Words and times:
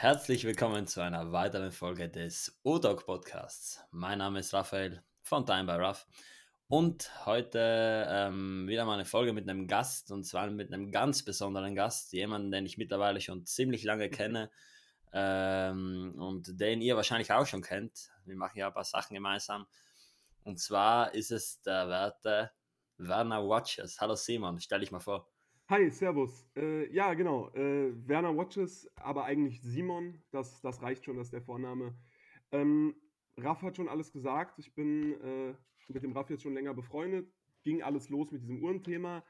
Herzlich 0.00 0.44
willkommen 0.44 0.86
zu 0.86 1.02
einer 1.02 1.30
weiteren 1.30 1.72
Folge 1.72 2.08
des 2.08 2.58
O-Dog 2.62 3.04
Podcasts. 3.04 3.84
Mein 3.90 4.16
Name 4.16 4.38
ist 4.38 4.54
Raphael 4.54 5.02
von 5.20 5.44
Time 5.44 5.64
by 5.64 5.72
Ruff 5.72 6.06
und 6.68 7.26
heute 7.26 8.06
ähm, 8.08 8.66
wieder 8.66 8.86
mal 8.86 8.94
eine 8.94 9.04
Folge 9.04 9.34
mit 9.34 9.46
einem 9.46 9.66
Gast 9.66 10.10
und 10.10 10.24
zwar 10.24 10.46
mit 10.46 10.72
einem 10.72 10.90
ganz 10.90 11.22
besonderen 11.22 11.74
Gast, 11.74 12.14
jemanden, 12.14 12.50
den 12.50 12.64
ich 12.64 12.78
mittlerweile 12.78 13.20
schon 13.20 13.44
ziemlich 13.44 13.84
lange 13.84 14.08
kenne 14.08 14.50
ähm, 15.12 16.14
und 16.16 16.58
den 16.58 16.80
ihr 16.80 16.96
wahrscheinlich 16.96 17.30
auch 17.30 17.44
schon 17.44 17.60
kennt. 17.60 18.08
Wir 18.24 18.36
machen 18.36 18.56
ja 18.56 18.68
ein 18.68 18.72
paar 18.72 18.84
Sachen 18.84 19.12
gemeinsam. 19.12 19.66
Und 20.44 20.60
zwar 20.60 21.12
ist 21.12 21.30
es 21.30 21.60
der 21.60 21.90
Werte 21.90 22.52
Werner 22.96 23.46
Watches. 23.46 24.00
Hallo 24.00 24.14
Simon, 24.14 24.60
stell 24.60 24.80
dich 24.80 24.92
mal 24.92 25.00
vor. 25.00 25.28
Hi, 25.70 25.88
Servus. 25.88 26.48
Äh, 26.56 26.92
ja, 26.92 27.14
genau. 27.14 27.48
Äh, 27.54 27.92
Werner 28.08 28.36
Watches, 28.36 28.90
aber 28.96 29.26
eigentlich 29.26 29.62
Simon. 29.62 30.20
Das, 30.32 30.60
das 30.62 30.82
reicht 30.82 31.04
schon, 31.04 31.16
das 31.16 31.28
ist 31.28 31.32
der 31.32 31.42
Vorname. 31.42 31.94
Ähm, 32.50 32.96
Raff 33.36 33.62
hat 33.62 33.76
schon 33.76 33.88
alles 33.88 34.10
gesagt. 34.10 34.58
Ich 34.58 34.74
bin 34.74 35.12
äh, 35.20 35.54
mit 35.86 36.02
dem 36.02 36.10
Raff 36.10 36.28
jetzt 36.28 36.42
schon 36.42 36.54
länger 36.54 36.74
befreundet. 36.74 37.32
Ging 37.62 37.84
alles 37.84 38.08
los 38.08 38.32
mit 38.32 38.42
diesem 38.42 38.60
Uhrenthema. 38.60 39.22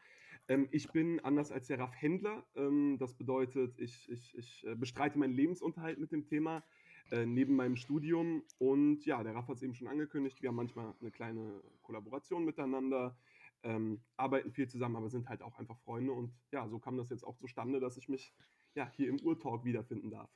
Ähm, 0.49 0.67
ich 0.71 0.91
bin 0.93 1.21
anders 1.21 1.53
als 1.53 1.67
der 1.67 1.79
Raff 1.79 1.93
Händler. 1.95 2.47
Ähm, 2.57 2.97
das 2.99 3.13
bedeutet, 3.13 3.79
ich, 3.79 4.11
ich, 4.11 4.35
ich 4.35 4.67
äh, 4.67 4.75
bestreite 4.75 5.19
meinen 5.19 5.35
Lebensunterhalt 5.35 5.99
mit 5.99 6.11
dem 6.11 6.25
Thema 6.25 6.65
äh, 7.11 7.27
neben 7.27 7.55
meinem 7.55 7.77
Studium. 7.77 8.45
Und 8.57 9.05
ja, 9.05 9.23
der 9.23 9.35
Raff 9.35 9.49
hat 9.49 9.57
es 9.57 9.63
eben 9.63 9.75
schon 9.75 9.89
angekündigt. 9.89 10.41
Wir 10.41 10.49
haben 10.49 10.57
manchmal 10.57 10.95
eine 11.03 11.11
kleine 11.11 11.61
Kollaboration 11.83 12.47
miteinander 12.47 13.15
ähm, 13.63 14.03
arbeiten 14.17 14.53
viel 14.53 14.69
zusammen, 14.69 14.97
aber 14.97 15.11
sind 15.11 15.29
halt 15.29 15.43
auch 15.43 15.59
einfach 15.59 15.79
Freunde. 15.81 16.13
Und 16.13 16.35
ja, 16.53 16.69
so 16.69 16.79
kam 16.79 16.97
das 16.97 17.11
jetzt 17.11 17.25
auch 17.25 17.37
zustande, 17.37 17.81
dass 17.81 17.97
ich 17.97 18.09
mich 18.09 18.33
ja 18.75 18.91
hier 18.97 19.09
im 19.09 19.21
Urtalk 19.21 19.65
wiederfinden 19.65 20.11
darf. 20.11 20.31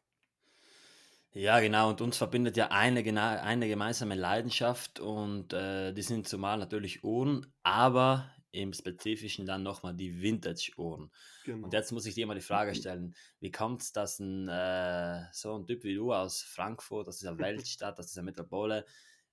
Ja, 1.32 1.58
genau. 1.58 1.90
Und 1.90 2.00
uns 2.00 2.16
verbindet 2.16 2.56
ja 2.56 2.70
eine, 2.70 3.00
eine 3.42 3.68
gemeinsame 3.68 4.14
Leidenschaft 4.14 5.00
und 5.00 5.52
äh, 5.52 5.92
die 5.92 6.02
sind 6.02 6.28
zumal 6.28 6.58
natürlich 6.58 7.02
Uhren, 7.02 7.52
aber 7.64 8.30
im 8.52 8.72
Spezifischen 8.72 9.44
dann 9.44 9.64
nochmal 9.64 9.94
die 9.94 10.22
Vintage-Uhren. 10.22 11.10
Genau. 11.44 11.64
Und 11.64 11.72
jetzt 11.72 11.90
muss 11.90 12.06
ich 12.06 12.14
dir 12.14 12.26
mal 12.28 12.36
die 12.36 12.40
Frage 12.40 12.74
stellen, 12.76 13.16
wie 13.40 13.50
kommt 13.50 13.82
es, 13.82 13.92
dass 13.92 14.20
ein, 14.20 14.48
äh, 14.48 15.24
so 15.32 15.56
ein 15.56 15.66
Typ 15.66 15.82
wie 15.82 15.96
du 15.96 16.12
aus 16.12 16.42
Frankfurt, 16.42 17.08
aus 17.08 17.18
dieser 17.18 17.36
Weltstadt, 17.38 17.98
aus 17.98 18.06
dieser 18.06 18.22
Metropole, 18.22 18.86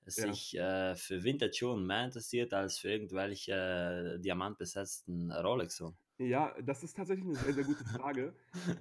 sich 0.05 0.53
ja. 0.53 0.91
äh, 0.91 0.95
für 0.95 1.23
Vintage-Uhren 1.23 1.85
mehr 1.85 2.05
interessiert 2.05 2.53
als 2.53 2.79
für 2.79 2.89
irgendwelche 2.89 4.17
äh, 4.17 4.19
diamantbesetzten 4.19 5.31
Rolex. 5.31 5.81
-Uhren. 5.81 5.93
Ja, 6.17 6.53
das 6.61 6.83
ist 6.83 6.95
tatsächlich 6.95 7.25
eine 7.25 7.35
sehr, 7.35 7.53
sehr 7.53 7.63
gute 7.63 7.83
Frage. 7.83 8.33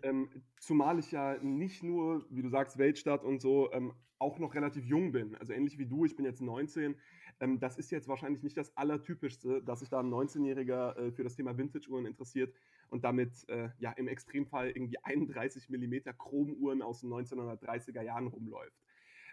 ähm, 0.02 0.28
zumal 0.58 0.98
ich 0.98 1.10
ja 1.10 1.38
nicht 1.42 1.82
nur, 1.82 2.26
wie 2.30 2.42
du 2.42 2.50
sagst, 2.50 2.76
Weltstadt 2.76 3.24
und 3.24 3.40
so, 3.40 3.72
ähm, 3.72 3.94
auch 4.18 4.38
noch 4.38 4.54
relativ 4.54 4.84
jung 4.84 5.12
bin. 5.12 5.34
Also 5.36 5.54
ähnlich 5.54 5.78
wie 5.78 5.86
du, 5.86 6.04
ich 6.04 6.16
bin 6.16 6.26
jetzt 6.26 6.42
19. 6.42 6.96
Ähm, 7.40 7.58
das 7.58 7.78
ist 7.78 7.90
jetzt 7.90 8.08
wahrscheinlich 8.08 8.42
nicht 8.42 8.56
das 8.56 8.76
Allertypischste, 8.76 9.62
dass 9.62 9.80
sich 9.80 9.88
da 9.88 10.00
ein 10.00 10.10
19-Jähriger 10.10 10.96
äh, 10.96 11.12
für 11.12 11.24
das 11.24 11.34
Thema 11.34 11.56
Vintage-Uhren 11.56 12.04
interessiert 12.04 12.54
und 12.90 13.04
damit 13.04 13.48
äh, 13.48 13.70
ja 13.78 13.92
im 13.92 14.08
Extremfall 14.08 14.70
irgendwie 14.70 14.98
31 15.02 15.70
mm 15.70 16.10
Chromuhren 16.18 16.82
aus 16.82 17.00
den 17.00 17.10
1930er 17.10 18.02
Jahren 18.02 18.26
rumläuft. 18.26 18.76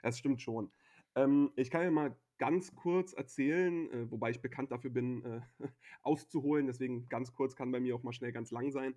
Das 0.01 0.17
stimmt 0.17 0.41
schon. 0.41 0.71
Ähm, 1.17 1.51
ich 1.55 1.71
kann 1.71 1.83
ja 1.83 1.91
mal 1.91 2.15
ganz 2.37 2.75
kurz 2.75 3.13
erzählen, 3.13 3.91
äh, 3.91 4.11
wobei 4.11 4.29
ich 4.29 4.41
bekannt 4.41 4.71
dafür 4.71 4.91
bin, 4.91 5.25
äh, 5.25 5.41
auszuholen, 6.03 6.67
deswegen 6.67 7.09
ganz 7.09 7.33
kurz 7.33 7.55
kann 7.55 7.71
bei 7.71 7.79
mir 7.79 7.95
auch 7.95 8.03
mal 8.03 8.13
schnell 8.13 8.31
ganz 8.31 8.51
lang 8.51 8.71
sein, 8.71 8.93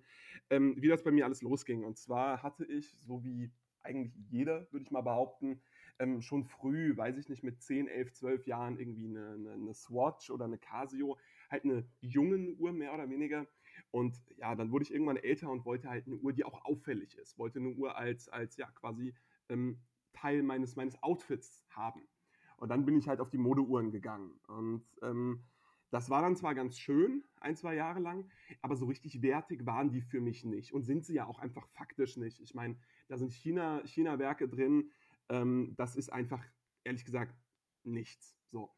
ähm, 0.51 0.75
wie 0.77 0.87
das 0.87 1.03
bei 1.03 1.11
mir 1.11 1.25
alles 1.25 1.41
losging. 1.41 1.83
Und 1.83 1.97
zwar 1.97 2.43
hatte 2.43 2.63
ich, 2.65 2.95
so 2.99 3.23
wie 3.23 3.51
eigentlich 3.81 4.13
jeder, 4.29 4.71
würde 4.71 4.83
ich 4.83 4.91
mal 4.91 5.01
behaupten, 5.01 5.61
ähm, 5.97 6.21
schon 6.21 6.43
früh, 6.43 6.95
weiß 6.95 7.17
ich 7.17 7.27
nicht, 7.27 7.43
mit 7.43 7.59
10, 7.59 7.87
11, 7.87 8.13
12 8.13 8.45
Jahren 8.45 8.77
irgendwie 8.77 9.05
eine, 9.05 9.31
eine, 9.31 9.53
eine 9.53 9.73
Swatch 9.73 10.29
oder 10.29 10.45
eine 10.45 10.59
Casio, 10.59 11.17
halt 11.49 11.63
eine 11.63 11.87
jungen 12.01 12.55
Uhr 12.59 12.71
mehr 12.71 12.93
oder 12.93 13.09
weniger. 13.09 13.47
Und 13.89 14.15
ja, 14.37 14.53
dann 14.53 14.71
wurde 14.71 14.83
ich 14.83 14.93
irgendwann 14.93 15.17
älter 15.17 15.49
und 15.49 15.65
wollte 15.65 15.89
halt 15.89 16.05
eine 16.05 16.17
Uhr, 16.17 16.33
die 16.33 16.43
auch 16.43 16.63
auffällig 16.65 17.17
ist. 17.17 17.39
Wollte 17.39 17.57
eine 17.57 17.69
Uhr 17.69 17.97
als, 17.97 18.29
als 18.29 18.57
ja, 18.57 18.67
quasi 18.71 19.15
ähm, 19.49 19.79
Teil 20.13 20.43
meines, 20.43 20.75
meines 20.75 21.01
Outfits 21.03 21.65
haben. 21.69 22.07
Und 22.57 22.69
dann 22.69 22.85
bin 22.85 22.97
ich 22.97 23.07
halt 23.07 23.19
auf 23.19 23.29
die 23.29 23.37
Modeuhren 23.37 23.91
gegangen. 23.91 24.39
Und 24.47 24.85
ähm, 25.01 25.43
das 25.89 26.09
war 26.09 26.21
dann 26.21 26.35
zwar 26.35 26.55
ganz 26.55 26.77
schön, 26.77 27.23
ein, 27.39 27.55
zwei 27.55 27.75
Jahre 27.75 27.99
lang, 27.99 28.29
aber 28.61 28.75
so 28.75 28.85
richtig 28.85 29.21
wertig 29.21 29.65
waren 29.65 29.91
die 29.91 30.01
für 30.01 30.21
mich 30.21 30.45
nicht. 30.45 30.73
Und 30.73 30.83
sind 30.83 31.03
sie 31.05 31.15
ja 31.15 31.25
auch 31.25 31.39
einfach 31.39 31.67
faktisch 31.67 32.17
nicht. 32.17 32.39
Ich 32.39 32.53
meine, 32.53 32.77
da 33.09 33.17
sind 33.17 33.33
China-Werke 33.33 33.85
China 33.87 34.55
drin. 34.55 34.91
Ähm, 35.29 35.73
das 35.75 35.95
ist 35.95 36.11
einfach, 36.13 36.43
ehrlich 36.83 37.03
gesagt, 37.03 37.35
nichts. 37.83 38.37
So. 38.51 38.71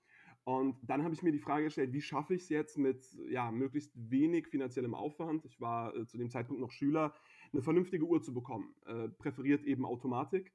Und 0.46 0.78
dann 0.82 1.04
habe 1.04 1.14
ich 1.14 1.22
mir 1.22 1.32
die 1.32 1.40
Frage 1.40 1.66
gestellt, 1.66 1.94
wie 1.94 2.02
schaffe 2.02 2.34
ich 2.34 2.44
es 2.44 2.50
jetzt 2.50 2.78
mit 2.78 3.06
ja, 3.30 3.52
möglichst 3.52 3.92
wenig 3.96 4.48
finanziellem 4.48 4.94
Aufwand, 4.94 5.46
ich 5.46 5.62
war 5.62 5.96
äh, 5.96 6.06
zu 6.06 6.18
dem 6.18 6.30
Zeitpunkt 6.30 6.62
noch 6.62 6.72
Schüler, 6.72 7.14
eine 7.54 7.62
vernünftige 7.62 8.06
Uhr 8.06 8.22
zu 8.22 8.34
bekommen. 8.34 8.76
Äh, 8.86 9.10
präferiert 9.10 9.64
eben 9.64 9.86
Automatik 9.86 10.52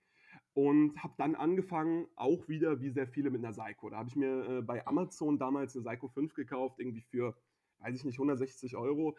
und 0.58 1.00
habe 1.04 1.14
dann 1.18 1.36
angefangen, 1.36 2.08
auch 2.16 2.48
wieder 2.48 2.80
wie 2.80 2.90
sehr 2.90 3.06
viele 3.06 3.30
mit 3.30 3.44
einer 3.44 3.52
Seiko. 3.52 3.90
Da 3.90 3.98
habe 3.98 4.08
ich 4.08 4.16
mir 4.16 4.44
äh, 4.48 4.60
bei 4.60 4.84
Amazon 4.88 5.38
damals 5.38 5.76
eine 5.76 5.84
Seiko 5.84 6.08
5 6.08 6.34
gekauft, 6.34 6.80
irgendwie 6.80 7.02
für, 7.02 7.36
weiß 7.78 7.94
ich 7.94 8.04
nicht, 8.04 8.16
160 8.16 8.74
Euro. 8.74 9.16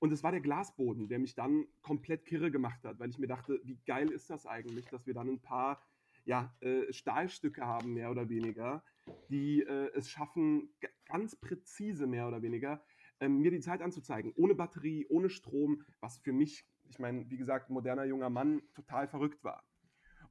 Und 0.00 0.12
es 0.12 0.24
war 0.24 0.32
der 0.32 0.40
Glasboden, 0.40 1.06
der 1.06 1.20
mich 1.20 1.36
dann 1.36 1.68
komplett 1.82 2.24
kirre 2.24 2.50
gemacht 2.50 2.82
hat, 2.82 2.98
weil 2.98 3.10
ich 3.10 3.18
mir 3.20 3.28
dachte, 3.28 3.60
wie 3.62 3.78
geil 3.86 4.10
ist 4.10 4.28
das 4.28 4.44
eigentlich, 4.44 4.86
dass 4.86 5.06
wir 5.06 5.14
dann 5.14 5.28
ein 5.28 5.40
paar 5.40 5.80
ja, 6.24 6.52
äh, 6.58 6.92
Stahlstücke 6.92 7.64
haben, 7.64 7.94
mehr 7.94 8.10
oder 8.10 8.28
weniger, 8.28 8.82
die 9.30 9.62
äh, 9.62 9.92
es 9.94 10.10
schaffen, 10.10 10.74
ganz 11.06 11.36
präzise 11.36 12.08
mehr 12.08 12.26
oder 12.26 12.42
weniger, 12.42 12.82
ähm, 13.20 13.38
mir 13.38 13.52
die 13.52 13.60
Zeit 13.60 13.82
anzuzeigen. 13.82 14.32
Ohne 14.34 14.56
Batterie, 14.56 15.06
ohne 15.08 15.30
Strom, 15.30 15.84
was 16.00 16.18
für 16.18 16.32
mich, 16.32 16.66
ich 16.88 16.98
meine, 16.98 17.30
wie 17.30 17.36
gesagt, 17.36 17.70
moderner 17.70 18.04
junger 18.04 18.30
Mann 18.30 18.62
total 18.74 19.06
verrückt 19.06 19.44
war. 19.44 19.62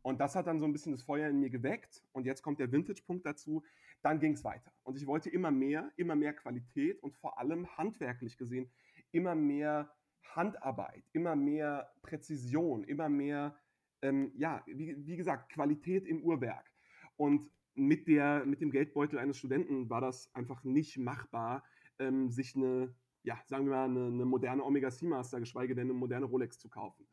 Und 0.02 0.20
das 0.20 0.36
hat 0.36 0.48
dann 0.48 0.60
so 0.60 0.66
ein 0.66 0.74
bisschen 0.74 0.92
das 0.92 1.04
Feuer 1.04 1.30
in 1.30 1.40
mir 1.40 1.50
geweckt. 1.50 2.04
Und 2.12 2.26
jetzt 2.26 2.42
kommt 2.42 2.60
der 2.60 2.72
Vintage-Punkt 2.72 3.26
dazu. 3.26 3.64
Dann 4.02 4.20
ging 4.20 4.34
es 4.34 4.44
weiter. 4.44 4.72
Und 4.84 4.98
ich 4.98 5.06
wollte 5.06 5.30
immer 5.30 5.52
mehr, 5.52 5.92
immer 5.96 6.16
mehr 6.16 6.34
Qualität 6.34 7.02
und 7.04 7.16
vor 7.16 7.38
allem 7.38 7.68
handwerklich 7.78 8.38
gesehen 8.38 8.72
immer 9.12 9.36
mehr 9.36 9.94
Handarbeit, 10.24 11.04
immer 11.14 11.36
mehr 11.36 11.92
Präzision, 12.02 12.84
immer 12.84 13.10
mehr, 13.10 13.58
ähm, 14.02 14.32
ja, 14.36 14.64
wie, 14.66 14.96
wie 15.06 15.18
gesagt, 15.18 15.52
Qualität 15.52 16.06
im 16.08 16.24
Uhrwerk. 16.24 16.72
Und 17.18 17.50
mit, 17.74 18.08
der, 18.08 18.46
mit 18.46 18.62
dem 18.62 18.72
Geldbeutel 18.72 19.20
eines 19.20 19.38
Studenten 19.38 19.90
war 19.90 20.02
das 20.02 20.34
einfach 20.34 20.64
nicht 20.64 20.98
machbar, 20.98 21.64
ähm, 22.00 22.32
sich 22.32 22.56
eine, 22.56 22.96
ja, 23.24 23.40
sagen 23.46 23.66
wir 23.66 23.72
mal, 23.72 23.86
eine, 23.86 24.08
eine 24.08 24.26
moderne 24.26 24.64
Omega 24.64 24.90
Seamaster, 24.90 25.40
geschweige 25.40 25.76
denn 25.76 25.90
eine 25.90 25.94
moderne 25.94 26.26
Rolex 26.26 26.60
zu 26.60 26.70
kaufen. 26.70 27.06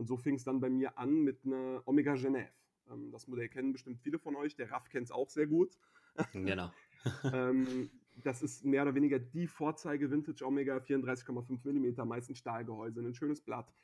Und 0.00 0.06
so 0.06 0.16
fing 0.16 0.36
es 0.36 0.44
dann 0.44 0.60
bei 0.60 0.70
mir 0.70 0.96
an 0.96 1.24
mit 1.24 1.44
einer 1.44 1.82
Omega 1.84 2.14
Genève. 2.14 2.48
Ähm, 2.90 3.10
das 3.12 3.28
Modell 3.28 3.50
kennen 3.50 3.70
bestimmt 3.70 4.00
viele 4.00 4.18
von 4.18 4.34
euch. 4.34 4.56
Der 4.56 4.70
Raff 4.70 4.88
kennt 4.88 5.04
es 5.04 5.12
auch 5.12 5.28
sehr 5.28 5.46
gut. 5.46 5.76
Genau. 6.32 6.72
ähm, 7.34 7.90
das 8.16 8.42
ist 8.42 8.64
mehr 8.64 8.82
oder 8.82 8.94
weniger 8.94 9.18
die 9.18 9.46
Vorzeige 9.46 10.10
Vintage 10.10 10.44
Omega 10.44 10.78
34,5 10.78 11.70
mm, 11.70 12.08
meistens 12.08 12.38
Stahlgehäuse, 12.38 13.00
ein 13.00 13.14
schönes 13.14 13.42
Blatt. 13.42 13.74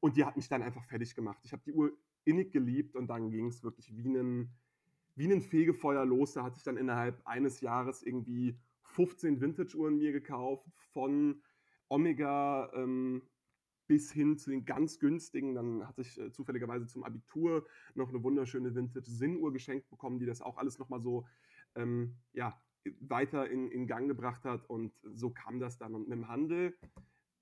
Und 0.00 0.16
die 0.16 0.24
hat 0.24 0.36
mich 0.36 0.48
dann 0.48 0.62
einfach 0.62 0.84
fertig 0.84 1.14
gemacht. 1.14 1.38
Ich 1.44 1.52
habe 1.52 1.62
die 1.64 1.72
Uhr 1.72 1.96
innig 2.24 2.50
geliebt 2.50 2.96
und 2.96 3.06
dann 3.06 3.30
ging 3.30 3.46
es 3.46 3.62
wirklich 3.62 3.96
wie 3.96 4.08
ein, 4.08 4.52
wie 5.14 5.32
ein 5.32 5.40
Fegefeuer 5.40 6.04
los. 6.04 6.32
Da 6.32 6.42
hatte 6.42 6.56
ich 6.58 6.64
dann 6.64 6.76
innerhalb 6.76 7.24
eines 7.26 7.60
Jahres 7.60 8.02
irgendwie 8.02 8.58
15 8.82 9.40
Vintage-Uhren 9.40 9.96
mir 9.98 10.10
gekauft, 10.10 10.66
von 10.92 11.40
Omega 11.88 12.72
ähm, 12.74 13.22
bis 13.90 14.12
hin 14.12 14.38
zu 14.38 14.50
den 14.50 14.64
ganz 14.64 15.00
günstigen. 15.00 15.56
Dann 15.56 15.84
hatte 15.84 16.02
ich 16.02 16.16
äh, 16.16 16.30
zufälligerweise 16.30 16.86
zum 16.86 17.02
Abitur 17.02 17.66
noch 17.96 18.10
eine 18.10 18.22
wunderschöne 18.22 18.72
Vintage-Sinnuhr 18.72 19.52
geschenkt 19.52 19.90
bekommen, 19.90 20.20
die 20.20 20.26
das 20.26 20.42
auch 20.42 20.58
alles 20.58 20.78
nochmal 20.78 21.00
so 21.00 21.26
ähm, 21.74 22.14
ja, 22.32 22.56
weiter 23.00 23.50
in, 23.50 23.68
in 23.68 23.88
Gang 23.88 24.06
gebracht 24.06 24.44
hat. 24.44 24.64
Und 24.70 24.92
so 25.02 25.30
kam 25.30 25.58
das 25.58 25.76
dann. 25.76 25.96
Und 25.96 26.08
mit 26.08 26.16
dem 26.16 26.28
Handel, 26.28 26.78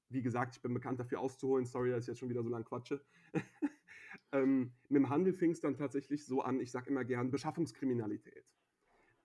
wie 0.09 0.23
gesagt, 0.23 0.57
ich 0.57 0.63
bin 0.63 0.73
bekannt 0.73 0.99
dafür 0.99 1.21
auszuholen. 1.21 1.67
Sorry, 1.67 1.91
dass 1.91 2.05
ich 2.05 2.09
jetzt 2.09 2.19
schon 2.19 2.31
wieder 2.31 2.43
so 2.43 2.49
lange 2.49 2.65
quatsche. 2.65 3.05
ähm, 4.33 4.73
mit 4.89 5.03
dem 5.03 5.11
Handel 5.11 5.35
fing 5.35 5.51
es 5.51 5.61
dann 5.61 5.77
tatsächlich 5.77 6.25
so 6.25 6.41
an, 6.41 6.61
ich 6.61 6.71
sage 6.71 6.89
immer 6.89 7.05
gern, 7.05 7.31
Beschaffungskriminalität. 7.31 8.55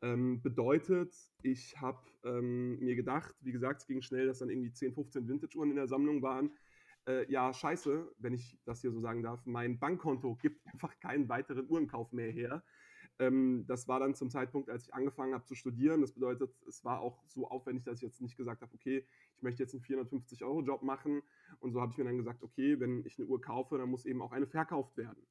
Ähm, 0.02 0.42
bedeutet, 0.42 1.16
ich 1.42 1.80
habe 1.80 2.02
ähm, 2.26 2.80
mir 2.80 2.98
gedacht, 2.98 3.34
wie 3.40 3.54
gesagt, 3.54 3.80
es 3.80 3.88
ging 3.88 4.02
schnell, 4.02 4.28
dass 4.28 4.40
dann 4.40 4.50
irgendwie 4.50 4.74
10, 4.74 4.94
15 4.94 5.26
Vintage-Uhren 5.26 5.70
in 5.70 5.78
der 5.78 5.88
Sammlung 5.88 6.22
waren 6.22 6.52
äh, 7.08 7.30
ja, 7.32 7.54
scheiße, 7.54 8.14
wenn 8.18 8.34
ich 8.34 8.58
das 8.66 8.82
hier 8.82 8.92
so 8.92 9.00
sagen 9.00 9.24
darf, 9.24 9.46
mein 9.46 9.80
Bankkonto 9.80 10.36
gibt 10.36 10.66
einfach 10.74 10.98
keinen 11.00 11.30
weiteren 11.30 11.70
Uhrenkauf 11.70 12.12
mehr 12.12 12.32
her. 12.32 12.64
Ähm, 13.20 13.66
das 13.68 13.88
war 13.88 14.00
dann 14.00 14.16
zum 14.16 14.30
Zeitpunkt, 14.30 14.70
als 14.70 14.86
ich 14.86 14.94
angefangen 14.94 15.34
habe 15.34 15.46
zu 15.46 15.56
studieren. 15.56 16.02
Das 16.02 16.14
bedeutet, 16.14 16.52
es 16.68 16.84
war 16.84 17.00
auch 17.00 17.24
so 17.28 17.48
aufwendig, 17.48 17.84
dass 17.84 17.98
ich 17.98 18.02
jetzt 18.02 18.22
nicht 18.22 18.38
gesagt 18.38 18.62
habe, 18.62 18.74
okay, 18.74 19.06
ich 19.36 19.44
möchte 19.44 19.62
jetzt 19.62 19.76
einen 19.76 19.84
450-Euro-Job 19.84 20.82
machen. 20.82 21.22
Und 21.60 21.74
so 21.74 21.82
habe 21.82 21.92
ich 21.92 21.98
mir 21.98 22.06
dann 22.06 22.18
gesagt, 22.18 22.42
okay, 22.42 22.80
wenn 22.80 23.06
ich 23.06 23.20
eine 23.20 23.28
Uhr 23.28 23.40
kaufe, 23.40 23.78
dann 23.78 23.90
muss 23.90 24.06
eben 24.06 24.22
auch 24.22 24.32
eine 24.32 24.48
verkauft 24.48 24.98
werden. 24.98 25.28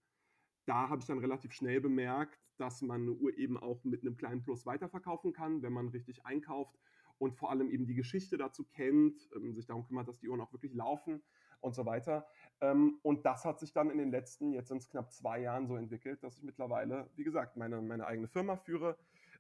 da 0.65 0.89
habe 0.89 1.01
ich 1.01 1.07
dann 1.07 1.19
relativ 1.19 1.53
schnell 1.53 1.81
bemerkt, 1.81 2.39
dass 2.57 2.83
man 2.83 3.03
eine 3.03 3.13
Uhr 3.13 3.37
eben 3.37 3.57
auch 3.57 3.83
mit 3.83 4.03
einem 4.03 4.17
kleinen 4.17 4.43
Plus 4.45 4.65
weiterverkaufen 4.65 5.33
kann, 5.33 5.63
wenn 5.63 5.73
man 5.73 5.89
richtig 5.89 6.25
einkauft 6.25 6.79
und 7.19 7.35
vor 7.35 7.51
allem 7.51 7.69
eben 7.69 7.87
die 7.87 7.97
Geschichte 7.97 8.37
dazu 8.37 8.65
kennt, 8.65 9.29
ähm, 9.35 9.55
sich 9.55 9.67
darum 9.67 9.85
kümmert, 9.85 10.07
dass 10.07 10.21
die 10.21 10.29
Uhren 10.29 10.41
auch 10.41 10.53
wirklich 10.53 10.75
laufen 10.75 11.21
und 11.63 11.75
so 11.75 11.87
weiter. 11.87 12.27
Ähm, 12.61 12.99
und 13.03 13.25
das 13.25 13.45
hat 13.45 13.59
sich 13.59 13.73
dann 13.73 13.91
in 13.91 13.99
den 13.99 14.11
letzten, 14.11 14.53
jetzt 14.53 14.69
sind 14.69 14.79
es 14.79 14.89
knapp 14.89 15.11
zwei 15.13 15.41
Jahren 15.41 15.67
so 15.67 15.77
entwickelt, 15.77 16.23
dass 16.23 16.37
ich 16.37 16.43
mittlerweile, 16.43 17.09
wie 17.17 17.25
gesagt, 17.25 17.57
meine, 17.57 17.81
meine 17.81 18.07
eigene 18.07 18.29
Firma 18.29 18.57
führe, 18.57 18.99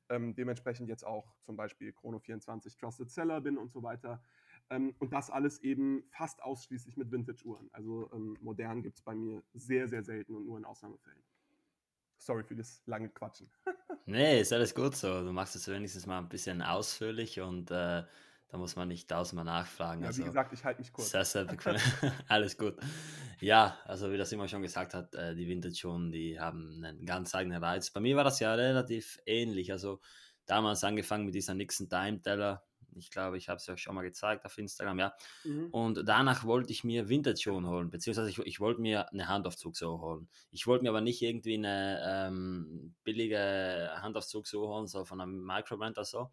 ähm, 0.08 0.34
dementsprechend 0.34 0.88
jetzt 0.88 1.04
auch 1.04 1.34
zum 1.42 1.56
Beispiel 1.56 1.90
Chrono24 1.90 2.78
Trusted 2.78 3.10
Seller 3.10 3.40
bin 3.40 3.58
und 3.58 3.72
so 3.72 3.82
weiter. 3.82 4.22
Ähm, 4.70 4.94
und 4.98 5.12
das 5.12 5.30
alles 5.30 5.60
eben 5.60 6.04
fast 6.10 6.42
ausschließlich 6.42 6.96
mit 6.96 7.10
Vintage-Uhren. 7.10 7.69
Also 7.72 8.10
ähm, 8.12 8.36
modern 8.40 8.82
gibt 8.82 8.96
es 8.96 9.02
bei 9.02 9.14
mir 9.14 9.42
sehr, 9.54 9.88
sehr 9.88 10.02
selten 10.02 10.34
und 10.34 10.46
nur 10.46 10.58
in 10.58 10.64
Ausnahmefällen. 10.64 11.22
Sorry 12.16 12.44
für 12.44 12.54
das 12.54 12.82
lange 12.86 13.08
Quatschen. 13.08 13.50
nee, 14.06 14.40
ist 14.40 14.52
alles 14.52 14.74
gut 14.74 14.94
so. 14.94 15.22
Du 15.24 15.32
machst 15.32 15.56
es 15.56 15.69
wenigstens 15.69 16.06
mal 16.06 16.19
ein 16.19 16.28
bisschen 16.28 16.62
ausführlich 16.62 17.40
und 17.40 17.70
äh, 17.70 18.04
da 18.52 18.58
muss 18.58 18.76
man 18.76 18.87
nicht 18.87 19.08
tausendmal 19.08 19.46
nachfragen. 19.46 20.02
Ja, 20.02 20.08
also, 20.08 20.20
wie 20.20 20.26
gesagt, 20.26 20.52
ich 20.52 20.62
halte 20.62 20.82
mich 20.82 20.93
kurz. 20.93 21.10
Sehr, 21.10 21.25
sehr 21.25 21.46
bequem. 21.46 21.76
alles 22.28 22.58
gut. 22.58 22.76
Ja, 23.40 23.78
also 23.87 24.12
wie 24.12 24.19
das 24.19 24.31
immer 24.31 24.46
schon 24.46 24.60
gesagt 24.60 24.93
hat, 24.93 25.14
äh, 25.14 25.34
die 25.34 25.49
Vintage-Uhren, 25.49 26.12
die 26.12 26.38
haben 26.38 26.84
einen 26.84 27.06
ganz 27.06 27.34
eigenen 27.34 27.64
Reiz. 27.64 27.90
Bei 27.90 28.00
mir 28.00 28.14
war 28.14 28.25
das 28.25 28.40
ja 28.40 28.52
relativ 28.52 29.19
ähnlich. 29.25 29.72
Also 29.72 30.00
damals 30.44 30.84
angefangen 30.84 31.25
mit 31.25 31.34
dieser 31.34 31.54
Nixon 31.54 31.88
Time 31.88 32.20
Teller 32.20 32.62
ich 32.94 33.10
glaube, 33.10 33.38
ich 33.38 33.49
habe 33.49 33.56
es 33.56 33.66
ja 33.66 33.76
schon 33.76 33.94
mal 33.94 34.02
gezeigt 34.02 34.44
auf 34.44 34.58
Instagram, 34.58 34.98
ja. 34.98 35.14
Mhm. 35.44 35.69
Und 35.70 36.02
danach 36.06 36.44
wollte 36.44 36.72
ich 36.72 36.84
mir 36.84 37.08
Vintage-Uhren 37.08 37.66
holen, 37.66 37.90
beziehungsweise 37.90 38.28
ich, 38.28 38.38
ich 38.40 38.60
wollte 38.60 38.82
mir 38.82 39.10
eine 39.10 39.28
Handaufzugsuhr 39.28 40.00
holen. 40.00 40.28
Ich 40.50 40.66
wollte 40.66 40.84
mir 40.84 40.90
aber 40.90 41.00
nicht 41.00 41.22
irgendwie 41.22 41.55
eine 41.55 42.02
ähm, 42.05 42.94
billige 43.05 43.90
Handaufzugsuhr 43.96 44.69
holen, 44.69 44.87
so 44.87 45.05
von 45.05 45.20
einem 45.20 45.43
Microbrand 45.43 45.96
oder 45.96 46.05
so, 46.05 46.31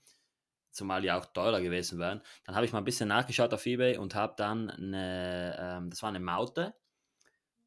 zumal 0.71 1.01
die 1.01 1.11
auch 1.11 1.25
teurer 1.25 1.61
gewesen 1.61 1.99
wären. 1.99 2.21
Dann 2.45 2.55
habe 2.55 2.65
ich 2.65 2.71
mal 2.71 2.79
ein 2.79 2.85
bisschen 2.85 3.09
nachgeschaut 3.09 3.53
auf 3.53 3.65
Ebay 3.65 3.97
und 3.97 4.15
habe 4.15 4.33
dann 4.37 4.69
eine, 4.69 5.55
ähm, 5.59 5.89
das 5.89 6.01
war 6.01 6.09
eine 6.09 6.19
Maute 6.19 6.73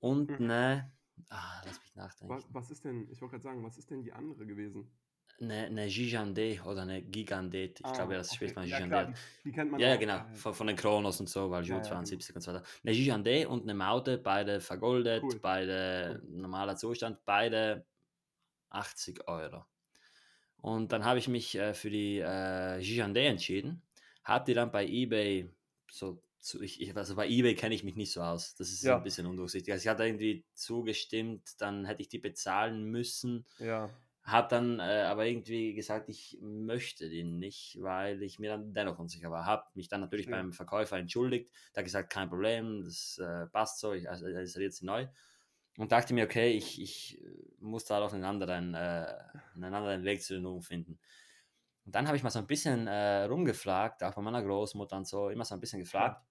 und 0.01 0.31
mhm. 0.31 0.51
eine, 0.51 0.93
ah, 1.29 1.63
lass 1.65 1.81
mich 1.81 1.95
nachdenken. 1.95 2.35
Was, 2.35 2.45
was 2.51 2.71
ist 2.71 2.85
denn, 2.85 3.09
ich 3.11 3.21
wollte 3.21 3.33
gerade 3.33 3.43
sagen, 3.43 3.65
was 3.65 3.79
ist 3.79 3.91
denn 3.91 4.03
die 4.03 4.13
andere 4.13 4.47
gewesen? 4.47 4.91
eine, 5.43 5.67
eine 5.67 5.87
Gigande 5.89 6.61
oder 6.65 6.83
eine 6.83 7.03
Gigandet. 7.03 7.81
Ich 7.81 7.87
ah, 7.87 7.93
glaube, 7.93 8.15
das 8.15 8.29
okay. 8.29 8.37
spricht 8.37 8.57
man 8.57 8.65
Gigande. 8.65 8.97
Ja, 8.97 9.05
die, 9.05 9.15
die, 9.45 9.53
kennt 9.53 9.71
man 9.71 9.81
Ja, 9.81 9.95
auch. 9.95 9.99
genau. 9.99 10.25
Von, 10.35 10.55
von, 10.55 10.67
den 10.67 10.77
Kronos 10.77 11.21
und 11.21 11.29
so, 11.29 11.51
weil 11.51 11.65
Jude 11.65 11.81
ja, 11.81 11.83
72 11.83 12.29
ja, 12.29 12.35
und 12.37 12.43
so 12.43 12.53
weiter. 12.53 12.65
Eine 12.85 12.95
Gigande 12.95 13.49
und 13.49 13.63
eine 13.63 13.75
Maute, 13.75 14.19
beide 14.19 14.61
vergoldet, 14.61 15.23
cool. 15.23 15.39
beide 15.41 16.21
cool. 16.23 16.41
normaler 16.41 16.77
Zustand, 16.77 17.25
beide 17.25 17.85
80 18.71 19.29
Euro. 19.29 19.65
Und 20.63 20.93
dann 20.93 21.05
habe 21.05 21.19
ich 21.19 21.29
mich 21.29 21.57
äh, 21.57 21.75
für 21.75 21.91
die 21.91 22.19
äh, 22.19 22.81
Gigande 22.81 23.21
entschieden, 23.21 23.83
habe 24.23 24.45
die 24.47 24.55
dann 24.55 24.71
bei 24.71 24.87
eBay 24.87 25.51
so 25.91 26.23
zu, 26.39 26.63
ich, 26.63 26.81
ich, 26.81 26.97
also 26.97 27.17
bei 27.17 27.29
eBay 27.29 27.55
kenne 27.55 27.75
ich 27.75 27.85
mich 27.85 27.97
nicht 27.97 28.13
so 28.13 28.23
aus. 28.23 28.55
Das 28.55 28.71
ist 28.71 28.83
ja. 28.83 28.97
ein 28.97 29.03
bisschen 29.03 29.27
undurchsichtig. 29.27 29.73
Also 29.73 29.83
ich 29.83 29.89
hatte 29.89 30.05
irgendwie 30.05 30.45
zugestimmt, 30.55 31.61
dann 31.61 31.85
hätte 31.85 32.03
ich 32.03 32.09
die 32.09 32.19
bezahlen 32.19 32.85
müssen. 32.85 33.45
Ja. 33.59 33.91
Habe 34.23 34.49
dann 34.49 34.79
äh, 34.79 35.03
aber 35.03 35.27
irgendwie 35.27 35.75
gesagt, 35.75 36.09
ich 36.09 36.39
möchte 36.41 37.11
den 37.11 37.39
nicht, 37.39 37.79
weil 37.81 38.23
ich 38.23 38.39
mir 38.39 38.51
dann 38.51 38.73
dennoch 38.73 39.01
unsicher 39.01 39.33
war. 39.33 39.47
Habe 39.47 39.65
mich 39.75 39.89
dann 39.89 40.01
natürlich 40.01 40.27
ja. 40.27 40.33
beim 40.33 40.53
Verkäufer 40.53 40.97
entschuldigt. 40.97 41.51
Hat 41.77 41.85
gesagt, 41.85 42.13
kein 42.13 42.29
Problem, 42.29 42.85
das 42.85 43.19
äh, 43.19 43.47
passt 43.47 43.81
so, 43.81 43.93
ich 43.93 44.09
also, 44.09 44.27
installiere 44.27 44.71
sie 44.71 44.87
neu. 44.87 45.09
Und 45.79 45.93
dachte 45.93 46.13
mir, 46.15 46.25
okay, 46.25 46.53
ich, 46.53 46.81
ich 46.81 47.21
äh, 47.23 47.31
muss 47.61 47.85
da 47.85 48.01
auf 48.03 48.13
einen 48.13 48.25
anderen, 48.25 48.75
äh, 48.75 49.07
einen 49.55 49.75
anderen 49.75 50.05
Weg 50.05 50.23
zu 50.23 50.35
den 50.35 50.45
Uhren 50.45 50.63
finden. 50.63 50.99
Und 51.85 51.95
dann 51.95 52.07
habe 52.07 52.17
ich 52.17 52.23
mal 52.23 52.31
so 52.31 52.39
ein 52.39 52.47
bisschen 52.47 52.87
äh, 52.87 53.25
rumgefragt, 53.25 54.03
auch 54.05 54.15
bei 54.15 54.23
meiner 54.23 54.43
Großmutter 54.43 54.97
und 54.97 55.07
so, 55.07 55.31
immer 55.31 55.45
so 55.45 55.55
ein 55.55 55.61
bisschen 55.61 55.81
gefragt. 55.81 56.23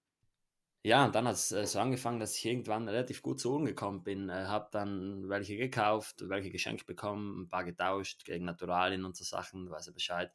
Ja, 0.84 1.04
und 1.04 1.14
dann 1.14 1.28
hat 1.28 1.34
es 1.36 1.52
äh, 1.52 1.64
so 1.64 1.78
angefangen, 1.78 2.18
dass 2.18 2.36
ich 2.36 2.44
irgendwann 2.44 2.88
relativ 2.88 3.22
gut 3.22 3.38
zu 3.40 3.52
Ohren 3.52 3.64
gekommen 3.64 4.02
bin. 4.02 4.28
Äh, 4.28 4.46
habe 4.46 4.68
dann 4.72 5.28
welche 5.28 5.56
gekauft, 5.56 6.28
welche 6.28 6.50
geschenkt 6.50 6.86
bekommen, 6.86 7.42
ein 7.42 7.48
paar 7.48 7.64
getauscht 7.64 8.24
gegen 8.24 8.44
Naturalien 8.44 9.04
und 9.04 9.16
so 9.16 9.22
Sachen, 9.24 9.70
weiß 9.70 9.88
er 9.88 9.92
Bescheid. 9.92 10.32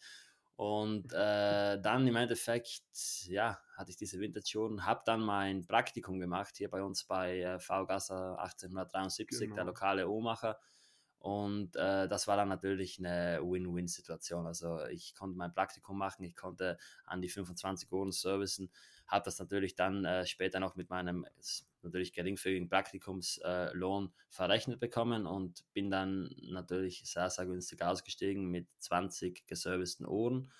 Und 0.57 1.13
äh, 1.13 1.79
dann 1.79 2.07
im 2.07 2.15
Endeffekt, 2.15 2.81
ja, 3.27 3.59
hatte 3.75 3.91
ich 3.91 3.95
diese 3.95 4.19
Vintage-Uhren, 4.19 4.87
habe 4.87 5.03
dann 5.05 5.21
mein 5.21 5.67
Praktikum 5.67 6.19
gemacht 6.19 6.57
hier 6.57 6.67
bei 6.67 6.81
uns 6.81 7.03
bei 7.03 7.41
äh, 7.41 7.59
VGasser 7.59 8.39
1873, 8.39 9.39
genau. 9.39 9.55
der 9.55 9.65
lokale 9.65 10.09
Uhrmacher. 10.09 10.59
Und 11.19 11.75
äh, 11.75 12.07
das 12.07 12.27
war 12.27 12.37
dann 12.37 12.49
natürlich 12.49 12.97
eine 12.97 13.39
Win-Win-Situation. 13.43 14.47
Also 14.47 14.83
ich 14.85 15.13
konnte 15.13 15.37
mein 15.37 15.53
Praktikum 15.53 15.95
machen, 15.95 16.23
ich 16.23 16.35
konnte 16.35 16.79
an 17.05 17.21
die 17.21 17.29
25 17.29 17.91
Uhren 17.91 18.11
servicen 18.11 18.71
habe 19.07 19.25
das 19.25 19.39
natürlich 19.39 19.75
dann 19.75 20.05
äh, 20.05 20.25
später 20.25 20.59
noch 20.59 20.75
mit 20.75 20.89
meinem 20.89 21.25
natürlich 21.81 22.13
geringfügigen 22.13 22.69
Praktikumslohn 22.69 24.05
äh, 24.05 24.09
verrechnet 24.29 24.79
bekommen 24.79 25.25
und 25.25 25.63
bin 25.73 25.89
dann 25.89 26.29
natürlich 26.41 27.03
sehr, 27.05 27.29
sehr 27.29 27.45
günstig 27.45 27.81
ausgestiegen 27.81 28.49
mit 28.49 28.67
20 28.79 29.47
geserviceten 29.47 30.05
Ohren. 30.05 30.51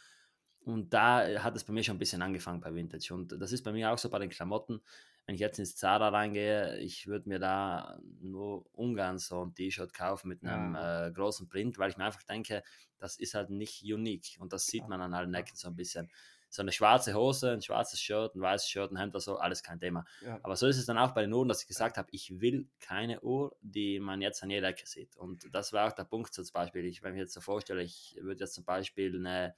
Und 0.62 0.94
da 0.94 1.28
äh, 1.28 1.40
hat 1.40 1.56
es 1.56 1.66
bei 1.66 1.74
mir 1.74 1.84
schon 1.84 1.96
ein 1.96 2.00
bisschen 2.00 2.22
angefangen 2.22 2.62
bei 2.62 2.74
Vintage. 2.74 3.14
Und 3.14 3.34
das 3.40 3.52
ist 3.52 3.64
bei 3.64 3.72
mir 3.72 3.92
auch 3.92 3.98
so 3.98 4.10
bei 4.10 4.20
den 4.20 4.30
Klamotten. 4.30 4.82
Wenn 5.26 5.36
ich 5.36 5.42
jetzt 5.42 5.60
ins 5.60 5.76
Zara 5.76 6.08
reingehe, 6.08 6.78
ich 6.80 7.08
würde 7.08 7.28
mir 7.28 7.40
da 7.40 8.00
nur 8.22 8.66
ungern 8.74 9.20
so 9.20 9.44
ein 9.44 9.54
T-Shirt 9.54 9.94
kaufen 9.94 10.30
mit 10.30 10.42
einem 10.44 10.74
ja. 10.74 11.08
äh, 11.08 11.12
großen 11.12 11.50
Print, 11.50 11.78
weil 11.78 11.90
ich 11.90 11.98
mir 11.98 12.06
einfach 12.06 12.24
denke, 12.24 12.64
das 12.98 13.18
ist 13.18 13.34
halt 13.34 13.50
nicht 13.50 13.84
unique. 13.84 14.38
Und 14.40 14.54
das 14.54 14.66
sieht 14.68 14.88
man 14.88 15.02
an 15.02 15.14
allen 15.14 15.34
Ecken 15.34 15.58
so 15.58 15.68
ein 15.68 15.76
bisschen 15.76 16.10
so 16.50 16.62
eine 16.62 16.72
schwarze 16.72 17.14
Hose, 17.14 17.52
ein 17.52 17.62
schwarzes 17.62 18.00
Shirt, 18.00 18.36
ein 18.36 18.42
weißes 18.42 18.70
Shirt, 18.70 18.92
ein 18.92 18.98
Hemd 18.98 19.14
oder 19.14 19.22
so, 19.22 19.38
alles 19.38 19.64
kein 19.64 19.80
Thema. 19.80 20.06
Ja. 20.24 20.40
Aber 20.44 20.56
so 20.56 20.68
ist 20.68 20.78
es 20.78 20.86
dann 20.86 20.98
auch 20.98 21.12
bei 21.12 21.22
den 21.22 21.34
Uhren, 21.34 21.48
dass 21.48 21.62
ich 21.62 21.68
gesagt 21.68 21.98
habe, 21.98 22.08
ich 22.12 22.40
will 22.40 22.68
keine 22.80 23.22
Uhr, 23.22 23.56
die 23.62 24.00
man 24.00 24.22
jetzt 24.22 24.42
an 24.44 24.50
jeder 24.50 24.70
Ecke 24.70 24.88
sieht. 24.88 25.16
Und 25.18 25.54
das 25.54 25.74
war 25.74 25.88
auch 25.88 25.94
der 25.94 26.06
Punkt 26.06 26.34
zum 26.34 26.46
Beispiel. 26.54 26.86
Ich, 26.86 27.04
wenn 27.04 27.14
ich 27.14 27.20
jetzt 27.20 27.34
so 27.34 27.42
vorstelle, 27.42 27.84
ich 27.84 28.18
würde 28.22 28.42
jetzt 28.42 28.54
zum 28.54 28.64
Beispiel 28.64 29.16
eine, 29.16 29.56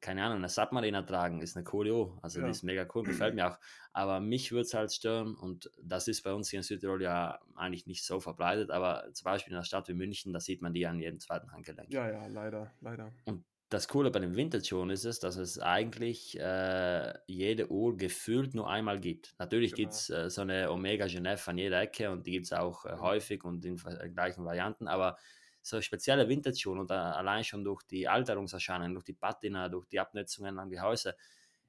keine 0.00 0.22
Ahnung, 0.22 0.38
eine 0.38 0.50
Submariner 0.50 1.06
tragen, 1.06 1.40
ist 1.40 1.56
eine 1.56 1.64
coole 1.64 1.94
Uhr. 1.94 2.18
Also 2.20 2.40
ja. 2.40 2.44
die 2.44 2.50
ist 2.50 2.62
mega 2.62 2.86
cool, 2.94 3.04
gefällt 3.04 3.34
mir 3.34 3.50
auch. 3.50 3.58
Aber 3.94 4.20
mich 4.20 4.52
würde 4.52 4.62
es 4.62 4.74
halt 4.74 4.92
stören 4.92 5.34
und 5.34 5.70
das 5.82 6.06
ist 6.08 6.22
bei 6.22 6.34
uns 6.34 6.50
hier 6.50 6.58
in 6.58 6.64
Südtirol 6.64 7.00
ja 7.00 7.40
eigentlich 7.54 7.86
nicht 7.86 8.04
so 8.04 8.20
verbreitet, 8.20 8.70
aber 8.70 9.08
zum 9.14 9.24
Beispiel 9.24 9.52
in 9.52 9.56
einer 9.56 9.64
Stadt 9.64 9.88
wie 9.88 9.94
München, 9.94 10.34
da 10.34 10.40
sieht 10.40 10.60
man 10.60 10.74
die 10.74 10.86
an 10.86 11.00
jedem 11.00 11.20
zweiten 11.20 11.50
Handgelenk. 11.50 11.90
Ja, 11.90 12.10
ja, 12.10 12.26
leider, 12.26 12.74
leider. 12.80 13.12
Und 13.24 13.44
das 13.74 13.88
Coole 13.88 14.10
bei 14.10 14.20
dem 14.20 14.36
Vintage-Uhren 14.36 14.90
ist 14.90 15.04
es, 15.04 15.18
dass 15.18 15.36
es 15.36 15.58
eigentlich 15.58 16.38
äh, 16.38 17.12
jede 17.26 17.70
Uhr 17.70 17.96
gefühlt 17.96 18.54
nur 18.54 18.70
einmal 18.70 19.00
gibt. 19.00 19.34
Natürlich 19.38 19.74
genau. 19.74 19.88
gibt 19.88 19.92
es 19.94 20.10
äh, 20.10 20.30
so 20.30 20.42
eine 20.42 20.70
Omega 20.70 21.06
Genève 21.06 21.48
an 21.48 21.58
jeder 21.58 21.80
Ecke 21.80 22.10
und 22.10 22.24
die 22.24 22.30
gibt 22.30 22.46
es 22.46 22.52
auch 22.52 22.84
äh, 22.84 22.94
mhm. 22.94 23.00
häufig 23.00 23.44
und 23.44 23.64
in 23.64 23.76
gleichen 24.14 24.44
Varianten, 24.44 24.86
aber 24.86 25.18
so 25.60 25.80
spezielle 25.80 26.28
Vintage-Uhren 26.28 26.78
und 26.78 26.90
allein 26.90 27.42
schon 27.42 27.64
durch 27.64 27.82
die 27.82 28.06
Alterungserscheinungen, 28.06 28.94
durch 28.94 29.04
die 29.04 29.14
Patina, 29.14 29.68
durch 29.68 29.86
die 29.86 29.98
Abnutzungen 29.98 30.58
an 30.58 30.70
Gehäuse, 30.70 31.16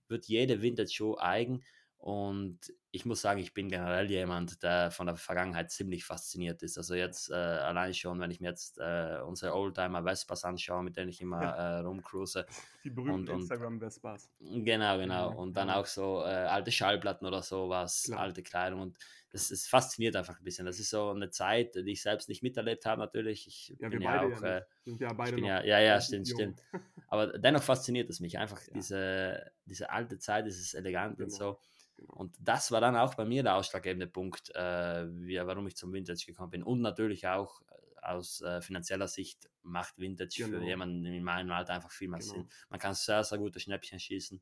wird 0.08 0.26
jede 0.26 0.62
Vintage-Uhr 0.62 1.24
eigen 1.24 1.64
und 2.06 2.60
ich 2.92 3.04
muss 3.04 3.22
sagen, 3.22 3.40
ich 3.40 3.56
bin 3.56 3.68
generell 3.68 4.08
jemand, 4.12 4.62
der 4.62 4.92
von 4.92 5.08
der 5.08 5.16
Vergangenheit 5.16 5.72
ziemlich 5.72 6.06
fasziniert 6.06 6.62
ist. 6.62 6.78
Also 6.78 6.94
jetzt 6.94 7.32
äh, 7.32 7.34
allein 7.34 7.96
schon, 7.96 8.20
wenn 8.20 8.30
ich 8.30 8.40
mir 8.40 8.50
jetzt 8.50 8.78
äh, 8.78 9.18
unsere 9.26 9.56
Oldtimer 9.56 10.04
Vespas 10.04 10.46
anschaue, 10.46 10.84
mit 10.84 10.98
denen 10.98 11.10
ich 11.10 11.20
immer 11.20 11.42
äh, 11.42 11.80
rumcruise. 11.80 12.46
Die 12.84 12.92
berühmten 12.92 13.32
Instagram-Vespas. 13.32 14.30
Genau, 14.40 15.00
genau. 15.00 15.36
Und 15.36 15.58
dann 15.58 15.72
auch 15.72 15.88
so 15.88 16.22
äh, 16.22 16.28
alte 16.28 16.72
Schallplatten 16.72 17.26
oder 17.26 17.42
sowas, 17.42 18.04
Klar. 18.04 18.20
alte 18.20 18.44
Kleidung. 18.44 18.82
Und 18.82 19.00
das, 19.32 19.50
das, 19.50 19.66
fasziniert 19.66 20.16
einfach 20.16 20.38
ein 20.38 20.44
bisschen. 20.44 20.68
Das 20.68 20.80
ist 20.80 20.92
so 20.92 21.10
eine 21.10 21.32
Zeit, 21.32 21.74
die 21.74 21.92
ich 21.92 22.04
selbst 22.04 22.30
nicht 22.30 22.44
miterlebt 22.44 22.86
habe, 22.86 23.02
natürlich. 23.02 23.48
Ich 23.48 23.76
ja, 23.80 23.90
bin 23.90 24.04
ja 24.04 24.22
auch. 24.22 24.44
Ja, 24.44 24.62
sind 24.84 25.02
ja 25.02 25.12
beide 25.12 25.42
ja, 25.42 25.64
ja, 25.64 25.80
ja, 25.80 26.00
stimmt, 26.00 26.28
stimmt. 26.28 26.62
Aber 27.08 27.36
dennoch 27.40 27.64
fasziniert 27.64 28.12
es 28.12 28.20
mich 28.20 28.38
einfach, 28.38 28.62
ja. 28.68 28.74
diese, 28.76 29.52
diese 29.66 29.90
alte 29.90 30.20
Zeit, 30.20 30.46
dieses 30.46 30.76
Elegant 30.76 31.18
genau. 31.18 31.26
und 31.26 31.32
so. 31.32 31.60
Genau. 31.98 32.14
Und 32.14 32.36
das 32.40 32.72
war 32.72 32.82
dann 32.82 32.96
auch 32.96 33.16
bei 33.16 33.25
mir 33.25 33.44
der 33.44 33.56
ausschlaggebende 33.56 34.08
Punkt, 34.08 34.54
äh, 34.56 35.08
wie, 35.10 35.38
warum 35.38 35.68
ich 35.68 35.75
zum 35.75 35.94
Vintage 35.94 36.25
gekommen 36.25 36.52
bin. 36.52 36.64
Und 36.64 36.82
natürlich 36.82 37.28
auch 37.28 37.62
äh, 37.62 38.06
aus 38.06 38.42
äh, 38.42 38.62
finanzieller 38.62 39.08
Sicht 39.08 39.50
macht 39.64 39.98
Vintage 39.98 40.44
genau. 40.44 40.60
für 40.60 40.64
jemanden 40.64 41.06
in 41.06 41.24
meinem 41.24 41.52
Alter 41.52 41.74
einfach 41.74 41.92
viel 41.92 42.10
mehr 42.10 42.20
genau. 42.20 42.34
Sinn. 42.34 42.50
Man 42.70 42.80
kann 42.80 42.94
sehr, 42.94 43.24
sehr 43.24 43.38
gute 43.38 43.60
Schnäppchen 43.60 44.00
schießen. 44.00 44.42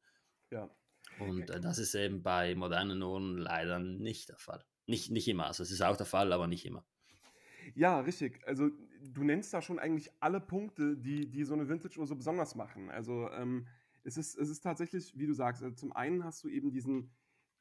Ja. 0.51 0.69
Und 1.19 1.49
äh, 1.49 1.59
das 1.59 1.77
ist 1.77 1.95
eben 1.95 2.23
bei 2.23 2.55
modernen 2.55 3.01
Uhren 3.01 3.37
leider 3.37 3.79
nicht 3.79 4.29
der 4.29 4.37
Fall. 4.37 4.63
Nicht, 4.85 5.11
nicht 5.11 5.27
immer. 5.27 5.45
Also 5.45 5.63
es 5.63 5.71
ist 5.71 5.81
auch 5.81 5.95
der 5.95 6.05
Fall, 6.05 6.33
aber 6.33 6.47
nicht 6.47 6.65
immer. 6.65 6.85
Ja, 7.75 7.99
richtig. 8.01 8.45
Also 8.45 8.69
du 9.01 9.23
nennst 9.23 9.53
da 9.53 9.61
schon 9.61 9.79
eigentlich 9.79 10.11
alle 10.19 10.41
Punkte, 10.41 10.97
die, 10.97 11.29
die 11.29 11.43
so 11.43 11.53
eine 11.53 11.69
Vintage-Uhr 11.69 12.07
so 12.07 12.15
besonders 12.15 12.55
machen. 12.55 12.89
Also 12.89 13.29
ähm, 13.31 13.67
es, 14.03 14.17
ist, 14.17 14.37
es 14.37 14.49
ist 14.49 14.61
tatsächlich, 14.61 15.17
wie 15.17 15.27
du 15.27 15.33
sagst, 15.33 15.63
also 15.63 15.75
zum 15.75 15.93
einen 15.93 16.23
hast 16.23 16.43
du 16.43 16.49
eben 16.49 16.71
diesen, 16.71 17.11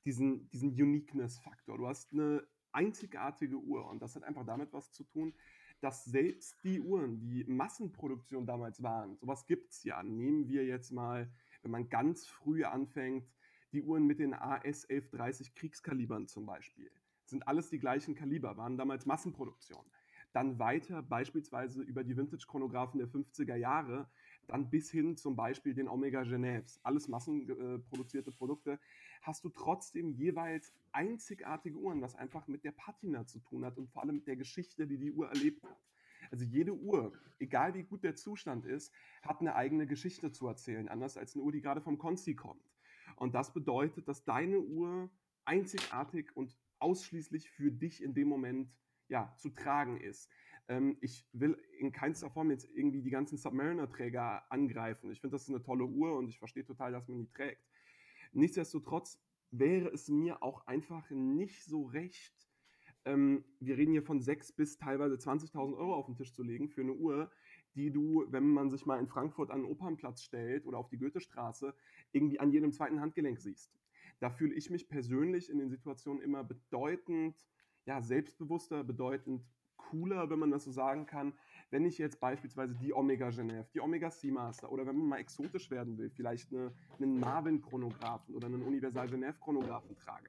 diesen, 0.04 0.48
diesen 0.50 0.70
Uniqueness-Faktor. 0.70 1.78
Du 1.78 1.86
hast 1.86 2.12
eine 2.12 2.46
einzigartige 2.72 3.56
Uhr. 3.56 3.86
Und 3.88 4.00
das 4.00 4.16
hat 4.16 4.24
einfach 4.24 4.44
damit 4.44 4.72
was 4.72 4.92
zu 4.92 5.04
tun, 5.04 5.34
dass 5.80 6.04
selbst 6.04 6.62
die 6.64 6.80
Uhren, 6.80 7.18
die 7.20 7.44
Massenproduktion 7.44 8.46
damals 8.46 8.82
waren, 8.82 9.16
sowas 9.16 9.46
gibt 9.46 9.72
es 9.72 9.82
ja. 9.84 10.02
Nehmen 10.02 10.48
wir 10.48 10.64
jetzt 10.64 10.92
mal, 10.92 11.30
wenn 11.62 11.72
man 11.72 11.88
ganz 11.88 12.26
früh 12.26 12.64
anfängt, 12.64 13.28
die 13.72 13.82
Uhren 13.82 14.06
mit 14.06 14.18
den 14.18 14.34
AS 14.34 14.84
1130 14.84 15.54
Kriegskalibern 15.54 16.28
zum 16.28 16.46
Beispiel. 16.46 16.90
Sind 17.24 17.48
alles 17.48 17.70
die 17.70 17.78
gleichen 17.78 18.14
Kaliber, 18.14 18.56
waren 18.56 18.76
damals 18.76 19.06
Massenproduktion. 19.06 19.84
Dann 20.32 20.58
weiter 20.58 21.02
beispielsweise 21.02 21.82
über 21.82 22.04
die 22.04 22.16
Vintage-Chronographen 22.16 22.98
der 22.98 23.08
50er 23.08 23.56
Jahre, 23.56 24.08
dann 24.46 24.70
bis 24.70 24.90
hin 24.90 25.16
zum 25.16 25.36
Beispiel 25.36 25.74
den 25.74 25.88
Omega 25.88 26.22
Genèves, 26.22 26.78
alles 26.82 27.08
massenproduzierte 27.08 28.32
Produkte, 28.32 28.78
hast 29.22 29.44
du 29.44 29.48
trotzdem 29.48 30.10
jeweils 30.10 30.72
einzigartige 30.92 31.76
Uhren, 31.76 32.02
was 32.02 32.16
einfach 32.16 32.48
mit 32.48 32.64
der 32.64 32.72
Patina 32.72 33.26
zu 33.26 33.40
tun 33.40 33.64
hat 33.64 33.78
und 33.78 33.88
vor 33.88 34.02
allem 34.02 34.16
mit 34.16 34.26
der 34.26 34.36
Geschichte, 34.36 34.86
die 34.86 34.98
die 34.98 35.12
Uhr 35.12 35.28
erlebt 35.28 35.62
hat. 35.64 35.80
Also 36.30 36.44
jede 36.44 36.74
Uhr, 36.74 37.12
egal 37.38 37.74
wie 37.74 37.82
gut 37.82 38.04
der 38.04 38.14
Zustand 38.14 38.64
ist, 38.64 38.92
hat 39.22 39.40
eine 39.40 39.54
eigene 39.54 39.86
Geschichte 39.86 40.32
zu 40.32 40.46
erzählen, 40.46 40.88
anders 40.88 41.16
als 41.16 41.34
eine 41.34 41.44
Uhr, 41.44 41.52
die 41.52 41.60
gerade 41.60 41.80
vom 41.80 41.98
Konzi 41.98 42.34
kommt. 42.34 42.64
Und 43.16 43.34
das 43.34 43.52
bedeutet, 43.52 44.08
dass 44.08 44.24
deine 44.24 44.60
Uhr 44.60 45.10
einzigartig 45.44 46.34
und 46.36 46.56
ausschließlich 46.78 47.50
für 47.50 47.70
dich 47.70 48.02
in 48.02 48.14
dem 48.14 48.28
Moment 48.28 48.72
ja, 49.08 49.34
zu 49.36 49.50
tragen 49.50 50.00
ist. 50.00 50.30
Ähm, 50.72 50.96
ich 51.02 51.26
will 51.34 51.58
in 51.78 51.92
keinster 51.92 52.30
Form 52.30 52.50
jetzt 52.50 52.66
irgendwie 52.74 53.02
die 53.02 53.10
ganzen 53.10 53.36
Submariner-Träger 53.36 54.50
angreifen. 54.50 55.10
Ich 55.10 55.20
finde, 55.20 55.34
das 55.34 55.42
ist 55.42 55.50
eine 55.50 55.62
tolle 55.62 55.84
Uhr 55.84 56.16
und 56.16 56.28
ich 56.28 56.38
verstehe 56.38 56.64
total, 56.64 56.92
dass 56.92 57.08
man 57.08 57.18
die 57.18 57.28
trägt. 57.28 57.62
Nichtsdestotrotz 58.32 59.20
wäre 59.50 59.90
es 59.90 60.08
mir 60.08 60.42
auch 60.42 60.66
einfach 60.66 61.10
nicht 61.10 61.62
so 61.66 61.82
recht, 61.84 62.32
ähm, 63.04 63.44
wir 63.60 63.76
reden 63.76 63.92
hier 63.92 64.02
von 64.02 64.20
6.000 64.20 64.56
bis 64.56 64.78
teilweise 64.78 65.16
20.000 65.16 65.76
Euro 65.76 65.94
auf 65.94 66.06
den 66.06 66.16
Tisch 66.16 66.32
zu 66.32 66.42
legen 66.42 66.70
für 66.70 66.80
eine 66.80 66.94
Uhr, 66.94 67.30
die 67.74 67.90
du, 67.90 68.24
wenn 68.30 68.48
man 68.48 68.70
sich 68.70 68.86
mal 68.86 68.98
in 68.98 69.08
Frankfurt 69.08 69.50
an 69.50 69.62
den 69.62 69.70
Opernplatz 69.70 70.22
stellt 70.22 70.64
oder 70.64 70.78
auf 70.78 70.88
die 70.88 70.98
Goethestraße, 70.98 71.74
irgendwie 72.12 72.40
an 72.40 72.50
jedem 72.50 72.72
zweiten 72.72 73.00
Handgelenk 73.00 73.40
siehst. 73.40 73.74
Da 74.20 74.30
fühle 74.30 74.54
ich 74.54 74.70
mich 74.70 74.88
persönlich 74.88 75.50
in 75.50 75.58
den 75.58 75.68
Situationen 75.68 76.22
immer 76.22 76.44
bedeutend 76.44 77.36
ja, 77.84 78.00
selbstbewusster, 78.00 78.84
bedeutend 78.84 79.44
cooler, 79.90 80.30
wenn 80.30 80.38
man 80.38 80.50
das 80.50 80.64
so 80.64 80.70
sagen 80.70 81.06
kann, 81.06 81.32
wenn 81.70 81.84
ich 81.84 81.98
jetzt 81.98 82.20
beispielsweise 82.20 82.74
die 82.74 82.92
Omega 82.92 83.28
Genève, 83.28 83.66
die 83.72 83.80
Omega 83.80 84.10
Seamaster 84.10 84.70
oder 84.70 84.86
wenn 84.86 84.96
man 84.96 85.08
mal 85.08 85.18
exotisch 85.18 85.70
werden 85.70 85.96
will, 85.98 86.10
vielleicht 86.10 86.52
eine, 86.52 86.72
einen 86.98 87.18
Marvin-Chronographen 87.18 88.34
oder 88.34 88.46
einen 88.46 88.62
Universal 88.62 89.08
Genève-Chronographen 89.08 89.96
trage. 89.96 90.28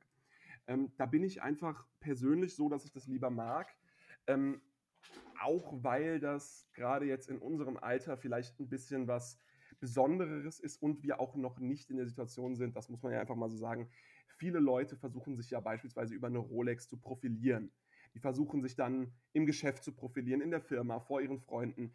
Ähm, 0.67 0.91
da 0.97 1.05
bin 1.05 1.23
ich 1.23 1.41
einfach 1.41 1.85
persönlich 1.99 2.55
so, 2.55 2.69
dass 2.69 2.85
ich 2.85 2.91
das 2.91 3.07
lieber 3.07 3.29
mag. 3.29 3.67
Ähm, 4.27 4.61
auch 5.41 5.83
weil 5.83 6.19
das 6.19 6.69
gerade 6.73 7.05
jetzt 7.05 7.29
in 7.29 7.39
unserem 7.39 7.77
Alter 7.77 8.15
vielleicht 8.17 8.59
ein 8.59 8.69
bisschen 8.69 9.07
was 9.07 9.37
Besonderes 9.79 10.61
ist 10.61 10.81
und 10.81 11.03
wir 11.03 11.19
auch 11.19 11.35
noch 11.35 11.59
nicht 11.59 11.89
in 11.89 11.97
der 11.97 12.05
Situation 12.05 12.55
sind, 12.55 12.77
das 12.77 12.87
muss 12.87 13.01
man 13.03 13.11
ja 13.11 13.19
einfach 13.19 13.35
mal 13.35 13.49
so 13.49 13.57
sagen, 13.57 13.89
viele 14.37 14.59
Leute 14.59 14.95
versuchen 14.95 15.35
sich 15.35 15.49
ja 15.49 15.59
beispielsweise 15.59 16.15
über 16.15 16.27
eine 16.27 16.37
Rolex 16.37 16.87
zu 16.87 16.97
profilieren. 16.97 17.71
Die 18.13 18.19
versuchen 18.19 18.61
sich 18.61 18.75
dann 18.75 19.13
im 19.33 19.45
Geschäft 19.45 19.83
zu 19.83 19.91
profilieren, 19.91 20.41
in 20.41 20.51
der 20.51 20.61
Firma, 20.61 20.99
vor 20.99 21.21
ihren 21.21 21.39
Freunden. 21.39 21.93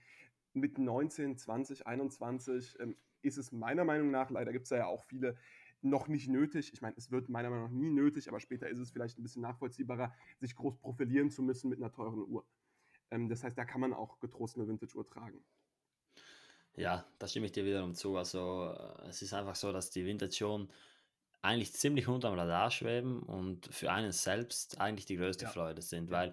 Mit 0.52 0.78
19, 0.78 1.36
20, 1.36 1.86
21 1.86 2.76
ähm, 2.80 2.96
ist 3.22 3.38
es 3.38 3.52
meiner 3.52 3.84
Meinung 3.84 4.10
nach, 4.10 4.30
leider 4.30 4.52
gibt 4.52 4.64
es 4.64 4.70
ja 4.70 4.86
auch 4.86 5.04
viele, 5.04 5.36
noch 5.80 6.08
nicht 6.08 6.28
nötig. 6.28 6.72
Ich 6.72 6.82
meine, 6.82 6.96
es 6.96 7.10
wird 7.10 7.28
meiner 7.28 7.50
Meinung 7.50 7.66
nach 7.66 7.72
nie 7.72 7.90
nötig, 7.90 8.28
aber 8.28 8.40
später 8.40 8.68
ist 8.68 8.78
es 8.78 8.90
vielleicht 8.90 9.18
ein 9.18 9.22
bisschen 9.22 9.42
nachvollziehbarer, 9.42 10.12
sich 10.40 10.56
groß 10.56 10.78
profilieren 10.78 11.30
zu 11.30 11.42
müssen 11.42 11.68
mit 11.68 11.78
einer 11.78 11.92
teuren 11.92 12.26
Uhr. 12.26 12.44
Ähm, 13.10 13.28
das 13.28 13.44
heißt, 13.44 13.56
da 13.56 13.64
kann 13.64 13.80
man 13.80 13.92
auch 13.92 14.18
getrost 14.20 14.56
eine 14.56 14.66
Vintage-Uhr 14.66 15.06
tragen. 15.06 15.44
Ja, 16.74 17.04
da 17.18 17.26
stimme 17.26 17.46
ich 17.46 17.52
dir 17.52 17.64
wiederum 17.64 17.94
zu. 17.94 18.16
Also 18.16 18.72
äh, 18.72 19.08
es 19.08 19.22
ist 19.22 19.34
einfach 19.34 19.56
so, 19.56 19.72
dass 19.72 19.90
die 19.90 20.04
Vintage-Uhren 20.04 20.68
eigentlich 21.42 21.72
ziemlich 21.72 22.08
unterm 22.08 22.38
Radar 22.38 22.70
schweben 22.70 23.22
und 23.22 23.72
für 23.72 23.90
einen 23.90 24.12
selbst 24.12 24.80
eigentlich 24.80 25.06
die 25.06 25.16
größte 25.16 25.44
ja. 25.44 25.50
Freude 25.50 25.82
sind, 25.82 26.10
weil 26.10 26.32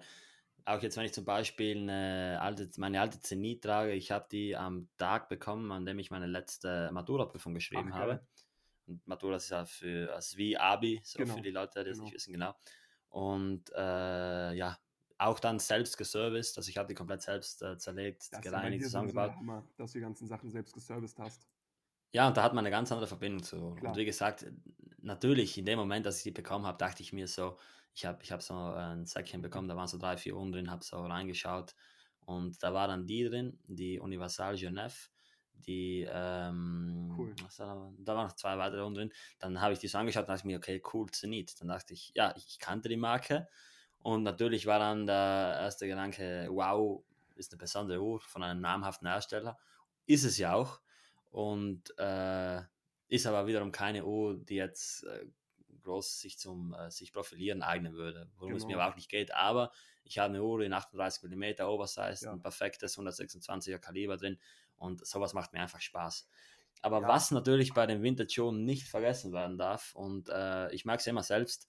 auch 0.64 0.82
jetzt, 0.82 0.96
wenn 0.96 1.04
ich 1.04 1.14
zum 1.14 1.24
Beispiel 1.24 1.78
eine 1.78 2.38
alte, 2.40 2.68
meine 2.78 3.00
alte 3.00 3.20
Zenit 3.20 3.62
trage, 3.62 3.92
ich 3.92 4.10
habe 4.10 4.26
die 4.30 4.56
am 4.56 4.88
Tag 4.98 5.28
bekommen, 5.28 5.70
an 5.70 5.86
dem 5.86 5.98
ich 6.00 6.10
meine 6.10 6.26
letzte 6.26 6.90
Matura-Prüfung 6.92 7.54
geschrieben 7.54 7.90
Ach, 7.92 7.98
habe. 7.98 8.26
Und 8.86 9.06
Matura 9.06 9.36
ist 9.36 9.50
ja 9.50 9.64
für, 9.64 10.12
also 10.12 10.36
wie 10.36 10.56
Abi, 10.56 11.00
so 11.04 11.18
genau. 11.18 11.34
für 11.34 11.42
die 11.42 11.50
Leute, 11.50 11.84
die 11.84 11.90
es 11.90 11.96
genau. 11.96 12.04
nicht 12.04 12.14
wissen, 12.14 12.32
genau. 12.32 12.54
Und 13.10 13.70
äh, 13.76 14.54
ja, 14.54 14.76
auch 15.18 15.38
dann 15.38 15.60
selbst 15.60 15.96
geserviced, 15.96 16.58
also 16.58 16.68
ich 16.68 16.76
habe 16.76 16.88
die 16.88 16.94
komplett 16.94 17.22
selbst 17.22 17.62
äh, 17.62 17.78
zerlegt, 17.78 18.32
das 18.32 18.40
gereinigt, 18.40 18.84
zusammengebaut. 18.84 19.34
Hammer, 19.36 19.64
dass 19.76 19.92
du 19.92 19.98
die 19.98 20.02
ganzen 20.02 20.26
Sachen 20.26 20.50
selbst 20.50 20.74
geserviced 20.74 21.18
hast. 21.18 21.46
Ja, 22.12 22.28
und 22.28 22.36
da 22.36 22.42
hat 22.42 22.54
man 22.54 22.64
eine 22.64 22.70
ganz 22.70 22.90
andere 22.92 23.06
Verbindung 23.06 23.42
zu. 23.42 23.74
Klar. 23.74 23.92
Und 23.92 23.98
wie 23.98 24.04
gesagt, 24.04 24.46
natürlich, 25.00 25.58
in 25.58 25.64
dem 25.66 25.78
Moment, 25.78 26.06
dass 26.06 26.18
ich 26.18 26.22
die 26.24 26.30
bekommen 26.30 26.66
habe, 26.66 26.78
dachte 26.78 27.02
ich 27.02 27.12
mir 27.12 27.28
so, 27.28 27.58
ich 27.94 28.04
habe 28.04 28.22
ich 28.22 28.32
hab 28.32 28.42
so 28.42 28.54
ein 28.54 29.06
Säckchen 29.06 29.42
bekommen, 29.42 29.68
da 29.68 29.76
waren 29.76 29.88
so 29.88 29.98
drei, 29.98 30.16
vier 30.16 30.36
Uhren 30.36 30.52
drin, 30.52 30.70
habe 30.70 30.84
so 30.84 30.98
reingeschaut 30.98 31.74
und 32.20 32.62
da 32.62 32.74
war 32.74 32.88
dann 32.88 33.06
die 33.06 33.24
drin, 33.24 33.58
die 33.66 33.98
Universal 33.98 34.54
Genève, 34.54 35.08
die, 35.54 36.06
ähm, 36.10 37.14
cool. 37.16 37.34
da, 37.56 37.90
da 37.98 38.14
waren 38.14 38.26
noch 38.26 38.36
zwei 38.36 38.58
weitere 38.58 38.82
Uhren 38.82 38.94
drin. 38.94 39.12
Dann 39.38 39.60
habe 39.60 39.72
ich 39.72 39.78
die 39.78 39.88
so 39.88 39.96
angeschaut 39.96 40.24
und 40.24 40.28
dachte 40.28 40.40
ich 40.40 40.44
mir, 40.44 40.58
okay, 40.58 40.82
cool, 40.92 41.10
Zenit. 41.10 41.58
Dann 41.60 41.68
dachte 41.68 41.94
ich, 41.94 42.12
ja, 42.14 42.34
ich 42.36 42.58
kannte 42.58 42.90
die 42.90 42.98
Marke 42.98 43.48
und 44.00 44.22
natürlich 44.22 44.66
war 44.66 44.78
dann 44.78 45.06
der 45.06 45.56
erste 45.60 45.86
Gedanke, 45.86 46.48
wow, 46.50 47.02
ist 47.34 47.52
eine 47.52 47.58
besondere 47.58 48.00
Uhr 48.00 48.20
von 48.20 48.42
einem 48.42 48.60
namhaften 48.60 49.08
Hersteller. 49.08 49.58
Ist 50.06 50.24
es 50.24 50.38
ja 50.38 50.54
auch. 50.54 50.80
Und 51.30 51.92
äh, 51.98 52.62
ist 53.08 53.26
aber 53.26 53.46
wiederum 53.46 53.72
keine 53.72 54.04
Uhr, 54.04 54.36
die 54.36 54.56
jetzt 54.56 55.04
äh, 55.04 55.26
groß 55.82 56.20
sich 56.20 56.38
zum 56.38 56.74
äh, 56.74 56.90
sich 56.90 57.12
profilieren 57.12 57.62
eignen 57.62 57.94
würde, 57.94 58.30
worum 58.36 58.48
genau. 58.48 58.56
es 58.56 58.64
mir 58.64 58.72
genau. 58.72 58.82
aber 58.82 58.92
auch 58.92 58.96
nicht 58.96 59.08
geht. 59.08 59.32
Aber 59.34 59.72
ich 60.04 60.18
habe 60.18 60.30
eine 60.30 60.42
Uhr 60.42 60.60
in 60.60 60.72
38 60.72 61.30
mm 61.30 61.62
Oversize, 61.62 62.24
ja. 62.24 62.32
ein 62.32 62.40
perfektes 62.40 62.98
126er 62.98 63.78
Kaliber 63.78 64.16
drin 64.16 64.38
und 64.76 65.06
sowas 65.06 65.34
macht 65.34 65.52
mir 65.52 65.60
einfach 65.60 65.80
Spaß. 65.80 66.28
Aber 66.82 67.00
ja. 67.00 67.08
was 67.08 67.30
natürlich 67.30 67.72
bei 67.72 67.86
den 67.86 68.02
Vintage 68.02 68.52
nicht 68.52 68.86
vergessen 68.86 69.32
werden 69.32 69.56
darf, 69.56 69.94
und 69.94 70.28
äh, 70.28 70.72
ich 70.74 70.84
mag 70.84 71.00
es 71.00 71.06
immer 71.06 71.22
selbst, 71.22 71.68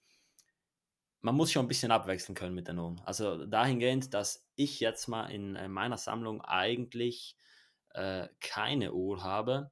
man 1.21 1.35
muss 1.35 1.51
schon 1.51 1.65
ein 1.65 1.67
bisschen 1.67 1.91
abwechseln 1.91 2.35
können 2.35 2.53
mit 2.55 2.67
den 2.67 2.77
Uhren. 2.77 3.01
Also 3.05 3.45
dahingehend, 3.45 4.13
dass 4.13 4.47
ich 4.55 4.79
jetzt 4.79 5.07
mal 5.07 5.27
in, 5.27 5.55
in 5.55 5.71
meiner 5.71 5.97
Sammlung 5.97 6.41
eigentlich 6.41 7.37
äh, 7.97 8.29
keine 8.39 8.93
Uhr 8.93 9.23
habe, 9.23 9.71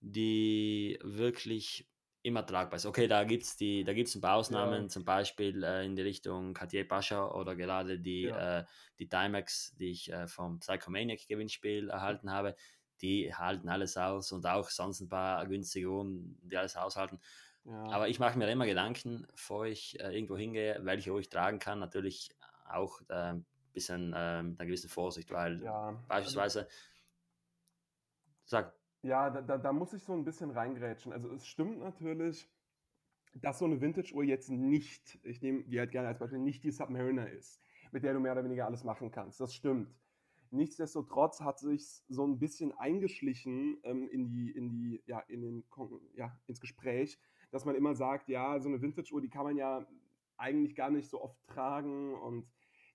die 0.00 0.98
wirklich 1.02 1.88
immer 2.22 2.44
tragbar 2.46 2.76
ist. 2.76 2.86
Okay, 2.86 3.06
da 3.06 3.24
gibt 3.24 3.42
es 3.42 3.56
da 3.56 3.92
gibt's 3.92 4.14
ein 4.14 4.22
paar 4.22 4.36
Ausnahmen, 4.36 4.84
ja. 4.84 4.88
zum 4.88 5.04
Beispiel 5.04 5.62
äh, 5.62 5.84
in 5.84 5.94
die 5.94 6.02
Richtung 6.02 6.54
Cartier 6.54 6.88
Pascha 6.88 7.30
oder 7.32 7.54
gerade 7.54 7.98
die, 7.98 8.22
ja. 8.22 8.60
äh, 8.60 8.64
die 8.98 9.08
Timex, 9.08 9.74
die 9.76 9.90
ich 9.90 10.10
äh, 10.10 10.26
vom 10.26 10.58
Psychomaniac 10.60 11.26
Gewinnspiel 11.28 11.90
erhalten 11.90 12.30
habe, 12.30 12.56
die 13.02 13.34
halten 13.34 13.68
alles 13.68 13.96
aus 13.98 14.32
und 14.32 14.46
auch 14.46 14.70
sonst 14.70 15.00
ein 15.00 15.08
paar 15.08 15.46
günstige 15.46 15.90
Uhren, 15.90 16.38
die 16.42 16.56
alles 16.56 16.76
aushalten. 16.76 17.20
Ja. 17.66 17.90
Aber 17.90 18.08
ich 18.08 18.18
mache 18.18 18.38
mir 18.38 18.50
immer 18.50 18.66
Gedanken, 18.66 19.26
bevor 19.30 19.66
ich 19.66 20.00
äh, 20.00 20.14
irgendwo 20.14 20.36
hingehe, 20.36 20.78
welche 20.82 21.12
Uhr 21.12 21.20
ich 21.20 21.28
tragen 21.28 21.58
kann. 21.58 21.78
Natürlich 21.78 22.30
auch 22.70 23.00
ein 23.08 23.40
äh, 23.40 23.42
bisschen 23.74 24.14
äh, 24.14 24.42
mit 24.42 24.58
einer 24.58 24.66
gewissen 24.66 24.88
Vorsicht, 24.88 25.30
weil 25.30 25.60
beispielsweise 26.08 26.68
Sag. 28.44 28.74
Ja, 29.02 29.30
da, 29.30 29.42
da, 29.42 29.58
da 29.58 29.72
muss 29.72 29.92
ich 29.92 30.02
so 30.02 30.12
ein 30.12 30.24
bisschen 30.24 30.50
reingrätschen. 30.50 31.12
Also 31.12 31.30
es 31.30 31.46
stimmt 31.46 31.78
natürlich, 31.78 32.48
dass 33.34 33.58
so 33.58 33.64
eine 33.64 33.80
Vintage-Uhr 33.80 34.24
jetzt 34.24 34.50
nicht, 34.50 35.18
ich 35.24 35.42
nehme 35.42 35.64
die 35.64 35.78
halt 35.78 35.90
gerne 35.90 36.08
als 36.08 36.18
Beispiel, 36.18 36.38
nicht 36.38 36.64
die 36.64 36.70
Submariner 36.70 37.28
ist, 37.30 37.60
mit 37.90 38.02
der 38.02 38.14
du 38.14 38.20
mehr 38.20 38.32
oder 38.32 38.44
weniger 38.44 38.66
alles 38.66 38.84
machen 38.84 39.10
kannst. 39.10 39.40
Das 39.40 39.54
stimmt. 39.54 39.94
Nichtsdestotrotz 40.50 41.40
hat 41.40 41.58
sich 41.58 42.04
so 42.08 42.24
ein 42.24 42.38
bisschen 42.38 42.72
eingeschlichen 42.78 43.78
ähm, 43.82 44.08
in 44.08 44.28
die, 44.28 44.50
in 44.52 44.70
die, 44.70 45.02
ja, 45.06 45.18
in 45.20 45.42
den, 45.42 45.64
ja, 46.14 46.38
ins 46.46 46.60
Gespräch, 46.60 47.18
dass 47.50 47.64
man 47.64 47.74
immer 47.74 47.94
sagt, 47.94 48.28
ja, 48.28 48.60
so 48.60 48.68
eine 48.68 48.80
Vintage-Uhr, 48.80 49.20
die 49.20 49.30
kann 49.30 49.44
man 49.44 49.56
ja 49.56 49.86
eigentlich 50.36 50.76
gar 50.76 50.90
nicht 50.90 51.08
so 51.10 51.20
oft 51.20 51.36
tragen 51.46 52.14
und 52.14 52.46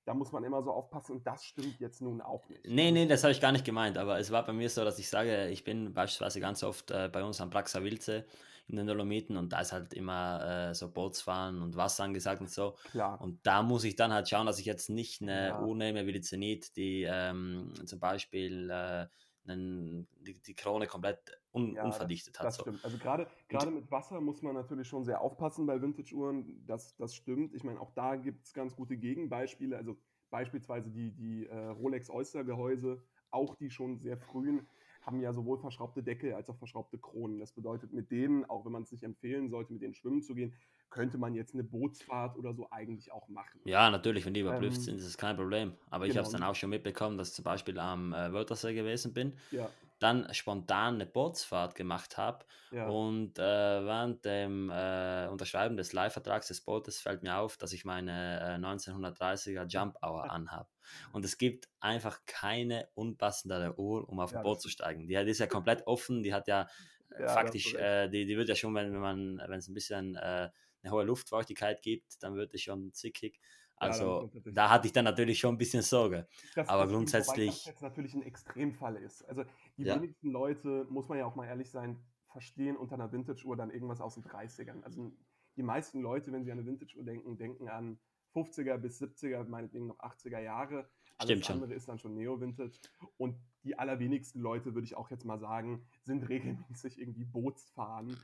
da 0.10 0.16
muss 0.16 0.32
man 0.32 0.44
immer 0.44 0.64
so 0.64 0.72
aufpassen 0.72 1.18
und 1.18 1.28
das 1.28 1.44
stimmt 1.44 1.80
jetzt 1.80 2.02
nun 2.02 2.20
auch 2.20 2.50
nicht. 2.50 2.66
Nee, 2.66 2.90
nee, 2.90 3.06
das 3.06 3.24
habe 3.24 3.32
ich 3.32 3.40
gar 3.40 3.52
nicht 3.52 3.64
gemeint, 3.64 3.96
aber 3.96 4.18
es 4.18 4.32
war 4.32 4.44
bei 4.44 4.54
mir 4.54 4.68
so, 4.68 4.84
dass 4.84 4.98
ich 4.98 5.08
sage, 5.08 5.50
ich 5.50 5.64
bin 5.64 5.94
beispielsweise 5.94 6.40
ganz 6.40 6.64
oft 6.64 6.90
äh, 6.90 7.10
bei 7.14 7.24
uns 7.24 7.40
am 7.42 7.52
Praxa 7.52 7.84
Wilze 7.84 8.26
in 8.68 8.78
den 8.78 8.88
Dolomiten 8.88 9.38
und 9.38 9.54
da 9.54 9.60
ist 9.60 9.72
halt 9.72 9.94
immer 9.94 10.70
äh, 10.70 10.74
so 10.74 10.90
Bootsfahren 10.90 11.62
und 11.62 11.76
Wasser 11.76 12.06
angesagt 12.06 12.42
und 12.42 12.50
so. 12.50 12.76
Klar. 12.90 13.22
Und 13.22 13.46
da 13.46 13.62
muss 13.62 13.84
ich 13.84 13.96
dann 13.98 14.12
halt 14.12 14.28
schauen, 14.28 14.48
dass 14.48 14.58
ich 14.58 14.66
jetzt 14.66 14.90
nicht 14.90 15.22
eine 15.22 15.50
ja. 15.50 15.62
Uhr 15.62 15.76
nehme 15.76 16.08
wie 16.08 16.14
die 16.14 16.22
Zenit, 16.22 16.76
die 16.76 17.04
ähm, 17.08 17.72
zum 17.86 18.00
Beispiel 18.00 18.68
äh, 18.72 19.06
einen, 19.50 20.08
die, 20.22 20.40
die 20.42 20.54
Krone 20.54 20.88
komplett 20.88 21.20
un, 21.54 21.76
Ja, 21.76 21.86
unverdichtet 21.86 22.36
das, 22.36 22.40
hat. 22.40 22.46
das 22.48 22.56
So. 22.58 22.62
stimmt. 22.64 22.86
Also 22.86 22.98
gerade 22.98 23.28
gerade 23.48 23.72
mit 23.72 23.90
Wasser 23.92 24.22
muss 24.22 24.42
man 24.42 24.56
natürlich 24.56 24.88
schon 24.88 25.04
sehr 25.06 25.22
aufpassen 25.22 25.66
bei 25.66 25.82
Vintage-Uhren. 25.82 26.66
Das, 26.66 26.96
das 26.98 27.16
stimmt. 27.16 27.54
Ich 27.56 27.64
meine, 27.64 27.80
auch 27.80 27.92
da 27.92 28.16
gibt 28.16 28.46
es 28.46 28.54
ganz 28.54 28.76
gute 28.76 28.98
Gegenbeispiele. 28.98 29.78
Also 29.78 29.98
beispielsweise 30.30 30.92
die, 30.92 31.12
die 31.12 31.48
äh, 31.48 31.56
Rolex 31.68 32.10
Oyster-Gehäuse, 32.10 33.02
auch 33.32 33.56
die 33.56 33.70
schon 33.70 33.98
sehr 33.98 34.18
frühen, 34.18 34.68
haben 35.02 35.22
ja 35.22 35.34
sowohl 35.34 35.58
verschraubte 35.58 36.04
Deckel 36.04 36.34
als 36.34 36.50
auch 36.50 36.58
verschraubte 36.58 36.98
Kronen. 36.98 37.40
Das 37.40 37.52
bedeutet, 37.52 37.94
mit 37.94 38.12
denen, 38.12 38.46
auch 38.46 38.66
wenn 38.66 38.72
man 38.72 38.84
es 38.84 38.92
nicht 38.92 39.04
empfehlen 39.04 39.50
sollte, 39.50 39.74
mit 39.74 39.82
denen 39.82 39.94
schwimmen 39.94 40.22
zu 40.22 40.36
gehen, 40.36 40.54
könnte 40.90 41.18
man 41.18 41.36
jetzt 41.36 41.54
eine 41.54 41.64
Bootsfahrt 41.64 42.36
oder 42.38 42.54
so 42.54 42.70
eigentlich 42.72 43.12
auch 43.12 43.28
machen. 43.30 43.62
Ja, 43.64 43.90
natürlich, 43.92 44.26
wenn 44.26 44.34
die 44.34 44.42
überprüft 44.42 44.78
Ähm, 44.78 44.84
sind, 44.84 44.98
ist 44.98 45.06
es 45.06 45.18
kein 45.18 45.36
Problem. 45.36 45.74
Aber 45.90 46.08
ich 46.08 46.18
habe 46.18 46.26
es 46.26 46.30
genau, 46.30 46.40
dann 46.40 46.50
auch 46.50 46.56
schon 46.56 46.70
mitbekommen, 46.70 47.18
dass 47.18 47.30
ich 47.30 47.36
zum 47.36 47.46
Beispiel 47.46 47.78
am 47.80 48.14
äh, 48.14 48.34
Wörthersee 48.34 48.74
gewesen 48.74 49.14
bin, 49.14 49.38
ja, 49.52 49.70
dann 50.00 50.34
spontan 50.34 50.96
eine 50.96 51.06
Bootsfahrt 51.06 51.76
gemacht 51.76 52.18
habe 52.18 52.46
ja, 52.72 52.88
und 52.88 53.38
äh, 53.38 53.42
während 53.42 54.24
dem 54.26 54.70
äh, 54.70 55.28
Unterschreiben 55.28 55.76
des 55.78 55.94
Leihvertrags 55.94 56.48
des 56.48 56.62
Bootes 56.62 57.02
fällt 57.02 57.22
mir 57.22 57.38
auf, 57.38 57.58
dass 57.58 57.74
ich 57.74 57.84
meine 57.86 58.56
äh, 58.56 58.58
1930er 58.58 59.66
Jump 59.68 59.98
Hour 60.02 60.32
anhabe. 60.32 60.70
Und 61.12 61.26
es 61.26 61.38
gibt 61.38 61.70
einfach 61.80 62.22
keine 62.26 62.90
unpassendere 62.96 63.78
Uhr, 63.80 64.08
um 64.10 64.20
auf 64.20 64.34
ein 64.34 64.40
ja, 64.40 64.42
Boot 64.42 64.62
zu 64.62 64.70
steigen. 64.70 65.08
Die 65.08 65.18
hat- 65.18 65.28
ist 65.28 65.40
ja 65.40 65.48
komplett 65.48 65.86
offen, 65.88 66.24
die 66.24 66.34
hat 66.34 66.48
ja 66.48 66.68
äh, 67.10 67.28
Ja, 67.28 67.28
faktisch, 67.28 67.74
äh, 67.76 68.08
die, 68.10 68.26
die 68.26 68.38
wird 68.38 68.50
ja 68.50 68.56
schon, 68.56 68.74
wenn, 68.76 68.92
wenn 68.94 69.00
man, 69.02 69.38
wenn 69.38 69.60
es 69.60 69.68
ein 69.68 69.74
bisschen 69.74 70.16
äh, 70.16 70.50
eine 70.82 70.92
hohe 70.92 71.04
Luftfeuchtigkeit 71.04 71.82
gibt, 71.82 72.22
dann 72.24 72.36
wird 72.36 72.54
es 72.54 72.62
schon 72.62 72.94
zickig. 72.94 73.40
Ja, 73.82 73.96
Also 73.98 74.14
tatsächlich 74.14 74.56
da 74.56 74.70
hatte 74.70 74.88
ich 74.88 74.94
dann 74.94 75.06
natürlich 75.06 75.40
schon 75.40 75.56
ein 75.56 75.58
bisschen 75.58 75.82
Sorge. 75.84 76.28
Das, 76.56 76.68
Aber 76.68 76.88
stimmt, 76.88 77.16
wobei 77.16 77.38
das 77.46 77.64
grundsätzlich, 77.64 77.66
jetzt 77.66 77.82
natürlich 77.82 78.14
ein 78.14 78.22
Extremfall 78.24 78.96
ist. 78.98 79.24
Also 79.24 79.46
die 79.78 79.88
ja, 79.88 79.88
wenigsten 79.88 80.30
Leute, 80.32 80.86
muss 80.90 81.08
man 81.08 81.18
ja 81.18 81.26
auch 81.26 81.36
mal 81.36 81.46
ehrlich 81.46 81.70
sein, 81.70 82.00
verstehen 82.28 82.76
unter 82.78 82.96
einer 82.96 83.12
Vintage-Uhr 83.12 83.56
dann 83.56 83.72
irgendwas 83.72 84.02
aus 84.02 84.16
den 84.16 84.24
30ern. 84.24 84.84
Also 84.84 85.12
die 85.56 85.64
meisten 85.64 86.02
Leute, 86.02 86.32
wenn 86.32 86.44
sie 86.44 86.52
an 86.52 86.60
eine 86.60 86.68
Vintage-Uhr 86.68 87.04
denken, 87.04 87.38
denken 87.38 87.70
an 87.70 88.00
50er 88.44 88.78
bis 88.78 89.02
70er, 89.02 89.48
meinetwegen 89.48 89.88
noch 89.88 90.00
80er 90.00 90.40
Jahre. 90.40 90.90
Alles 91.18 91.32
stimmt 91.32 91.46
schon. 91.46 91.56
andere 91.56 91.74
ist 91.74 91.88
dann 91.90 92.00
schon 92.00 92.16
Neo-Vintage. 92.16 92.80
Und 93.18 93.36
die 93.64 93.78
allerwenigsten 93.78 94.40
Leute, 94.40 94.74
würde 94.74 94.86
ich 94.86 94.96
auch 94.96 95.10
jetzt 95.12 95.26
mal 95.26 95.38
sagen, 95.38 95.86
sind 96.04 96.28
regelmäßig 96.30 97.00
irgendwie 97.00 97.26
Bootsfahren. 97.26 98.16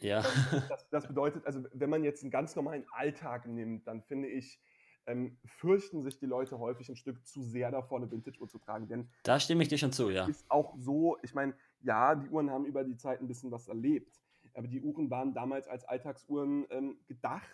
Ja, 0.00 0.22
das, 0.68 0.88
das 0.90 1.06
bedeutet, 1.06 1.46
also 1.46 1.62
wenn 1.72 1.90
man 1.90 2.02
jetzt 2.02 2.22
einen 2.22 2.30
ganz 2.30 2.56
normalen 2.56 2.84
Alltag 2.92 3.46
nimmt, 3.46 3.86
dann 3.86 4.02
finde 4.02 4.28
ich, 4.28 4.58
ähm, 5.06 5.38
fürchten 5.44 6.02
sich 6.02 6.18
die 6.18 6.26
Leute 6.26 6.58
häufig 6.58 6.88
ein 6.88 6.96
Stück 6.96 7.24
zu 7.26 7.42
sehr 7.42 7.70
davor, 7.70 7.98
eine 7.98 8.10
Vintage-Uhr 8.10 8.48
zu 8.48 8.58
tragen. 8.58 8.88
Denn 8.88 9.10
da 9.22 9.38
stimme 9.38 9.62
ich 9.62 9.68
dir 9.68 9.78
schon 9.78 9.92
zu, 9.92 10.10
ja. 10.10 10.26
ist 10.26 10.50
auch 10.50 10.74
so, 10.76 11.18
ich 11.22 11.34
meine, 11.34 11.54
ja, 11.82 12.14
die 12.14 12.28
Uhren 12.28 12.50
haben 12.50 12.64
über 12.64 12.84
die 12.84 12.96
Zeit 12.96 13.20
ein 13.20 13.28
bisschen 13.28 13.50
was 13.50 13.68
erlebt, 13.68 14.20
aber 14.54 14.66
die 14.66 14.80
Uhren 14.80 15.10
waren 15.10 15.34
damals 15.34 15.68
als 15.68 15.84
Alltagsuhren 15.84 16.66
ähm, 16.70 16.98
gedacht 17.06 17.48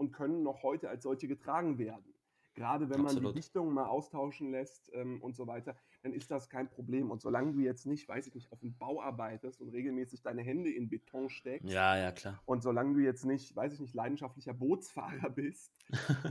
und 0.00 0.12
können 0.12 0.42
noch 0.42 0.62
heute 0.62 0.88
als 0.88 1.02
solche 1.02 1.28
getragen 1.28 1.78
werden. 1.78 2.14
Gerade 2.54 2.88
wenn 2.90 3.02
man 3.02 3.10
die 3.12 3.18
Absolut. 3.18 3.36
Dichtung 3.36 3.72
mal 3.72 3.86
austauschen 3.86 4.50
lässt 4.50 4.90
ähm, 4.94 5.22
und 5.22 5.36
so 5.36 5.46
weiter, 5.46 5.76
dann 6.02 6.12
ist 6.12 6.30
das 6.30 6.48
kein 6.48 6.68
Problem. 6.68 7.10
Und 7.10 7.20
solange 7.20 7.52
du 7.52 7.60
jetzt 7.60 7.86
nicht, 7.86 8.08
weiß 8.08 8.26
ich 8.26 8.34
nicht, 8.34 8.50
auf 8.50 8.58
dem 8.60 8.76
Bau 8.76 9.00
arbeitest 9.00 9.60
und 9.60 9.68
regelmäßig 9.68 10.22
deine 10.22 10.42
Hände 10.42 10.70
in 10.70 10.88
Beton 10.88 11.28
steckst 11.28 11.70
Ja, 11.70 11.96
ja, 11.96 12.12
klar. 12.12 12.42
und 12.46 12.62
solange 12.62 12.94
du 12.94 13.00
jetzt 13.00 13.24
nicht, 13.24 13.54
weiß 13.54 13.74
ich 13.74 13.80
nicht, 13.80 13.94
leidenschaftlicher 13.94 14.54
Bootsfahrer 14.54 15.30
bist, 15.34 15.72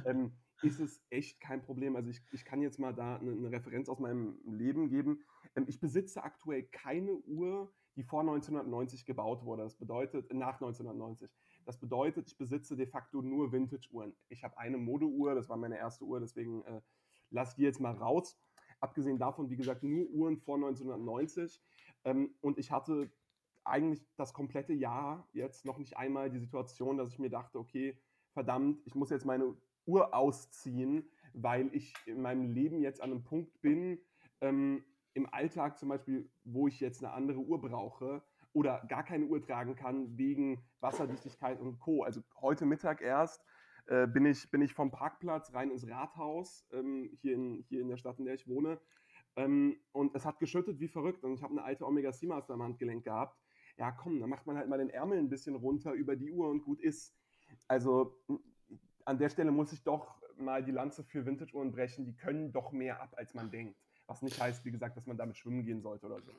ähm, 0.06 0.34
ist 0.64 0.80
es 0.80 1.00
echt 1.10 1.40
kein 1.40 1.62
Problem. 1.62 1.96
Also 1.96 2.10
ich, 2.10 2.22
ich 2.32 2.44
kann 2.44 2.62
jetzt 2.62 2.80
mal 2.80 2.94
da 2.94 3.16
eine, 3.18 3.32
eine 3.32 3.52
Referenz 3.52 3.88
aus 3.88 4.00
meinem 4.00 4.40
Leben 4.46 4.90
geben. 4.90 5.22
Ähm, 5.56 5.66
ich 5.68 5.80
besitze 5.80 6.24
aktuell 6.24 6.64
keine 6.64 7.14
Uhr, 7.14 7.72
die 7.96 8.04
vor 8.04 8.22
1990 8.22 9.06
gebaut 9.06 9.46
wurde. 9.46 9.64
Das 9.64 9.76
bedeutet, 9.76 10.34
nach 10.34 10.56
1990. 10.56 11.30
Das 11.70 11.78
bedeutet, 11.78 12.28
ich 12.28 12.36
besitze 12.36 12.76
de 12.76 12.88
facto 12.88 13.22
nur 13.22 13.52
Vintage-Uhren. 13.52 14.16
Ich 14.28 14.44
habe 14.44 14.58
eine 14.58 14.80
Modeuhr, 14.80 15.36
das 15.36 15.50
war 15.50 15.58
meine 15.58 15.78
erste 15.78 16.04
Uhr, 16.04 16.20
deswegen 16.20 16.64
äh, 16.64 16.82
lass 17.30 17.54
die 17.54 17.62
jetzt 17.62 17.80
mal 17.80 17.94
raus. 17.94 18.42
Abgesehen 18.80 19.20
davon, 19.20 19.52
wie 19.52 19.56
gesagt, 19.56 19.84
nur 19.84 20.10
Uhren 20.10 20.40
vor 20.40 20.56
1990. 20.56 21.62
Ähm, 22.06 22.34
und 22.42 22.58
ich 22.58 22.72
hatte 22.72 23.12
eigentlich 23.66 24.04
das 24.16 24.34
komplette 24.34 24.74
Jahr 24.74 25.30
jetzt 25.32 25.64
noch 25.64 25.78
nicht 25.78 25.96
einmal 25.96 26.32
die 26.32 26.40
Situation, 26.40 26.98
dass 26.98 27.12
ich 27.12 27.20
mir 27.20 27.30
dachte, 27.30 27.60
okay, 27.60 28.02
verdammt, 28.32 28.82
ich 28.86 28.96
muss 28.96 29.12
jetzt 29.12 29.28
meine 29.28 29.56
Uhr 29.86 30.16
ausziehen, 30.16 31.08
weil 31.34 31.70
ich 31.76 31.94
in 32.08 32.20
meinem 32.20 32.50
Leben 32.50 32.82
jetzt 32.82 33.00
an 33.00 33.12
einem 33.12 33.24
Punkt 33.24 33.62
bin, 33.62 34.00
ähm, 34.42 34.84
im 35.14 35.32
Alltag 35.32 35.78
zum 35.78 35.90
Beispiel, 35.90 36.32
wo 36.44 36.68
ich 36.68 36.80
jetzt 36.80 37.04
eine 37.04 37.14
andere 37.14 37.42
Uhr 37.42 37.62
brauche 37.62 38.24
oder 38.60 38.84
gar 38.90 39.04
keine 39.04 39.26
Uhr 39.26 39.42
tragen 39.42 39.78
kann 39.78 40.18
wegen 40.18 40.62
Wasserdichtigkeit 40.82 41.62
und 41.62 41.80
Co. 41.80 42.04
Also 42.04 42.22
heute 42.42 42.66
Mittag 42.66 43.02
erst 43.02 43.42
äh, 43.88 44.06
bin, 44.06 44.26
ich, 44.26 44.52
bin 44.52 44.62
ich 44.62 44.74
vom 44.74 44.92
Parkplatz 44.92 45.54
rein 45.54 45.72
ins 45.72 45.88
Rathaus 45.88 46.68
ähm, 46.74 47.10
hier, 47.22 47.36
in, 47.36 47.64
hier 47.70 47.80
in 47.80 47.88
der 47.88 47.96
Stadt, 47.96 48.20
in 48.20 48.26
der 48.26 48.34
ich 48.34 48.50
wohne. 48.50 48.78
Ähm, 49.38 49.80
und 49.94 50.14
es 50.14 50.26
hat 50.26 50.40
geschüttet 50.40 50.82
wie 50.82 50.90
verrückt 50.90 51.24
und 51.24 51.36
ich 51.36 51.42
habe 51.42 51.54
eine 51.54 51.64
alte 51.64 51.88
Omega 51.88 52.12
Seamaster 52.12 52.56
am 52.56 52.62
Handgelenk 52.62 53.06
gehabt. 53.06 53.40
Ja, 53.78 53.92
komm, 53.94 54.20
dann 54.20 54.30
macht 54.30 54.46
man 54.46 54.58
halt 54.58 54.68
mal 54.68 54.78
den 54.78 54.90
Ärmel 54.90 55.18
ein 55.18 55.30
bisschen 55.30 55.56
runter 55.56 55.94
über 55.94 56.18
die 56.18 56.30
Uhr 56.30 56.50
und 56.50 56.64
gut 56.66 56.82
ist. 56.82 57.16
Also 57.70 58.20
an 59.06 59.20
der 59.20 59.30
Stelle 59.30 59.52
muss 59.52 59.72
ich 59.72 59.84
doch 59.84 60.22
mal 60.38 60.66
die 60.66 60.74
Lanze 60.74 61.06
für 61.06 61.26
Vintage-Uhren 61.26 61.72
brechen. 61.72 62.06
Die 62.06 62.18
können 62.18 62.52
doch 62.52 62.74
mehr 62.74 63.02
ab, 63.02 63.14
als 63.16 63.34
man 63.34 63.50
denkt. 63.52 63.80
Was 64.06 64.22
nicht 64.22 64.42
heißt, 64.42 64.66
wie 64.66 64.72
gesagt, 64.72 64.98
dass 64.98 65.08
man 65.08 65.16
damit 65.16 65.38
schwimmen 65.38 65.64
gehen 65.64 65.82
sollte 65.82 66.08
oder 66.08 66.22
so. 66.22 66.34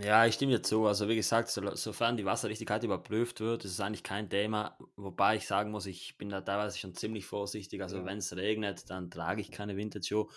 Ja, 0.00 0.24
ich 0.26 0.34
stimme 0.34 0.52
dir 0.52 0.62
zu. 0.62 0.86
Also 0.86 1.08
wie 1.08 1.16
gesagt, 1.16 1.48
so, 1.48 1.74
sofern 1.74 2.16
die 2.16 2.24
Wasserdichtigkeit 2.24 2.82
überprüft 2.84 3.40
wird, 3.40 3.64
ist 3.64 3.72
es 3.72 3.80
eigentlich 3.80 4.02
kein 4.02 4.30
Thema. 4.30 4.78
Wobei 4.96 5.36
ich 5.36 5.46
sagen 5.46 5.70
muss, 5.70 5.86
ich 5.86 6.16
bin 6.16 6.30
da 6.30 6.40
teilweise 6.40 6.78
schon 6.78 6.94
ziemlich 6.94 7.26
vorsichtig. 7.26 7.82
Also 7.82 7.98
Ja. 7.98 8.04
wenn 8.06 8.18
es 8.18 8.34
regnet, 8.34 8.88
dann 8.90 9.10
trage 9.10 9.40
ich 9.40 9.50
keine 9.50 9.76
Vintage-Show. 9.76 10.30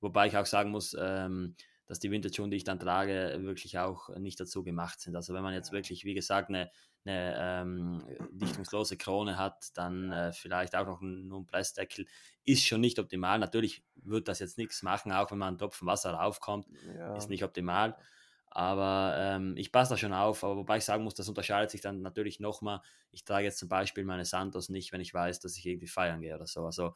Wobei 0.00 0.28
ich 0.28 0.36
auch 0.36 0.46
sagen 0.46 0.70
muss, 0.70 0.96
ähm, 0.98 1.54
dass 1.86 1.98
die 2.00 2.10
Vintage-Schuhe, 2.10 2.48
die 2.48 2.56
ich 2.56 2.64
dann 2.64 2.78
trage, 2.80 3.38
wirklich 3.42 3.78
auch 3.78 4.08
nicht 4.16 4.40
dazu 4.40 4.62
gemacht 4.62 5.00
sind. 5.00 5.14
Also 5.14 5.34
wenn 5.34 5.42
man 5.42 5.52
jetzt 5.52 5.72
wirklich, 5.72 6.04
wie 6.04 6.14
gesagt, 6.14 6.48
eine, 6.48 6.70
eine 7.04 7.36
ähm, 7.38 8.02
dichtungslose 8.30 8.96
Krone 8.96 9.36
hat, 9.36 9.70
dann 9.74 10.10
äh, 10.10 10.32
vielleicht 10.32 10.74
auch 10.74 10.86
noch 10.86 11.02
ein, 11.02 11.28
nur 11.28 11.40
ein 11.40 11.46
Pressdeckel, 11.46 12.06
ist 12.44 12.64
schon 12.64 12.80
nicht 12.80 12.98
optimal. 12.98 13.38
Natürlich 13.38 13.84
wird 13.96 14.28
das 14.28 14.38
jetzt 14.38 14.56
nichts 14.58 14.82
machen, 14.82 15.12
auch 15.12 15.30
wenn 15.30 15.38
man 15.38 15.48
einen 15.48 15.58
Tropfen 15.58 15.86
Wasser 15.86 16.12
raufkommt, 16.12 16.66
Ja. 16.96 17.16
ist 17.16 17.28
nicht 17.28 17.44
optimal. 17.44 17.96
Aber 18.54 19.14
ähm, 19.18 19.54
ich 19.56 19.72
passe 19.72 19.90
da 19.94 19.96
schon 19.96 20.12
auf, 20.12 20.44
aber 20.44 20.56
wobei 20.56 20.76
ich 20.78 20.84
sagen 20.84 21.04
muss, 21.04 21.14
das 21.14 21.28
unterscheidet 21.28 21.70
sich 21.70 21.80
dann 21.80 22.02
natürlich 22.02 22.38
nochmal. 22.40 22.80
Ich 23.10 23.24
trage 23.24 23.44
jetzt 23.46 23.58
zum 23.58 23.68
Beispiel 23.68 24.04
meine 24.04 24.24
Santos 24.26 24.68
nicht, 24.68 24.92
wenn 24.92 25.00
ich 25.00 25.14
weiß, 25.14 25.40
dass 25.40 25.56
ich 25.56 25.64
irgendwie 25.66 25.86
feiern 25.88 26.20
gehe 26.20 26.34
oder 26.34 26.46
so. 26.46 26.64
Also 26.66 26.94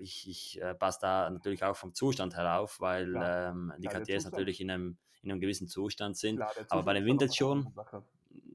ich, 0.00 0.28
ich 0.28 0.60
äh, 0.62 0.74
passe 0.74 0.98
da 1.02 1.30
natürlich 1.30 1.64
auch 1.64 1.76
vom 1.76 1.94
Zustand 1.94 2.36
herauf, 2.36 2.80
weil 2.80 3.20
Klar. 3.20 3.24
ähm, 3.24 3.72
die 3.78 3.88
Cartiers 3.88 4.24
Zustand. 4.24 4.24
natürlich 4.24 4.60
in 4.60 4.70
einem, 4.70 4.98
in 5.22 5.30
einem 5.30 5.40
gewissen 5.40 5.68
Zustand 5.68 6.16
sind. 6.16 6.44
Klar, 6.44 6.54
Aber 6.68 6.82
bei 6.84 6.94
den 6.94 7.06
andere 7.08 7.28
Sache. 7.74 8.04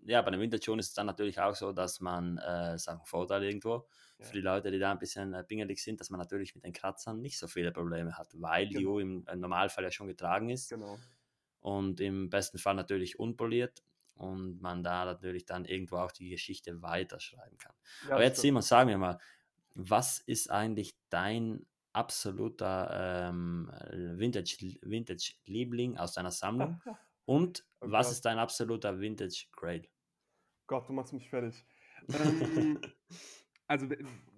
ja, 0.05 0.21
bei 0.21 0.31
den 0.31 0.39
Vintage-Schuhen 0.39 0.79
ist 0.79 0.89
es 0.89 0.93
dann 0.93 1.05
natürlich 1.05 1.39
auch 1.39 1.55
so, 1.55 1.71
dass 1.71 1.99
man, 1.99 2.37
äh, 2.37 2.77
sagen 2.77 3.01
Vorteil 3.05 3.43
irgendwo, 3.43 3.87
Ja. 4.19 4.29
für 4.29 4.35
die 4.37 4.41
Leute, 4.41 4.71
die 4.71 4.79
da 4.79 4.91
ein 4.91 4.99
bisschen 4.99 5.33
äh, 5.33 5.43
pingelig 5.43 5.79
sind, 5.83 5.99
dass 5.99 6.09
man 6.09 6.19
natürlich 6.19 6.55
mit 6.55 6.63
den 6.63 6.73
Kratzern 6.73 7.21
nicht 7.21 7.37
so 7.39 7.47
viele 7.47 7.71
Probleme 7.71 8.17
hat, 8.17 8.33
weil 8.39 8.67
die 8.67 8.85
Genau. 8.85 8.87
Uhr 8.87 9.01
im, 9.01 9.25
im 9.31 9.39
Normalfall 9.39 9.83
ja 9.83 9.91
schon 9.91 10.07
getragen 10.07 10.49
ist 10.49 10.75
Genau. 10.75 11.01
Und 11.61 11.99
im 11.99 12.29
besten 12.29 12.57
Fall 12.57 12.75
natürlich 12.75 13.19
unpoliert 13.19 13.83
und 14.15 14.61
man 14.61 14.83
da 14.83 15.05
natürlich 15.05 15.45
dann 15.45 15.65
irgendwo 15.65 15.97
auch 15.97 16.11
die 16.11 16.29
Geschichte 16.29 16.81
weiterschreiben 16.81 17.57
kann. 17.57 17.73
Ja, 18.07 18.15
Aber 18.15 18.23
jetzt. 18.23 18.41
Simon, 18.41 18.61
sag 18.61 18.85
mir 18.85 18.97
mal, 18.97 19.19
was 19.73 20.19
ist 20.19 20.51
eigentlich 20.51 20.95
dein 21.09 21.65
absoluter 21.93 23.29
ähm, 23.29 23.71
Vintage, 23.91 24.77
Vintage-Liebling 24.81 25.97
aus 25.97 26.13
deiner 26.13 26.31
Sammlung 26.31 26.81
und 27.25 27.65
Oh 27.81 27.87
was 27.91 28.11
ist 28.11 28.25
dein 28.25 28.39
absoluter 28.39 28.99
Vintage-Grail? 28.99 29.87
Gott, 30.67 30.87
du 30.87 30.93
machst 30.93 31.13
mich 31.13 31.29
fertig. 31.29 31.65
Ähm, 32.09 32.79
also 33.67 33.87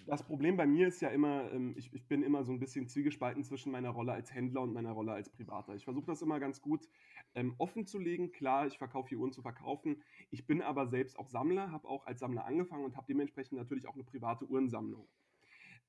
das 0.08 0.24
Problem 0.24 0.58
bei 0.58 0.66
mir 0.66 0.88
ist 0.88 1.02
ja 1.02 1.10
immer, 1.10 1.52
ähm, 1.52 1.74
ich, 1.78 1.94
ich 1.94 2.08
bin 2.08 2.24
immer 2.24 2.44
so 2.44 2.52
ein 2.52 2.60
bisschen 2.60 2.88
zwiegespalten 2.88 3.44
zwischen 3.44 3.72
meiner 3.72 3.90
Rolle 3.90 4.14
als 4.14 4.34
Händler 4.34 4.62
und 4.62 4.74
meiner 4.74 4.92
Rolle 4.92 5.14
als 5.14 5.30
Privater. 5.30 5.76
Ich 5.76 5.84
versuche 5.84 6.06
das 6.06 6.22
immer 6.22 6.40
ganz 6.40 6.62
gut 6.62 6.88
ähm, 7.36 7.56
offen 7.58 7.86
zu 7.86 8.00
legen. 8.00 8.32
Klar, 8.32 8.68
ich 8.68 8.78
verkaufe 8.78 9.10
hier 9.10 9.20
Uhren 9.20 9.32
zu 9.32 9.42
verkaufen. 9.42 10.02
Ich 10.30 10.46
bin 10.46 10.62
aber 10.62 10.88
selbst 10.88 11.18
auch 11.18 11.30
Sammler, 11.30 11.72
habe 11.72 11.88
auch 11.88 12.06
als 12.06 12.20
Sammler 12.20 12.46
angefangen 12.46 12.86
und 12.86 12.96
habe 12.98 13.08
dementsprechend 13.08 13.58
natürlich 13.58 13.88
auch 13.88 13.96
eine 13.96 14.04
private 14.04 14.46
Uhrensammlung. 14.46 15.08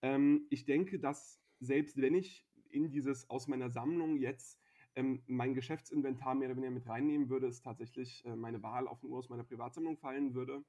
Ähm, 0.03 0.47
ich 0.51 0.65
denke, 0.65 0.99
dass 0.99 1.41
selbst 1.61 2.01
wenn 2.01 2.15
ich 2.15 2.47
in 2.71 2.91
dieses 2.91 3.29
aus 3.31 3.49
meiner 3.49 3.71
Sammlung 3.71 4.17
jetzt 4.17 4.59
ähm, 4.95 5.23
mein 5.27 5.55
Geschäftsinventar 5.55 6.35
mehr 6.35 6.49
oder 6.49 6.57
weniger 6.57 6.73
mit 6.73 6.87
reinnehmen 6.87 7.29
würde, 7.29 7.47
es 7.47 7.61
tatsächlich 7.61 8.25
äh, 8.25 8.37
meine 8.37 8.63
Wahl 8.63 8.89
auf 8.89 9.03
eine 9.03 9.11
Uhr 9.11 9.19
aus 9.19 9.29
meiner 9.29 9.45
Privatsammlung 9.45 9.97
fallen 9.97 10.35
würde. 10.35 10.65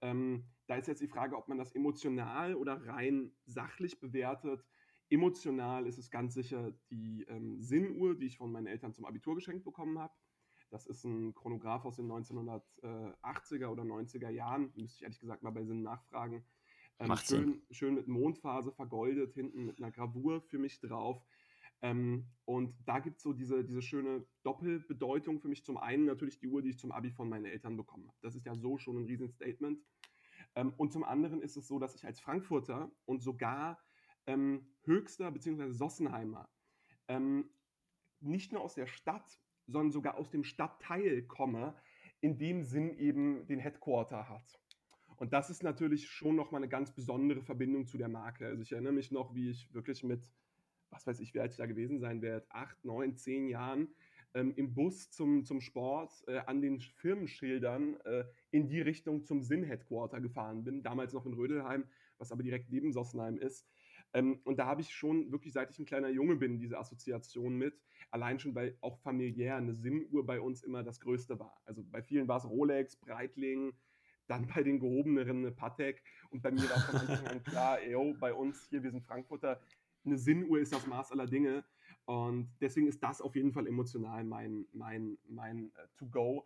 Ähm, 0.00 0.44
da 0.66 0.76
ist 0.76 0.88
jetzt 0.88 1.02
die 1.02 1.08
Frage, 1.08 1.36
ob 1.36 1.48
man 1.48 1.58
das 1.58 1.74
emotional 1.74 2.54
oder 2.54 2.86
rein 2.86 3.32
sachlich 3.46 4.00
bewertet. 4.00 4.64
Emotional 5.10 5.86
ist 5.86 5.98
es 5.98 6.10
ganz 6.10 6.34
sicher 6.34 6.72
die 6.90 7.24
ähm, 7.28 7.60
Sinnuhr, 7.60 8.14
die 8.14 8.26
ich 8.26 8.38
von 8.38 8.52
meinen 8.52 8.66
Eltern 8.66 8.92
zum 8.92 9.06
Abitur 9.06 9.34
geschenkt 9.34 9.64
bekommen 9.64 9.98
habe. 9.98 10.12
Das 10.70 10.86
ist 10.86 11.04
ein 11.04 11.34
Chronograph 11.34 11.86
aus 11.86 11.96
den 11.96 12.10
1980er 12.10 13.68
oder 13.68 13.84
90er 13.84 14.28
Jahren. 14.28 14.70
Müsste 14.74 14.96
ich 14.96 15.02
ehrlich 15.02 15.20
gesagt 15.20 15.42
mal 15.42 15.50
bei 15.50 15.64
Sinn 15.64 15.82
nachfragen. 15.82 16.44
Ähm, 16.98 17.08
Macht 17.08 17.26
schön, 17.26 17.44
Sinn. 17.44 17.62
schön 17.70 17.94
mit 17.94 18.08
Mondphase 18.08 18.72
vergoldet, 18.72 19.32
hinten 19.32 19.64
mit 19.64 19.78
einer 19.78 19.90
Gravur 19.90 20.42
für 20.42 20.58
mich 20.58 20.80
drauf. 20.80 21.22
Ähm, 21.82 22.26
und 22.44 22.74
da 22.86 22.98
gibt 22.98 23.18
es 23.18 23.22
so 23.22 23.32
diese, 23.32 23.64
diese 23.64 23.82
schöne 23.82 24.26
Doppelbedeutung 24.42 25.40
für 25.40 25.48
mich. 25.48 25.64
Zum 25.64 25.76
einen 25.76 26.06
natürlich 26.06 26.38
die 26.38 26.48
Uhr, 26.48 26.62
die 26.62 26.70
ich 26.70 26.78
zum 26.78 26.92
Abi 26.92 27.10
von 27.10 27.28
meinen 27.28 27.44
Eltern 27.44 27.76
bekommen 27.76 28.08
habe. 28.08 28.18
Das 28.22 28.34
ist 28.34 28.46
ja 28.46 28.54
so 28.54 28.78
schon 28.78 28.98
ein 28.98 29.04
Riesenstatement. 29.04 29.80
Ähm, 30.54 30.72
und 30.76 30.92
zum 30.92 31.04
anderen 31.04 31.40
ist 31.40 31.56
es 31.56 31.68
so, 31.68 31.78
dass 31.78 31.94
ich 31.94 32.04
als 32.04 32.20
Frankfurter 32.20 32.90
und 33.04 33.22
sogar 33.22 33.78
ähm, 34.26 34.74
Höchster 34.84 35.30
bzw. 35.30 35.70
Sossenheimer 35.70 36.48
ähm, 37.08 37.50
nicht 38.20 38.52
nur 38.52 38.62
aus 38.62 38.74
der 38.74 38.86
Stadt, 38.86 39.40
sondern 39.66 39.92
sogar 39.92 40.16
aus 40.16 40.30
dem 40.30 40.44
Stadtteil 40.44 41.22
komme, 41.22 41.76
in 42.20 42.38
dem 42.38 42.64
Sinn 42.64 42.90
eben 42.98 43.46
den 43.46 43.58
Headquarter 43.58 44.28
hat. 44.28 44.60
Und 45.16 45.32
das 45.32 45.50
ist 45.50 45.62
natürlich 45.62 46.08
schon 46.08 46.36
nochmal 46.36 46.60
eine 46.60 46.68
ganz 46.68 46.94
besondere 46.94 47.42
Verbindung 47.42 47.86
zu 47.86 47.98
der 47.98 48.08
Marke. 48.08 48.46
Also 48.46 48.62
ich 48.62 48.72
erinnere 48.72 48.92
mich 48.92 49.10
noch, 49.10 49.34
wie 49.34 49.50
ich 49.50 49.72
wirklich 49.74 50.04
mit, 50.04 50.30
was 50.90 51.06
weiß 51.06 51.20
ich, 51.20 51.34
wie 51.34 51.40
alt 51.40 51.52
ich 51.52 51.58
da 51.58 51.66
gewesen 51.66 51.98
sein 52.00 52.22
werde, 52.22 52.46
acht, 52.50 52.84
neun, 52.84 53.16
zehn 53.16 53.48
Jahren 53.48 53.88
ähm, 54.34 54.52
im 54.56 54.74
Bus 54.74 55.10
zum, 55.10 55.44
zum 55.44 55.60
Sport 55.60 56.12
äh, 56.26 56.38
an 56.46 56.60
den 56.60 56.80
Firmenschildern 56.80 58.00
äh, 58.04 58.24
in 58.50 58.68
die 58.68 58.80
Richtung 58.80 59.24
zum 59.24 59.42
Sinn-Headquarter 59.42 60.20
gefahren 60.20 60.64
bin. 60.64 60.82
Damals 60.82 61.12
noch 61.12 61.26
in 61.26 61.34
Rödelheim, 61.34 61.84
was 62.18 62.32
aber 62.32 62.42
direkt 62.42 62.70
neben 62.70 62.92
Sossenheim 62.92 63.38
ist. 63.38 63.66
Ähm, 64.14 64.40
und 64.44 64.58
da 64.58 64.66
habe 64.66 64.80
ich 64.80 64.90
schon 64.90 65.30
wirklich, 65.32 65.52
seit 65.52 65.70
ich 65.70 65.78
ein 65.78 65.86
kleiner 65.86 66.08
Junge 66.08 66.36
bin, 66.36 66.58
diese 66.58 66.78
Assoziation 66.78 67.56
mit. 67.56 67.80
Allein 68.10 68.38
schon, 68.38 68.54
weil 68.54 68.76
auch 68.80 68.98
familiär 68.98 69.56
eine 69.56 69.74
Sinnuhr 69.74 70.24
bei 70.24 70.40
uns 70.40 70.62
immer 70.62 70.82
das 70.82 71.00
Größte 71.00 71.38
war. 71.38 71.60
Also 71.64 71.82
bei 71.84 72.02
vielen 72.02 72.28
war 72.28 72.38
es 72.38 72.48
Rolex, 72.48 72.96
Breitling, 72.96 73.74
dann 74.26 74.46
bei 74.46 74.62
den 74.62 74.78
gehobeneren 74.78 75.38
eine 75.38 75.52
Patek. 75.52 76.02
Und 76.30 76.42
bei 76.42 76.50
mir 76.50 76.68
war 76.70 76.80
von 76.80 77.00
Anfang 77.00 77.26
an 77.26 77.42
klar, 77.42 77.82
yo, 77.82 78.14
bei 78.18 78.32
uns 78.32 78.66
hier, 78.68 78.82
wir 78.82 78.90
sind 78.90 79.04
Frankfurter, 79.04 79.60
eine 80.04 80.18
Sinnuhr 80.18 80.58
ist 80.60 80.72
das 80.72 80.86
Maß 80.86 81.12
aller 81.12 81.26
Dinge. 81.26 81.64
Und 82.06 82.50
deswegen 82.60 82.86
ist 82.86 83.02
das 83.02 83.20
auf 83.20 83.36
jeden 83.36 83.52
Fall 83.52 83.66
emotional 83.66 84.24
mein, 84.24 84.66
mein, 84.72 85.18
mein 85.28 85.70
äh, 85.76 85.86
To-Go. 85.98 86.44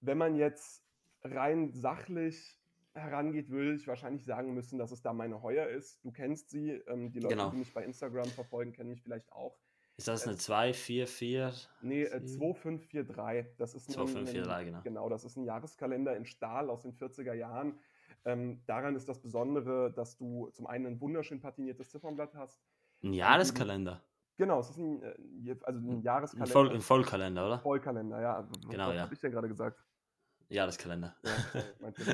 Wenn 0.00 0.18
man 0.18 0.36
jetzt 0.36 0.82
rein 1.22 1.72
sachlich 1.72 2.58
herangeht, 2.94 3.50
würde 3.50 3.74
ich 3.74 3.86
wahrscheinlich 3.86 4.24
sagen 4.24 4.54
müssen, 4.54 4.78
dass 4.78 4.90
es 4.92 5.02
da 5.02 5.12
meine 5.12 5.42
Heuer 5.42 5.66
ist. 5.66 6.02
Du 6.02 6.10
kennst 6.12 6.48
sie, 6.48 6.70
ähm, 6.88 7.12
die 7.12 7.20
Leute, 7.20 7.34
Genau. 7.36 7.50
die 7.50 7.58
mich 7.58 7.74
bei 7.74 7.84
Instagram 7.84 8.24
verfolgen, 8.28 8.72
kennen 8.72 8.88
mich 8.88 9.02
vielleicht 9.02 9.30
auch. 9.32 9.58
Ist 9.98 10.08
das 10.08 10.24
Äh, 10.24 10.30
eine 10.30 10.38
2, 10.38 10.72
4, 10.72 11.06
4? 11.06 11.52
Nee, 11.82 12.04
äh, 12.04 12.20
Sie- 12.26 12.38
2543. 12.38 13.54
Das 13.58 13.74
ist 13.74 13.88
ein- 13.88 13.92
2543, 13.92 14.66
genau. 14.66 14.80
Genau, 14.82 15.08
das 15.10 15.24
ist 15.24 15.36
ein 15.36 15.44
Jahreskalender 15.44 16.16
in 16.16 16.24
Stahl 16.24 16.70
aus 16.70 16.82
den 16.82 16.92
40er 16.94 17.34
Jahren. 17.34 17.78
Ähm, 18.24 18.60
daran 18.66 18.96
ist 18.96 19.08
das 19.08 19.20
Besondere, 19.20 19.92
dass 19.92 20.16
du 20.16 20.48
zum 20.52 20.66
einen 20.66 20.86
ein 20.86 21.00
wunderschön 21.00 21.40
patiniertes 21.40 21.90
Ziffernblatt 21.90 22.34
hast. 22.34 22.58
Ein 23.06 23.12
Jahreskalender. 23.12 24.02
Genau, 24.36 24.60
es 24.60 24.70
ist 24.70 24.78
ein, 24.78 25.02
äh, 25.02 25.56
also 25.62 25.80
ein 25.80 25.98
Ein, 25.98 26.02
Jahreskalender. 26.02 26.52
Voll, 26.52 26.70
ein 26.70 26.80
Vollkalender, 26.80 27.46
oder? 27.46 27.58
Vollkalender, 27.60 28.20
ja. 28.20 28.48
Genau, 28.68 28.88
was 28.88 28.94
ja. 28.94 29.02
habe 29.02 29.14
ich 29.14 29.20
denn 29.20 29.32
gerade 29.32 29.48
gesagt? 29.48 29.82
Jahreskalender. 30.48 31.16
Ja, 31.24 31.32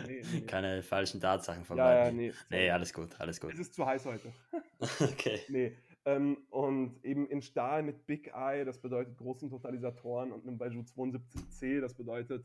nee, 0.06 0.22
nee. 0.32 0.40
Keine 0.42 0.82
falschen 0.82 1.20
Tatsachen 1.20 1.60
Ja, 1.60 1.64
verbreiten. 1.66 2.20
ja, 2.20 2.26
nee. 2.28 2.32
Nee, 2.50 2.70
alles 2.70 2.92
gut, 2.94 3.20
alles 3.20 3.40
gut. 3.40 3.52
Es 3.52 3.58
ist 3.58 3.74
zu 3.74 3.84
heiß 3.86 4.06
heute. 4.06 4.32
Okay. 5.00 5.40
Nee. 5.48 5.76
Ähm, 6.04 6.38
und 6.50 7.04
eben 7.04 7.28
in 7.28 7.42
Stahl 7.42 7.82
mit 7.84 8.06
Big 8.06 8.32
Eye, 8.34 8.64
das 8.64 8.80
bedeutet 8.80 9.16
großen 9.16 9.48
Totalisatoren 9.48 10.32
und 10.32 10.46
einem 10.46 10.58
Baiju 10.58 10.80
72C, 10.80 11.80
das 11.80 11.94
bedeutet, 11.94 12.44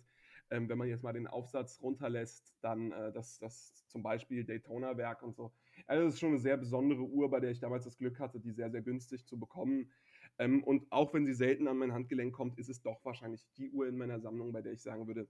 ähm, 0.51 0.69
wenn 0.69 0.77
man 0.77 0.87
jetzt 0.87 1.03
mal 1.03 1.13
den 1.13 1.25
Aufsatz 1.25 1.81
runterlässt, 1.81 2.53
dann 2.61 2.91
äh, 2.91 3.11
das, 3.11 3.39
das 3.39 3.73
zum 3.87 4.03
Beispiel 4.03 4.43
Daytona-Werk 4.45 5.23
und 5.23 5.35
so. 5.35 5.51
Also 5.85 6.05
das 6.05 6.13
ist 6.15 6.19
schon 6.19 6.29
eine 6.29 6.39
sehr 6.39 6.57
besondere 6.57 7.01
Uhr, 7.01 7.29
bei 7.29 7.39
der 7.39 7.51
ich 7.51 7.59
damals 7.59 7.85
das 7.85 7.97
Glück 7.97 8.19
hatte, 8.19 8.39
die 8.39 8.51
sehr, 8.51 8.71
sehr 8.71 8.81
günstig 8.81 9.25
zu 9.25 9.39
bekommen. 9.39 9.91
Ähm, 10.39 10.63
und 10.63 10.91
auch 10.91 11.13
wenn 11.13 11.25
sie 11.25 11.33
selten 11.33 11.67
an 11.67 11.77
mein 11.77 11.93
Handgelenk 11.93 12.33
kommt, 12.33 12.57
ist 12.59 12.69
es 12.69 12.81
doch 12.81 13.03
wahrscheinlich 13.05 13.47
die 13.57 13.69
Uhr 13.71 13.87
in 13.87 13.97
meiner 13.97 14.19
Sammlung, 14.19 14.51
bei 14.51 14.61
der 14.61 14.73
ich 14.73 14.81
sagen 14.81 15.07
würde, 15.07 15.27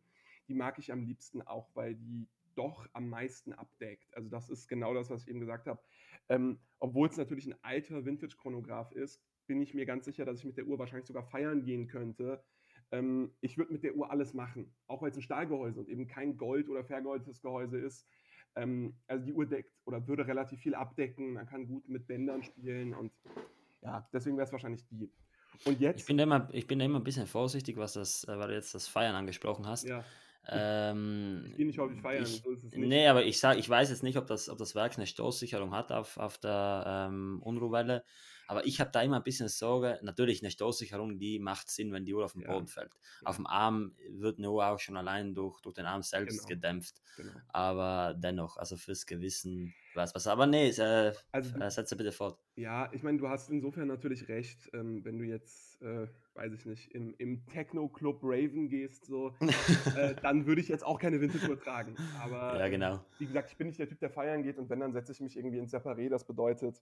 die 0.48 0.54
mag 0.54 0.80
ich 0.80 0.92
am 0.92 1.04
liebsten 1.04 1.42
auch, 1.42 1.70
weil 1.76 1.96
die 1.96 2.30
doch 2.56 2.88
am 2.94 3.10
meisten 3.10 3.54
abdeckt. 3.54 4.16
Also 4.16 4.30
das 4.30 4.50
ist 4.50 4.68
genau 4.68 4.94
das, 4.94 5.10
was 5.10 5.24
ich 5.24 5.30
eben 5.30 5.40
gesagt 5.40 5.68
habe. 5.68 5.82
Ähm, 6.30 6.60
Obwohl 6.80 7.08
es 7.08 7.18
natürlich 7.18 7.46
ein 7.48 7.56
alter 7.64 8.06
Vintage-Chronograph 8.06 8.92
ist, 8.92 9.24
bin 9.46 9.62
ich 9.62 9.74
mir 9.74 9.86
ganz 9.86 10.06
sicher, 10.06 10.26
dass 10.26 10.40
ich 10.40 10.46
mit 10.46 10.58
der 10.58 10.66
Uhr 10.68 10.80
wahrscheinlich 10.80 11.08
sogar 11.08 11.24
feiern 11.24 11.64
gehen 11.64 11.88
könnte. 11.88 12.44
Ähm, 12.92 13.36
ich 13.42 13.58
würde 13.58 13.74
mit 13.74 13.84
der 13.84 13.96
Uhr 13.96 14.12
alles 14.12 14.34
machen, 14.34 14.76
auch 14.88 15.02
weil 15.02 15.12
es 15.12 15.18
ein 15.18 15.22
Stahlgehäuse 15.22 15.80
und 15.80 15.90
eben 15.90 16.08
kein 16.08 16.38
Gold- 16.38 16.70
oder 16.70 16.84
vergoldetes 16.84 17.42
Gehäuse 17.42 17.78
ist. 17.80 18.08
Ähm, 18.58 18.96
also 19.08 19.26
die 19.26 19.34
Uhr 19.34 19.46
deckt 19.46 19.72
oder 19.86 20.06
würde 20.08 20.28
relativ 20.28 20.60
viel 20.60 20.76
abdecken. 20.76 21.34
Man 21.34 21.46
kann 21.46 21.68
gut 21.68 21.88
mit 21.88 22.08
Bändern 22.08 22.44
spielen 22.44 22.94
und 22.94 23.12
ja, 23.82 24.08
deswegen 24.12 24.38
wäre 24.38 24.48
es 24.48 24.52
wahrscheinlich 24.52 24.86
die. 24.90 25.12
Und 25.66 25.76
Ich 25.76 25.80
jetzt, 25.80 26.08
bin, 26.08 26.18
da 26.18 26.24
immer, 26.24 26.50
ich 26.52 26.68
bin 26.68 26.80
immer 26.80 27.00
ein 27.00 27.04
bisschen 27.04 27.28
vorsichtig, 27.28 27.78
was 27.78 27.94
das, 27.94 28.24
äh, 28.26 28.38
weil 28.38 28.50
du 28.50 28.54
jetzt 28.54 28.76
das 28.76 28.88
Feiern 28.88 29.16
angesprochen 29.16 29.66
hast. 29.66 29.88
ja, 29.88 30.04
Ähm, 30.50 31.46
ich 31.48 31.56
gehe 31.58 31.66
nicht 31.66 31.80
häufig 31.80 32.02
feiern, 32.02 32.24
ich, 32.24 32.42
so 32.42 32.58
nee, 32.74 33.08
aber 33.08 33.26
ich 33.26 33.40
sag, 33.40 33.58
ich 33.58 33.68
weiß 33.68 33.90
jetzt 33.90 34.04
nicht, 34.04 34.18
ob 34.18 34.28
das, 34.28 34.50
ob 34.50 34.58
das 34.58 34.76
Werk 34.76 34.96
eine 34.98 35.08
Stoßsicherung 35.08 35.74
hat 35.74 35.92
auf, 35.92 36.18
auf 36.18 36.38
der 36.38 37.08
ähm, 37.10 37.42
Unruhwelle. 37.44 38.04
Aber 38.48 38.66
ich 38.66 38.80
habe 38.80 38.92
da 38.92 39.02
immer 39.02 39.18
ein 39.18 39.24
bisschen 39.24 39.50
Sorge. 39.50 40.00
Natürlich, 40.02 40.42
eine 40.42 40.52
Stoßsicherung, 40.52 41.20
die 41.20 41.38
macht 41.40 41.70
Sinn, 41.70 41.92
wenn 41.92 42.06
die 42.06 42.14
Uhr 42.14 42.24
auf 42.26 42.34
den 42.34 42.42
Ja. 42.42 42.54
Boden 42.54 42.68
fällt. 42.68 42.98
Auf 43.26 43.36
dem 43.36 43.46
Arm 43.46 43.96
wird 44.10 44.38
eine 44.40 44.50
Uhr 44.52 44.66
auch 44.66 44.80
schon 44.80 44.96
allein 44.98 45.36
durch, 45.36 45.60
durch 45.62 45.76
den 45.76 45.86
Arm 45.86 46.02
selbst 46.02 46.38
Genau. 46.38 46.48
gedämpft. 46.48 47.02
Genau. 47.18 47.34
Aber 47.50 48.14
dennoch, 48.18 48.58
also 48.58 48.78
fürs 48.78 49.06
Gewissen, 49.06 49.74
weiß 49.96 50.16
was. 50.16 50.28
Aber 50.28 50.46
nee, 50.48 50.70
äh, 50.70 51.14
Also 51.32 51.60
äh, 51.60 51.70
setze 51.70 51.96
bitte 51.98 52.12
fort. 52.12 52.40
Ja, 52.56 52.90
ich 52.94 53.04
meine, 53.04 53.18
du 53.18 53.28
hast 53.30 53.50
insofern 53.50 53.88
natürlich 53.88 54.28
recht, 54.30 54.70
ähm, 54.74 55.04
wenn 55.06 55.18
du 55.20 55.26
jetzt, 55.26 55.82
äh, 55.82 56.08
weiß 56.34 56.54
ich 56.54 56.66
nicht, 56.66 56.92
im, 56.96 57.14
im 57.18 57.46
Techno-Club 57.48 58.20
Raven 58.24 58.70
gehst, 58.70 59.06
so, 59.06 59.36
äh, 59.96 60.16
dann 60.24 60.46
würde 60.48 60.62
ich 60.62 60.68
jetzt 60.68 60.84
auch 60.86 61.00
keine 61.00 61.20
Vintage-Uhr 61.22 61.60
tragen. 61.60 61.96
Aber 62.20 62.58
Ja, 62.58 62.66
ähm, 62.66 62.72
genau. 62.72 63.06
wie 63.20 63.26
gesagt, 63.28 63.52
ich 63.52 63.58
bin 63.58 63.68
nicht 63.68 63.80
der 63.80 63.88
Typ, 63.90 64.00
der 64.00 64.10
feiern 64.10 64.42
geht 64.44 64.58
und 64.58 64.70
wenn, 64.70 64.80
dann 64.80 64.94
setze 64.94 65.12
ich 65.12 65.20
mich 65.20 65.36
irgendwie 65.38 65.58
ins 65.60 65.74
Separé. 65.74 66.10
Das 66.10 66.26
bedeutet, 66.26 66.82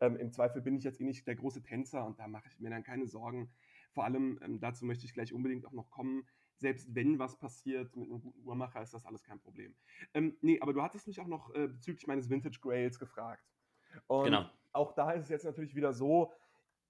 ähm, 0.00 0.16
im 0.16 0.32
Zweifel 0.32 0.62
bin 0.62 0.76
ich 0.76 0.84
jetzt 0.84 1.00
eh 1.00 1.04
nicht 1.04 1.26
der 1.26 1.36
große 1.36 1.62
Tänzer 1.62 2.04
und 2.04 2.18
da 2.18 2.28
mache 2.28 2.48
ich 2.48 2.60
mir 2.60 2.70
dann 2.70 2.82
keine 2.82 3.06
Sorgen. 3.06 3.50
Vor 3.92 4.04
allem, 4.04 4.38
ähm, 4.42 4.60
dazu 4.60 4.84
möchte 4.84 5.06
ich 5.06 5.14
gleich 5.14 5.32
unbedingt 5.32 5.66
auch 5.66 5.72
noch 5.72 5.90
kommen, 5.90 6.26
selbst 6.56 6.94
wenn 6.94 7.18
was 7.18 7.38
passiert 7.38 7.96
mit 7.96 8.10
einem 8.10 8.20
guten 8.20 8.44
Uhrmacher, 8.44 8.82
ist 8.82 8.94
das 8.94 9.04
alles 9.06 9.22
kein 9.24 9.40
Problem. 9.40 9.74
Ähm, 10.14 10.36
nee, 10.40 10.60
aber 10.60 10.72
du 10.72 10.82
hattest 10.82 11.06
mich 11.06 11.20
auch 11.20 11.26
noch 11.26 11.54
äh, 11.54 11.68
bezüglich 11.68 12.06
meines 12.06 12.30
Vintage 12.30 12.58
Grails 12.60 12.98
gefragt. 12.98 13.44
Und 14.06 14.24
Genau. 14.24 14.50
auch 14.72 14.92
da 14.92 15.12
ist 15.12 15.24
es 15.24 15.28
jetzt 15.28 15.44
natürlich 15.44 15.74
wieder 15.74 15.92
so, 15.92 16.32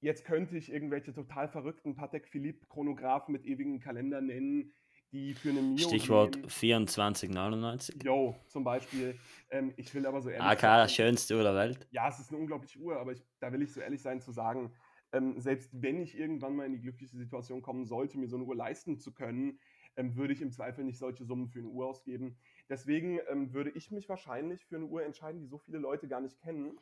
jetzt 0.01 0.25
könnte 0.25 0.57
ich 0.57 0.71
irgendwelche 0.71 1.13
total 1.13 1.49
verrückten 1.49 1.95
Patek 1.95 2.29
Philippe 2.29 2.67
Chronographen 2.67 3.33
mit 3.33 3.45
ewigen 3.45 3.81
Kalender 3.81 4.21
nennen, 4.21 4.75
die 5.15 5.33
für 5.33 5.51
eine 5.51 5.63
Mio 5.63 5.79
Stichwort 5.89 6.35
gehen. 6.35 6.49
2499. 6.49 8.03
Yo, 8.03 8.35
zum 8.49 8.65
Beispiel. 8.65 9.19
Ähm, 9.51 9.73
ich 9.77 9.95
will 9.95 10.05
aber 10.07 10.21
so 10.21 10.29
ehrlich 10.29 10.45
AK, 10.45 10.61
sein. 10.61 10.89
schönste 10.89 11.37
Uhr 11.37 11.45
der 11.45 11.55
Welt. 11.55 11.87
Ja, 11.93 12.09
es 12.09 12.19
ist 12.19 12.31
eine 12.31 12.41
unglaubliche 12.41 12.81
Uhr, 12.81 12.99
aber 12.99 13.13
ich, 13.13 13.23
da 13.39 13.53
will 13.53 13.63
ich 13.63 13.73
so 13.73 13.81
ehrlich 13.81 14.03
sein 14.03 14.21
zu 14.21 14.33
sagen, 14.33 14.73
ähm, 15.13 15.41
selbst 15.41 15.71
wenn 15.73 16.01
ich 16.01 16.19
irgendwann 16.19 16.57
mal 16.57 16.67
in 16.67 16.73
die 16.73 16.81
glückliche 16.81 17.17
Situation 17.17 17.63
kommen 17.63 17.85
sollte, 17.85 18.19
mir 18.19 18.29
so 18.29 18.37
eine 18.37 18.45
Uhr 18.45 18.57
leisten 18.57 18.99
zu 18.99 19.13
können, 19.15 19.61
ähm, 19.97 20.17
würde 20.17 20.33
ich 20.33 20.43
im 20.43 20.51
Zweifel 20.51 20.85
nicht 20.85 20.99
solche 20.99 21.25
Summen 21.25 21.47
für 21.47 21.61
eine 21.61 21.69
Uhr 21.69 21.87
ausgeben. 21.87 22.37
Deswegen 22.69 23.21
ähm, 23.31 23.53
würde 23.53 23.71
ich 23.71 23.93
mich 23.93 24.09
wahrscheinlich 24.09 24.65
für 24.67 24.77
eine 24.77 24.87
Uhr 24.87 25.05
entscheiden, 25.05 25.41
die 25.41 25.47
so 25.47 25.59
viele 25.59 25.79
Leute 25.79 26.09
gar 26.09 26.21
nicht 26.21 26.41
kennen. 26.41 26.81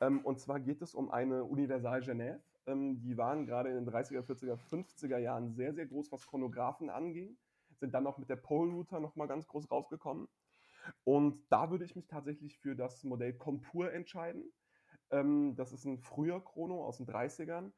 Ähm, 0.00 0.20
und 0.20 0.38
zwar 0.38 0.60
geht 0.60 0.82
es 0.82 0.94
um 0.94 1.10
eine 1.10 1.44
Universal 1.44 2.00
Genève. 2.00 2.40
Ähm, 2.66 3.00
die 3.00 3.16
waren 3.16 3.46
gerade 3.46 3.70
in 3.70 3.76
den 3.76 3.88
30er, 3.88 4.20
40er, 4.20 4.58
50er 4.70 5.18
Jahren 5.18 5.54
sehr, 5.54 5.72
sehr 5.72 5.86
groß, 5.86 6.12
was 6.12 6.26
Chronographen 6.26 6.90
anging. 6.90 7.38
Sind 7.78 7.94
dann 7.94 8.06
auch 8.06 8.18
mit 8.18 8.28
der 8.28 8.36
Pole 8.36 8.72
Router 8.72 9.00
nochmal 9.00 9.28
ganz 9.28 9.46
groß 9.46 9.70
rausgekommen. 9.70 10.28
Und 11.04 11.44
da 11.50 11.70
würde 11.70 11.84
ich 11.84 11.96
mich 11.96 12.06
tatsächlich 12.06 12.58
für 12.58 12.76
das 12.76 13.04
Modell 13.04 13.34
Compur 13.34 13.92
entscheiden. 13.92 14.52
Ähm, 15.10 15.54
das 15.56 15.72
ist 15.72 15.84
ein 15.84 15.98
früher 15.98 16.42
Chrono 16.44 16.84
aus 16.84 16.98
den 16.98 17.06
30ern. 17.06 17.72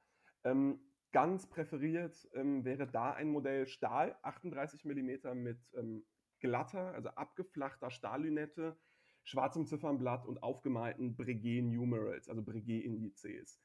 Ähm, 0.44 0.80
ganz 1.12 1.48
präferiert 1.48 2.28
ähm, 2.35 2.64
wäre 2.64 2.87
da 2.87 3.12
ein 3.12 3.30
Modell 3.30 3.66
Stahl, 3.66 4.16
38 4.22 4.85
mm 4.85 5.35
mit 5.35 5.59
ähm, 5.74 6.04
glatter, 6.40 6.92
also 6.92 7.09
abgeflachter 7.11 7.90
Stahllünette, 7.90 8.76
schwarzem 9.24 9.66
Ziffernblatt 9.66 10.26
und 10.26 10.42
aufgemalten 10.42 11.16
Breguet 11.16 11.64
Numerals, 11.64 12.28
also 12.28 12.42
Breguet 12.42 12.85
Indizes. 12.85 13.61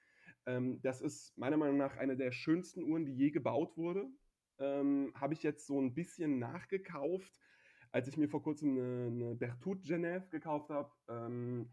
Ähm, 0.45 0.81
das 0.81 1.01
ist 1.01 1.37
meiner 1.37 1.57
Meinung 1.57 1.77
nach 1.77 1.97
eine 1.97 2.17
der 2.17 2.31
schönsten 2.31 2.83
Uhren, 2.83 3.05
die 3.05 3.13
je 3.13 3.31
gebaut 3.31 3.77
wurde. 3.77 4.09
Ähm, 4.61 5.11
Habe 5.15 5.33
ich 5.33 5.43
jetzt 5.43 5.65
so 5.67 5.81
ein 5.81 5.93
bisschen 5.93 6.39
nachgekauft, 6.39 7.39
als 7.91 8.07
ich 8.07 8.15
mir 8.15 8.29
vor 8.29 8.43
kurzem 8.43 8.77
eine, 8.77 9.07
eine 9.07 9.35
Berthoud 9.35 9.83
Genève 9.83 10.29
gekauft 10.29 10.69
habe. 10.69 10.91
Ähm, 11.09 11.71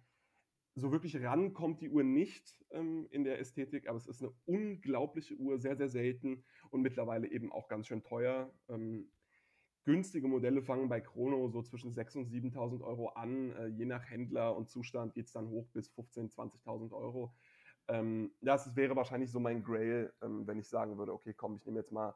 so 0.74 0.92
wirklich 0.92 1.20
ran 1.22 1.52
kommt 1.52 1.80
die 1.80 1.90
Uhr 1.90 2.02
nicht 2.02 2.56
ähm, 2.70 3.06
in 3.10 3.24
der 3.24 3.40
Ästhetik, 3.40 3.88
aber 3.88 3.98
es 3.98 4.06
ist 4.06 4.22
eine 4.22 4.32
unglaubliche 4.46 5.34
Uhr, 5.36 5.58
sehr, 5.58 5.76
sehr 5.76 5.88
selten 5.88 6.44
und 6.70 6.82
mittlerweile 6.82 7.30
eben 7.30 7.52
auch 7.52 7.68
ganz 7.68 7.86
schön 7.88 8.02
teuer. 8.02 8.52
Ähm, 8.68 9.10
günstige 9.84 10.28
Modelle 10.28 10.62
fangen 10.62 10.88
bei 10.88 11.00
Chrono 11.00 11.48
so 11.48 11.62
zwischen 11.62 11.92
6.000 11.92 12.18
und 12.18 12.28
7.000 12.28 12.82
Euro 12.82 13.08
an. 13.10 13.52
Äh, 13.52 13.66
je 13.68 13.86
nach 13.86 14.08
Händler 14.08 14.56
und 14.56 14.70
Zustand 14.70 15.14
geht 15.14 15.26
es 15.26 15.32
dann 15.32 15.48
hoch 15.48 15.68
bis 15.72 15.90
15.000, 15.90 16.34
20.000 16.34 16.92
Euro. 16.92 17.34
Ähm, 17.88 18.32
das 18.40 18.76
wäre 18.76 18.96
wahrscheinlich 18.96 19.30
so 19.30 19.40
mein 19.40 19.62
Grail, 19.62 20.12
ähm, 20.22 20.46
wenn 20.46 20.58
ich 20.58 20.68
sagen 20.68 20.98
würde, 20.98 21.12
okay, 21.12 21.34
komm, 21.34 21.56
ich 21.56 21.64
nehme 21.64 21.78
jetzt 21.78 21.92
mal 21.92 22.14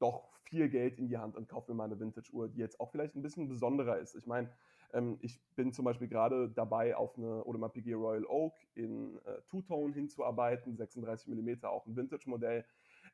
doch 0.00 0.28
viel 0.42 0.68
Geld 0.68 0.98
in 0.98 1.08
die 1.08 1.18
Hand 1.18 1.36
und 1.36 1.48
kaufe 1.48 1.70
mir 1.70 1.76
mal 1.76 1.84
eine 1.84 2.00
Vintage-Uhr, 2.00 2.48
die 2.48 2.58
jetzt 2.58 2.80
auch 2.80 2.90
vielleicht 2.90 3.14
ein 3.14 3.22
bisschen 3.22 3.48
besonderer 3.48 3.98
ist. 3.98 4.16
Ich 4.16 4.26
meine, 4.26 4.50
ähm, 4.92 5.18
ich 5.20 5.40
bin 5.54 5.72
zum 5.72 5.84
Beispiel 5.84 6.08
gerade 6.08 6.50
dabei, 6.50 6.96
auf 6.96 7.16
eine 7.16 7.46
Audemars 7.46 7.72
Piguet 7.72 7.94
Royal 7.94 8.24
Oak 8.26 8.54
in 8.74 9.18
äh, 9.24 9.40
Two-Tone 9.46 9.94
hinzuarbeiten, 9.94 10.76
36 10.76 11.28
mm, 11.28 11.64
auch 11.64 11.86
ein 11.86 11.96
Vintage-Modell. 11.96 12.64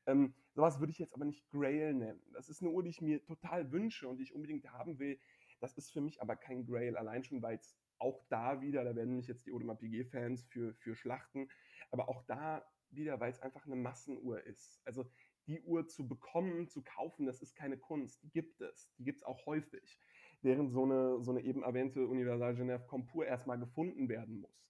Ähm, 0.07 0.35
sowas 0.55 0.81
würde 0.81 0.92
ich 0.92 0.99
jetzt 0.99 1.14
aber 1.14 1.25
nicht 1.25 1.49
Grail 1.51 1.94
nennen. 1.94 2.22
Das 2.33 2.49
ist 2.49 2.62
eine 2.62 2.70
Uhr, 2.70 2.83
die 2.83 2.90
ich 2.90 3.03
mir 3.03 3.22
total 3.25 3.70
wünsche 3.72 4.09
und 4.09 4.18
die 4.18 4.22
ich 4.22 4.35
unbedingt 4.35 4.70
haben 4.72 4.99
will. 4.99 5.18
Das 5.61 5.75
ist 5.75 5.90
für 5.90 6.01
mich 6.01 6.22
aber 6.22 6.37
kein 6.37 6.64
Grail, 6.64 6.96
allein 6.96 7.25
schon, 7.25 7.42
weil 7.42 7.57
es 7.57 7.77
auch 7.99 8.22
da 8.29 8.61
wieder, 8.61 8.85
da 8.85 8.94
werden 8.94 9.16
mich 9.16 9.27
jetzt 9.27 9.46
die 9.46 9.53
Audemars 9.53 9.79
Piguet-Fans 9.79 10.44
für, 10.44 10.75
für 10.75 10.94
schlachten, 10.94 11.49
aber 11.90 12.09
auch 12.09 12.22
da 12.27 12.64
wieder, 12.90 13.18
weil 13.20 13.31
es 13.31 13.40
einfach 13.40 13.66
eine 13.66 13.77
Massenuhr 13.77 14.42
ist. 14.44 14.81
Also 14.85 15.07
die 15.46 15.61
Uhr 15.61 15.87
zu 15.87 16.06
bekommen, 16.06 16.68
zu 16.68 16.82
kaufen, 16.82 17.26
das 17.26 17.40
ist 17.40 17.54
keine 17.54 17.76
Kunst. 17.76 18.22
Die 18.22 18.30
gibt 18.30 18.61
es. 18.61 18.90
Die 18.98 19.04
gibt 19.04 19.18
es 19.18 19.24
auch 19.24 19.46
häufig. 19.46 19.98
Während 20.42 20.70
so 20.70 20.85
eine, 20.85 21.22
so 21.22 21.30
eine 21.30 21.40
eben 21.42 21.62
erwähnte 21.62 22.06
Universal 22.06 22.54
Genève 22.54 22.87
Compur 22.87 23.26
erstmal 23.26 23.59
gefunden 23.59 24.09
werden 24.09 24.40
muss. 24.40 24.66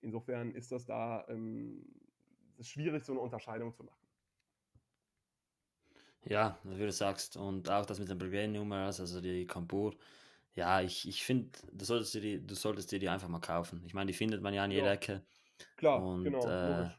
Insofern 0.00 0.54
ist 0.54 0.72
das 0.72 0.86
da 0.86 1.26
ähm, 1.28 1.84
ist 2.58 2.68
schwierig, 2.68 3.04
so 3.04 3.12
eine 3.12 3.20
Unterscheidung 3.20 3.74
zu 3.74 3.84
machen. 3.84 4.06
Ja, 6.24 6.58
wie 6.64 6.84
du 6.84 6.92
sagst. 6.92 7.36
Und 7.36 7.68
auch 7.70 7.86
das 7.86 7.98
mit 7.98 8.08
den 8.08 8.18
Brigade-Numerals, 8.18 9.00
also 9.00 9.20
die 9.20 9.46
Compur. 9.46 9.94
Ja, 10.54 10.80
ich, 10.80 11.08
ich 11.08 11.24
finde, 11.24 11.50
du 11.72 11.84
solltest, 11.84 12.14
dir 12.14 12.20
die, 12.20 12.46
du 12.46 12.54
solltest 12.54 12.92
dir 12.92 12.98
die 12.98 13.08
einfach 13.08 13.28
mal 13.28 13.40
kaufen. 13.40 13.82
Ich 13.86 13.94
meine, 13.94 14.08
die 14.08 14.16
findet 14.16 14.42
man 14.42 14.52
ja 14.52 14.64
an 14.64 14.70
jeder 14.70 14.88
ja. 14.88 14.92
Ecke. 14.92 15.24
Klar, 15.76 16.02
und, 16.02 16.24
genau. 16.24 16.46
Äh, 16.46 16.90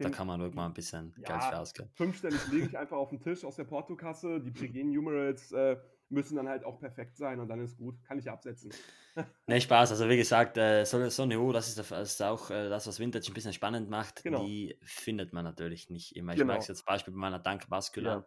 da 0.00 0.10
kann 0.10 0.26
man 0.26 0.40
ruhig 0.40 0.54
mal 0.54 0.66
ein 0.66 0.74
bisschen 0.74 1.12
ja, 1.18 1.28
Geld 1.28 1.44
für 1.44 1.58
ausgeben. 1.58 1.90
Fünfstellig 1.94 2.40
lege 2.50 2.66
ich 2.66 2.78
einfach 2.78 2.96
auf 2.96 3.10
den 3.10 3.20
Tisch 3.20 3.44
aus 3.44 3.56
der 3.56 3.64
Portokasse. 3.64 4.40
Die 4.40 4.50
Brigade 4.50 4.88
Numerals 4.88 5.52
äh, 5.52 5.76
müssen 6.08 6.36
dann 6.36 6.48
halt 6.48 6.64
auch 6.64 6.78
perfekt 6.80 7.16
sein 7.16 7.40
und 7.40 7.48
dann 7.48 7.60
ist 7.60 7.76
gut. 7.76 8.02
Kann 8.04 8.18
ich 8.18 8.30
absetzen. 8.30 8.72
ne, 9.46 9.60
Spaß. 9.60 9.90
Also 9.90 10.08
wie 10.08 10.16
gesagt, 10.16 10.56
äh, 10.56 10.84
so, 10.84 11.08
so 11.08 11.22
eine 11.22 11.38
Uhr, 11.38 11.52
das 11.52 11.68
ist, 11.68 11.78
das 11.78 12.12
ist 12.12 12.22
auch 12.22 12.50
äh, 12.50 12.68
das, 12.68 12.86
was 12.86 12.98
Vintage 12.98 13.30
ein 13.30 13.34
bisschen 13.34 13.52
spannend 13.52 13.90
macht. 13.90 14.22
Genau. 14.22 14.44
Die 14.44 14.76
findet 14.82 15.32
man 15.32 15.44
natürlich 15.44 15.90
nicht 15.90 16.16
immer. 16.16 16.32
Ich 16.32 16.38
genau. 16.38 16.48
merke 16.48 16.62
es 16.62 16.68
jetzt 16.68 16.86
Beispiel 16.86 17.12
bei 17.12 17.20
meiner 17.20 17.38
Dank 17.38 17.68
Baskulant. 17.68 18.26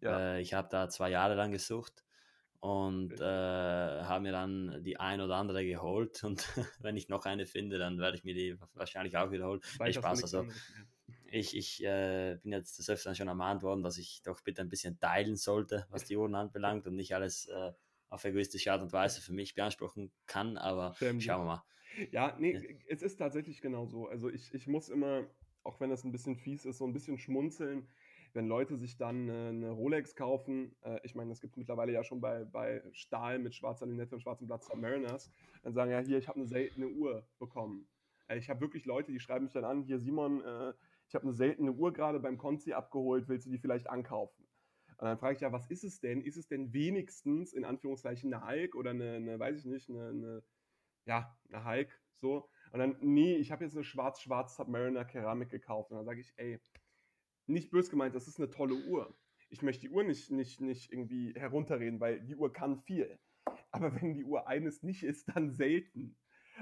Ja. 0.00 0.10
Ja. 0.10 0.34
Äh, 0.34 0.40
ich 0.40 0.54
habe 0.54 0.68
da 0.70 0.88
zwei 0.88 1.10
Jahre 1.10 1.34
lang 1.34 1.52
gesucht 1.52 2.04
und 2.60 3.20
habe 3.20 4.20
mir 4.22 4.32
dann 4.32 4.82
die 4.82 4.98
ein 4.98 5.20
oder 5.20 5.36
andere 5.36 5.66
geholt 5.66 6.24
und 6.24 6.48
wenn 6.80 6.96
ich 6.96 7.10
noch 7.10 7.26
eine 7.26 7.44
finde, 7.44 7.76
dann 7.76 7.98
werde 7.98 8.16
ich 8.16 8.24
mir 8.24 8.32
die 8.32 8.56
wahrscheinlich 8.72 9.18
auch 9.18 9.30
wiederholen. 9.30 9.60
Weiß, 9.76 9.96
Spaß, 9.96 10.22
also 10.22 10.46
ich, 11.34 11.56
ich 11.56 11.84
äh, 11.84 12.38
bin 12.42 12.52
jetzt 12.52 12.78
des 12.78 12.88
Öfteren 12.88 13.14
schon 13.14 13.28
ermahnt 13.28 13.62
worden, 13.62 13.82
dass 13.82 13.98
ich 13.98 14.22
doch 14.22 14.40
bitte 14.42 14.62
ein 14.62 14.68
bisschen 14.68 14.98
teilen 14.98 15.36
sollte, 15.36 15.86
was 15.90 16.04
die 16.04 16.16
Uhren 16.16 16.34
anbelangt 16.34 16.86
und 16.86 16.96
nicht 16.96 17.14
alles 17.14 17.46
äh, 17.46 17.72
auf 18.08 18.24
egoistische 18.24 18.72
Art 18.72 18.82
und 18.82 18.92
Weise 18.92 19.20
für 19.20 19.32
mich 19.32 19.54
beanspruchen 19.54 20.12
kann, 20.26 20.56
aber 20.56 20.94
Schäm 20.94 21.20
schauen 21.20 21.42
wir 21.42 21.46
mal. 21.46 21.64
Ja, 22.10 22.36
nee, 22.38 22.52
ja. 22.52 22.60
es 22.88 23.02
ist 23.02 23.16
tatsächlich 23.16 23.60
genau 23.60 23.86
so. 23.86 24.08
Also 24.08 24.28
ich, 24.28 24.52
ich 24.54 24.66
muss 24.66 24.88
immer, 24.88 25.24
auch 25.62 25.80
wenn 25.80 25.90
das 25.90 26.04
ein 26.04 26.12
bisschen 26.12 26.36
fies 26.36 26.64
ist, 26.64 26.78
so 26.78 26.86
ein 26.86 26.92
bisschen 26.92 27.18
schmunzeln, 27.18 27.88
wenn 28.32 28.48
Leute 28.48 28.76
sich 28.76 28.96
dann 28.96 29.28
eine, 29.28 29.48
eine 29.48 29.70
Rolex 29.70 30.16
kaufen, 30.16 30.74
äh, 30.82 30.98
ich 31.04 31.14
meine, 31.14 31.30
das 31.30 31.40
gibt 31.40 31.52
es 31.52 31.56
mittlerweile 31.56 31.92
ja 31.92 32.02
schon 32.04 32.20
bei, 32.20 32.44
bei 32.44 32.82
Stahl 32.92 33.38
mit 33.38 33.54
schwarzer 33.54 33.86
Linette 33.86 34.14
und 34.14 34.20
schwarzem 34.20 34.46
Blatt 34.46 34.64
Submariners, 34.64 35.30
dann 35.62 35.72
sagen 35.72 35.90
ja, 35.90 36.00
hier, 36.00 36.18
ich 36.18 36.28
habe 36.28 36.38
eine 36.38 36.46
seltene 36.46 36.88
Uhr 36.88 37.26
bekommen. 37.38 37.86
Äh, 38.28 38.38
ich 38.38 38.50
habe 38.50 38.60
wirklich 38.60 38.84
Leute, 38.84 39.12
die 39.12 39.20
schreiben 39.20 39.44
mich 39.44 39.52
dann 39.52 39.64
an, 39.64 39.82
hier 39.82 39.98
Simon, 39.98 40.42
äh, 40.42 40.72
ich 41.14 41.16
habe 41.16 41.28
eine 41.28 41.36
seltene 41.36 41.70
Uhr 41.70 41.92
gerade 41.92 42.18
beim 42.18 42.38
Konzi 42.38 42.72
abgeholt, 42.72 43.28
willst 43.28 43.46
du 43.46 43.50
die 43.52 43.58
vielleicht 43.58 43.88
ankaufen? 43.88 44.48
Und 44.98 45.06
dann 45.06 45.16
frage 45.16 45.36
ich 45.36 45.42
ja, 45.42 45.52
was 45.52 45.70
ist 45.70 45.84
es 45.84 46.00
denn? 46.00 46.20
Ist 46.20 46.36
es 46.36 46.48
denn 46.48 46.72
wenigstens 46.72 47.52
in 47.52 47.64
Anführungszeichen 47.64 48.34
eine 48.34 48.44
Hulk 48.44 48.74
oder 48.74 48.90
eine, 48.90 49.12
eine 49.12 49.38
weiß 49.38 49.60
ich 49.60 49.64
nicht, 49.64 49.88
eine, 49.88 50.08
eine, 50.08 50.42
ja, 51.06 51.38
eine 51.48 51.64
Hulk, 51.64 52.02
so. 52.20 52.48
Und 52.72 52.80
dann, 52.80 52.96
nee, 53.00 53.36
ich 53.36 53.52
habe 53.52 53.62
jetzt 53.62 53.76
eine 53.76 53.84
schwarz-schwarz 53.84 54.56
Submariner 54.56 55.04
Keramik 55.04 55.50
gekauft. 55.50 55.92
Und 55.92 55.98
dann 55.98 56.04
sage 56.04 56.18
ich, 56.18 56.32
ey, 56.34 56.58
nicht 57.46 57.70
bös 57.70 57.90
gemeint, 57.90 58.16
das 58.16 58.26
ist 58.26 58.40
eine 58.40 58.50
tolle 58.50 58.74
Uhr. 58.74 59.16
Ich 59.50 59.62
möchte 59.62 59.82
die 59.82 59.90
Uhr 59.90 60.02
nicht, 60.02 60.32
nicht, 60.32 60.60
nicht 60.60 60.92
irgendwie 60.92 61.32
herunterreden, 61.36 62.00
weil 62.00 62.22
die 62.22 62.34
Uhr 62.34 62.52
kann 62.52 62.80
viel. 62.80 63.20
Aber 63.70 63.94
wenn 64.02 64.14
die 64.14 64.24
Uhr 64.24 64.48
eines 64.48 64.82
nicht 64.82 65.04
ist, 65.04 65.28
dann 65.28 65.52
selten. 65.52 66.16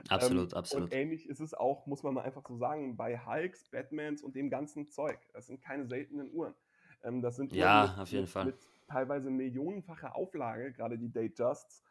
Absolut, 0.09 0.53
ähm, 0.53 0.59
absolut. 0.59 0.85
Und 0.91 0.97
ähnlich 0.97 1.29
ist 1.29 1.41
es 1.41 1.55
auch, 1.55 1.87
muss 1.87 2.03
man 2.03 2.15
mal 2.15 2.23
einfach 2.23 2.47
so 2.49 2.57
sagen, 2.57 2.97
bei 2.97 3.19
Hulks, 3.19 3.69
Batmans 3.71 4.23
und 4.23 4.35
dem 4.35 4.51
ganzen 4.51 4.89
Zeug. 4.89 5.19
Das 5.33 5.47
sind 5.47 5.61
keine 5.61 5.87
seltenen 5.87 6.31
Uhren. 6.33 6.55
Ähm, 7.03 7.23
das 7.23 7.37
sind 7.37 7.53
ja, 7.53 7.89
mit, 7.89 7.99
auf 7.99 8.09
jeden 8.11 8.23
mit, 8.23 8.31
Fall. 8.31 8.45
mit 8.47 8.57
teilweise 8.89 9.31
millionenfacher 9.31 10.15
Auflage, 10.15 10.73
gerade 10.73 10.99
die 10.99 11.11
Datejusts. 11.11 11.83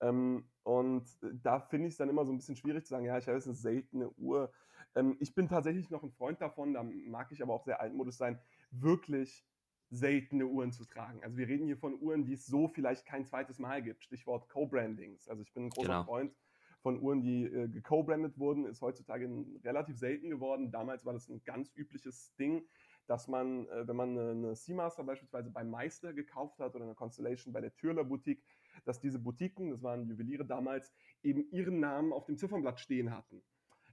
Ähm, 0.00 0.48
und 0.64 1.04
da 1.42 1.60
finde 1.60 1.88
ich 1.88 1.94
es 1.94 1.98
dann 1.98 2.08
immer 2.08 2.24
so 2.24 2.32
ein 2.32 2.36
bisschen 2.36 2.56
schwierig 2.56 2.84
zu 2.84 2.90
sagen, 2.90 3.04
ja, 3.04 3.18
ich 3.18 3.26
habe 3.26 3.36
jetzt 3.36 3.46
eine 3.46 3.56
seltene 3.56 4.10
Uhr. 4.10 4.52
Ähm, 4.94 5.16
ich 5.20 5.34
bin 5.34 5.48
tatsächlich 5.48 5.90
noch 5.90 6.02
ein 6.02 6.10
Freund 6.12 6.40
davon, 6.40 6.74
da 6.74 6.82
mag 6.82 7.32
ich 7.32 7.42
aber 7.42 7.54
auch 7.54 7.64
sehr 7.64 7.80
altmodisch 7.80 8.16
sein, 8.16 8.38
wirklich 8.70 9.44
seltene 9.90 10.46
Uhren 10.46 10.72
zu 10.72 10.86
tragen. 10.86 11.22
Also 11.22 11.36
wir 11.36 11.46
reden 11.46 11.66
hier 11.66 11.76
von 11.76 12.00
Uhren, 12.00 12.24
die 12.24 12.32
es 12.32 12.46
so 12.46 12.68
vielleicht 12.68 13.04
kein 13.04 13.26
zweites 13.26 13.58
Mal 13.58 13.82
gibt. 13.82 14.04
Stichwort 14.04 14.48
Co-Brandings. 14.48 15.28
Also 15.28 15.42
ich 15.42 15.52
bin 15.52 15.66
ein 15.66 15.70
großer 15.70 15.88
genau. 15.88 16.04
Freund 16.04 16.34
von 16.82 17.00
Uhren, 17.00 17.22
die 17.22 17.44
äh, 17.44 17.68
geco-brandet 17.68 18.38
wurden, 18.38 18.66
ist 18.66 18.82
heutzutage 18.82 19.28
relativ 19.64 19.96
selten 19.96 20.30
geworden. 20.30 20.70
Damals 20.70 21.04
war 21.04 21.12
das 21.12 21.28
ein 21.28 21.42
ganz 21.44 21.72
übliches 21.74 22.34
Ding, 22.36 22.66
dass 23.06 23.28
man, 23.28 23.66
äh, 23.68 23.86
wenn 23.86 23.96
man 23.96 24.10
eine, 24.18 24.30
eine 24.30 24.56
Seamaster 24.56 25.04
beispielsweise 25.04 25.50
beim 25.50 25.70
Meister 25.70 26.12
gekauft 26.12 26.58
hat 26.58 26.74
oder 26.74 26.84
eine 26.84 26.94
Constellation 26.94 27.52
bei 27.52 27.60
der 27.60 27.74
Türler 27.76 28.04
Boutique, 28.04 28.44
dass 28.84 29.00
diese 29.00 29.18
Boutiquen, 29.18 29.70
das 29.70 29.82
waren 29.82 30.06
Juweliere 30.06 30.44
damals, 30.44 30.92
eben 31.22 31.48
ihren 31.50 31.80
Namen 31.80 32.12
auf 32.12 32.26
dem 32.26 32.36
Ziffernblatt 32.36 32.80
stehen 32.80 33.14
hatten. 33.14 33.42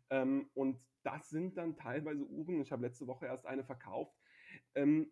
Ähm, 0.10 0.50
und 0.54 0.80
das 1.04 1.30
sind 1.30 1.58
dann 1.58 1.76
teilweise 1.76 2.26
Uhren, 2.26 2.60
ich 2.62 2.72
habe 2.72 2.86
letzte 2.86 3.08
Woche 3.08 3.28
erst 3.28 3.46
eine 3.46 3.64
verkauft, 3.64 4.18
ähm, 4.76 5.12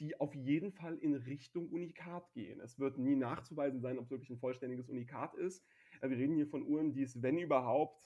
die 0.00 0.18
auf 0.18 0.34
jeden 0.34 0.72
Fall 0.72 0.98
in 0.98 1.14
Richtung 1.14 1.68
Unikat 1.68 2.32
gehen. 2.32 2.60
Es 2.60 2.78
wird 2.78 2.98
nie 2.98 3.14
nachzuweisen 3.14 3.80
sein, 3.80 3.98
ob 3.98 4.04
es 4.04 4.10
wirklich 4.10 4.30
ein 4.30 4.38
vollständiges 4.38 4.88
Unikat 4.88 5.34
ist. 5.34 5.64
Wir 6.02 6.18
reden 6.18 6.34
hier 6.34 6.48
von 6.48 6.66
Uhren, 6.66 6.92
die 6.92 7.02
es, 7.02 7.22
wenn 7.22 7.38
überhaupt, 7.38 8.02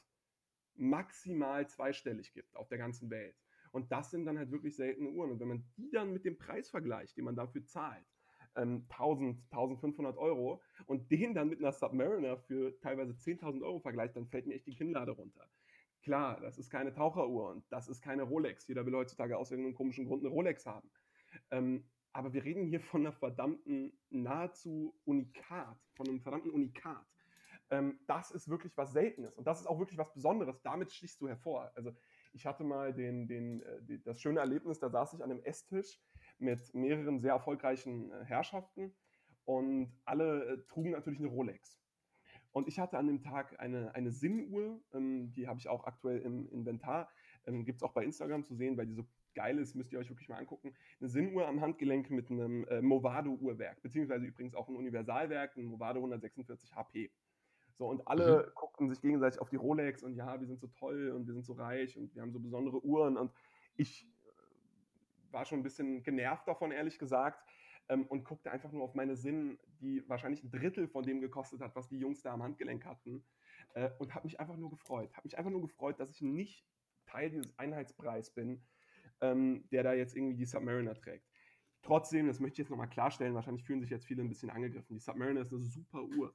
maximal 0.75 1.67
zweistellig 1.67 2.33
gibt 2.35 2.55
auf 2.55 2.69
der 2.69 2.79
ganzen 2.79 3.09
Welt. 3.11 3.35
Und 3.73 3.91
das 3.91 4.11
sind 4.11 4.27
dann 4.27 4.39
halt 4.39 4.51
wirklich 4.51 4.77
seltene 4.77 5.11
Uhren. 5.11 5.31
Und 5.31 5.41
wenn 5.41 5.49
man 5.49 5.65
die 5.77 5.91
dann 5.91 6.13
mit 6.13 6.25
dem 6.25 6.37
Preis 6.37 6.69
vergleicht, 6.69 7.17
den 7.17 7.25
man 7.25 7.37
dafür 7.37 7.65
zahlt, 7.65 8.07
ähm, 8.55 8.87
1000, 8.89 9.43
1500 9.51 10.17
Euro, 10.17 10.63
und 10.87 11.11
den 11.11 11.35
dann 11.35 11.49
mit 11.49 11.61
einer 11.61 11.73
Submariner 11.73 12.37
für 12.39 12.79
teilweise 12.81 13.13
10.000 13.13 13.63
Euro 13.63 13.81
vergleicht, 13.81 14.17
dann 14.17 14.27
fällt 14.27 14.47
mir 14.47 14.55
echt 14.55 14.67
die 14.67 14.75
Kinnlade 14.75 15.13
runter. 15.13 15.49
Klar, 16.03 16.41
das 16.41 16.59
ist 16.59 16.71
keine 16.71 16.93
Taucheruhr 16.93 17.51
und 17.51 17.65
das 17.71 17.89
ist 17.89 18.01
keine 18.01 18.23
Rolex. 18.23 18.67
Jeder 18.69 18.87
will 18.87 18.95
heutzutage 18.95 19.37
aus 19.37 19.51
irgendeinem 19.51 19.75
komischen 19.75 20.07
Grund 20.07 20.23
eine 20.23 20.33
Rolex 20.33 20.65
haben. 20.67 20.89
Ähm, 21.51 21.85
aber 22.13 22.33
wir 22.33 22.45
reden 22.45 22.67
hier 22.67 22.81
von 22.81 23.03
einer 23.03 23.13
verdammten 23.13 23.93
nahezu 24.09 24.95
Unikat, 25.05 25.79
von 25.95 26.09
einem 26.09 26.21
verdammten 26.21 26.51
Unikat. 26.51 27.07
Ähm, 27.71 27.99
das 28.07 28.31
ist 28.31 28.49
wirklich 28.49 28.77
was 28.77 28.93
Seltenes 28.93 29.35
und 29.35 29.47
das 29.47 29.61
ist 29.61 29.67
auch 29.67 29.79
wirklich 29.79 29.99
was 29.99 30.13
Besonderes. 30.13 30.63
Damit 30.63 30.93
stichst 30.93 31.21
du 31.21 31.29
hervor. 31.29 31.73
Also 31.75 31.93
ich 32.33 32.47
hatte 32.47 32.65
mal 32.65 32.93
den, 32.93 33.27
den, 33.27 33.63
äh, 33.63 33.99
das 34.05 34.21
schöne 34.21 34.41
Erlebnis, 34.41 34.79
da 34.79 34.89
saß 34.89 35.15
ich 35.15 35.25
an 35.25 35.31
einem 35.31 35.43
Esstisch 35.43 36.01
mit 36.39 36.75
mehreren 36.75 37.19
sehr 37.19 37.33
erfolgreichen 37.33 38.13
äh, 38.13 38.25
Herrschaften 38.25 38.95
und 39.45 39.93
alle 40.05 40.45
äh, 40.45 40.67
trugen 40.67 40.91
natürlich 40.91 41.19
eine 41.19 41.29
Rolex. 41.29 41.81
Und 42.53 42.69
ich 42.69 42.79
hatte 42.79 42.97
an 42.97 43.07
dem 43.07 43.21
Tag 43.21 43.61
eine, 43.61 43.95
eine 43.95 44.11
Sinnuhr, 44.11 44.81
ähm, 44.95 45.33
die 45.35 45.47
habe 45.47 45.59
ich 45.59 45.69
auch 45.69 45.85
aktuell 45.85 46.21
im 46.21 46.49
Inventar. 46.49 47.11
Ähm, 47.47 47.65
Gibt 47.65 47.81
es 47.81 47.83
auch 47.83 47.93
bei 47.93 48.05
Instagram 48.05 48.45
zu 48.45 48.55
sehen, 48.55 48.77
weil 48.77 48.87
die 48.87 48.95
so 48.95 49.07
geil 49.35 49.59
ist, 49.59 49.75
müsst 49.75 49.93
ihr 49.93 49.99
euch 49.99 50.09
wirklich 50.09 50.29
mal 50.29 50.39
angucken. 50.39 50.75
Eine 50.99 51.09
Sinnuhr 51.09 51.47
am 51.47 51.61
Handgelenk 51.61 52.11
mit 52.11 52.31
einem 52.31 52.65
äh, 52.69 52.81
Movado-Uhrwerk, 52.81 53.83
beziehungsweise 53.83 54.25
übrigens 54.25 54.55
auch 54.55 54.69
ein 54.69 54.77
Universalwerk, 54.77 55.57
ein 55.57 55.67
Movado 55.67 55.99
146 55.99 56.75
HP. 56.75 57.11
So, 57.79 57.87
und 57.87 58.07
alle 58.09 58.47
mhm. 58.47 58.55
guckten 58.55 58.89
sich 58.89 59.01
gegenseitig 59.01 59.41
auf 59.41 59.51
die 59.51 59.57
Rolex 59.57 60.03
und 60.03 60.15
ja, 60.15 60.41
wir 60.41 60.47
sind 60.47 60.59
so 60.59 60.69
toll 60.69 61.11
und 61.11 61.27
wir 61.27 61.35
sind 61.35 61.45
so 61.45 61.53
reich 61.53 61.97
und 61.97 62.15
wir 62.15 62.23
haben 62.23 62.33
so 62.33 62.41
besondere 62.41 62.83
Uhren. 62.85 63.17
Und 63.17 63.33
ich 63.77 64.05
äh, 64.05 65.33
war 65.33 65.45
schon 65.45 65.61
ein 65.61 65.63
bisschen 65.63 66.03
genervt 66.03 66.49
davon, 66.49 66.73
ehrlich 66.73 66.99
gesagt 66.99 67.47
ähm, 67.89 68.07
und 68.07 68.25
guckte 68.25 68.51
einfach 68.51 68.73
nur 68.73 68.83
auf 68.83 68.95
meine 68.95 69.17
Sinn, 69.17 69.59
die 69.81 70.03
wahrscheinlich 70.09 70.43
ein 70.43 70.51
Drittel 70.51 70.89
von 70.89 71.05
dem 71.05 71.21
gekostet 71.21 71.61
hat, 71.61 71.77
was 71.77 71.89
die 71.89 71.99
Jungs 71.99 72.23
da 72.23 72.33
am 72.33 72.43
Handgelenk 72.43 72.85
hatten. 72.87 73.25
äh, 73.75 73.91
und 73.99 74.15
habe 74.15 74.27
mich 74.27 74.41
einfach 74.41 74.57
nur 74.57 74.71
gefreut. 74.71 75.13
Habe 75.15 75.27
mich 75.27 75.37
einfach 75.39 75.51
nur 75.51 75.61
gefreut, 75.61 76.01
dass 76.01 76.11
ich 76.11 76.23
nicht 76.23 76.65
Teil 77.07 77.31
dieses 77.31 77.57
Einheitspreis 77.59 78.31
bin, 78.31 78.65
ähm, 79.21 79.69
der 79.71 79.83
da 79.83 79.93
jetzt 79.93 80.17
irgendwie 80.17 80.37
die 80.37 80.47
Submariner 80.47 80.95
trägt. 80.95 81.27
Trotzdem, 81.83 82.27
das 82.27 82.41
möchte 82.41 82.55
ich 82.55 82.59
jetzt 82.67 82.71
nochmal 82.71 82.89
klarstellen, 82.89 83.35
wahrscheinlich 83.35 83.65
fühlen 83.65 83.81
sich 83.81 83.91
jetzt 83.91 84.07
viele 84.07 84.23
ein 84.23 84.29
bisschen 84.29 84.51
angegriffen. 84.51 84.95
Die 84.97 85.01
Submariner 85.01 85.43
ist 85.43 85.53
eine 85.53 85.63
super 85.63 86.03
Uhr. 86.03 86.35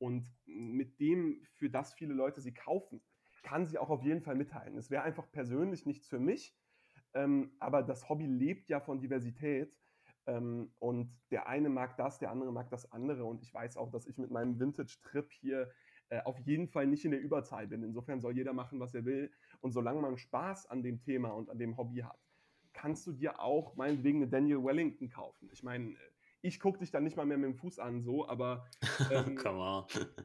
Und 0.00 0.26
mit 0.46 0.98
dem, 0.98 1.42
für 1.52 1.68
das 1.68 1.92
viele 1.92 2.14
Leute 2.14 2.40
sie 2.40 2.54
kaufen, 2.54 3.02
kann 3.42 3.66
sie 3.66 3.78
auch 3.78 3.90
auf 3.90 4.02
jeden 4.02 4.22
Fall 4.22 4.34
mitteilen. 4.34 4.76
Es 4.76 4.90
wäre 4.90 5.02
einfach 5.02 5.30
persönlich 5.30 5.84
nichts 5.84 6.08
für 6.08 6.18
mich, 6.18 6.56
ähm, 7.12 7.52
aber 7.58 7.82
das 7.82 8.08
Hobby 8.08 8.26
lebt 8.26 8.70
ja 8.70 8.80
von 8.80 9.00
Diversität. 9.00 9.76
Ähm, 10.26 10.72
und 10.78 11.14
der 11.30 11.48
eine 11.48 11.68
mag 11.68 11.96
das, 11.98 12.18
der 12.18 12.30
andere 12.30 12.50
mag 12.52 12.70
das 12.70 12.90
andere. 12.92 13.24
Und 13.24 13.42
ich 13.42 13.52
weiß 13.52 13.76
auch, 13.76 13.90
dass 13.90 14.06
ich 14.06 14.16
mit 14.16 14.30
meinem 14.30 14.58
Vintage-Trip 14.58 15.30
hier 15.32 15.70
äh, 16.08 16.22
auf 16.22 16.38
jeden 16.40 16.68
Fall 16.68 16.86
nicht 16.86 17.04
in 17.04 17.10
der 17.10 17.20
Überzahl 17.20 17.66
bin. 17.66 17.82
Insofern 17.82 18.20
soll 18.20 18.36
jeder 18.36 18.52
machen, 18.52 18.80
was 18.80 18.94
er 18.94 19.04
will. 19.04 19.30
Und 19.60 19.72
solange 19.72 20.00
man 20.00 20.16
Spaß 20.16 20.66
an 20.66 20.82
dem 20.82 21.00
Thema 21.00 21.30
und 21.30 21.50
an 21.50 21.58
dem 21.58 21.76
Hobby 21.76 21.98
hat, 21.98 22.18
kannst 22.72 23.06
du 23.06 23.12
dir 23.12 23.40
auch 23.40 23.76
meinetwegen 23.76 24.22
eine 24.22 24.28
Daniel 24.28 24.64
Wellington 24.64 25.10
kaufen. 25.10 25.50
Ich 25.52 25.62
meine, 25.62 25.94
ich 26.42 26.60
gucke 26.60 26.78
dich 26.78 26.90
dann 26.90 27.04
nicht 27.04 27.16
mal 27.16 27.26
mehr 27.26 27.38
mit 27.38 27.50
dem 27.50 27.56
Fuß 27.56 27.78
an, 27.78 28.00
so, 28.00 28.26
aber 28.28 28.66
ähm, 29.10 29.38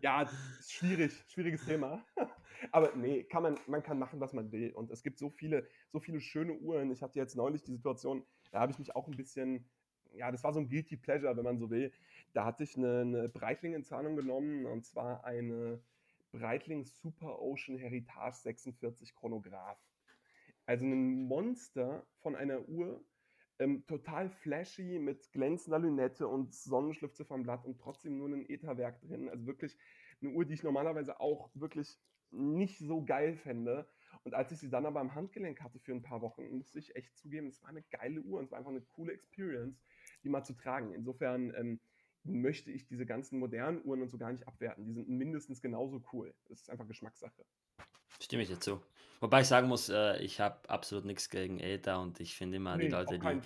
ja, 0.02 0.30
ist 0.60 0.72
schwierig, 0.72 1.24
schwieriges 1.28 1.66
Thema. 1.66 2.06
aber 2.72 2.96
nee, 2.96 3.24
kann 3.24 3.44
man, 3.44 3.60
man 3.68 3.84
kann 3.84 4.00
machen, 4.00 4.20
was 4.20 4.34
man 4.34 4.52
will. 4.52 4.72
Und 4.72 4.92
es 4.92 5.04
gibt 5.04 5.20
so 5.20 5.30
viele, 5.30 5.68
so 5.90 6.00
viele 6.00 6.22
schöne 6.22 6.54
Uhren. 6.54 6.92
Ich 6.92 7.02
hatte 7.02 7.20
jetzt 7.20 7.36
neulich 7.36 7.64
die 7.64 7.74
Situation, 7.74 8.26
da 8.52 8.60
habe 8.62 8.72
ich 8.72 8.80
mich 8.80 8.96
auch 8.96 9.08
ein 9.08 9.18
bisschen, 9.18 9.70
ja, 10.14 10.32
das 10.32 10.44
war 10.44 10.54
so 10.54 10.60
ein 10.60 10.70
Guilty 10.70 10.98
Pleasure, 10.98 11.36
wenn 11.36 11.44
man 11.44 11.58
so 11.58 11.70
will. 11.70 11.92
Da 12.34 12.46
hatte 12.46 12.64
ich 12.64 12.78
eine, 12.78 13.02
eine 13.02 13.30
Breitling-Entzahlung 13.30 14.16
genommen 14.16 14.66
und 14.66 14.86
zwar 14.86 15.26
eine 15.26 15.82
Breitling 16.32 16.86
Super 16.86 17.42
Ocean 17.42 17.78
Heritage 17.78 18.38
46 18.38 19.16
Chronograph. 19.16 19.80
Also 20.66 20.86
ein 20.86 21.28
Monster 21.28 22.06
von 22.22 22.36
einer 22.36 22.68
Uhr, 22.68 23.04
ähm, 23.60 23.86
total 23.88 24.30
flashy 24.30 25.00
mit 25.00 25.32
glänzender 25.32 25.80
Lünette 25.80 26.28
und 26.28 26.54
Sonnenschliffziffer 26.54 27.36
am 27.36 27.44
Blatt 27.44 27.66
und 27.66 27.80
trotzdem 27.80 28.18
nur 28.18 28.30
ein 28.30 28.50
Etherwerk 28.50 29.02
drin. 29.02 29.30
Also 29.30 29.46
wirklich 29.46 29.78
eine 30.22 30.32
Uhr, 30.32 30.46
die 30.46 30.54
ich 30.54 30.64
normalerweise 30.64 31.20
auch 31.20 31.50
wirklich 31.54 32.00
nicht 32.32 32.80
so 32.80 33.04
geil 33.04 33.36
fände. 33.36 33.88
Und 34.24 34.34
als 34.34 34.52
ich 34.52 34.60
sie 34.60 34.70
dann 34.70 34.86
aber 34.86 35.00
am 35.00 35.14
Handgelenk 35.14 35.62
hatte 35.62 35.80
für 35.80 35.94
ein 35.94 36.02
paar 36.02 36.22
Wochen, 36.22 36.50
musste 36.58 36.80
ich 36.80 36.96
echt 36.96 37.16
zugeben, 37.18 37.48
es 37.48 37.62
war 37.62 37.70
eine 37.70 37.84
geile 37.84 38.22
Uhr 38.22 38.40
und 38.40 38.46
es 38.46 38.52
war 38.52 38.58
einfach 38.58 38.72
eine 38.72 38.82
coole 38.82 39.14
Experience, 39.14 39.80
die 40.24 40.30
mal 40.30 40.44
zu 40.44 40.54
tragen. 40.54 40.94
Insofern 40.94 41.54
ähm, 41.56 41.80
möchte 42.24 42.72
ich 42.72 42.88
diese 42.88 43.06
ganzen 43.06 43.40
modernen 43.40 43.84
Uhren 43.86 44.02
und 44.02 44.10
so 44.10 44.18
gar 44.18 44.32
nicht 44.32 44.48
abwerten. 44.48 44.86
Die 44.86 44.94
sind 44.94 45.10
mindestens 45.10 45.62
genauso 45.62 46.04
cool. 46.12 46.34
Das 46.50 46.62
ist 46.62 46.70
einfach 46.70 46.88
Geschmackssache. 46.88 47.46
Stimme 48.22 48.44
ich 48.44 48.50
dazu. 48.50 48.82
Wobei 49.20 49.42
ich 49.42 49.48
sagen 49.48 49.68
muss, 49.68 49.90
äh, 49.90 50.18
ich 50.22 50.40
habe 50.40 50.70
absolut 50.70 51.06
nichts 51.06 51.30
gegen 51.30 51.60
Aether 51.62 52.00
und 52.02 52.20
ich 52.20 52.36
finde 52.36 52.58
immer, 52.58 52.78
die 52.78 52.88
Leute, 52.88 53.20
die, 53.20 53.42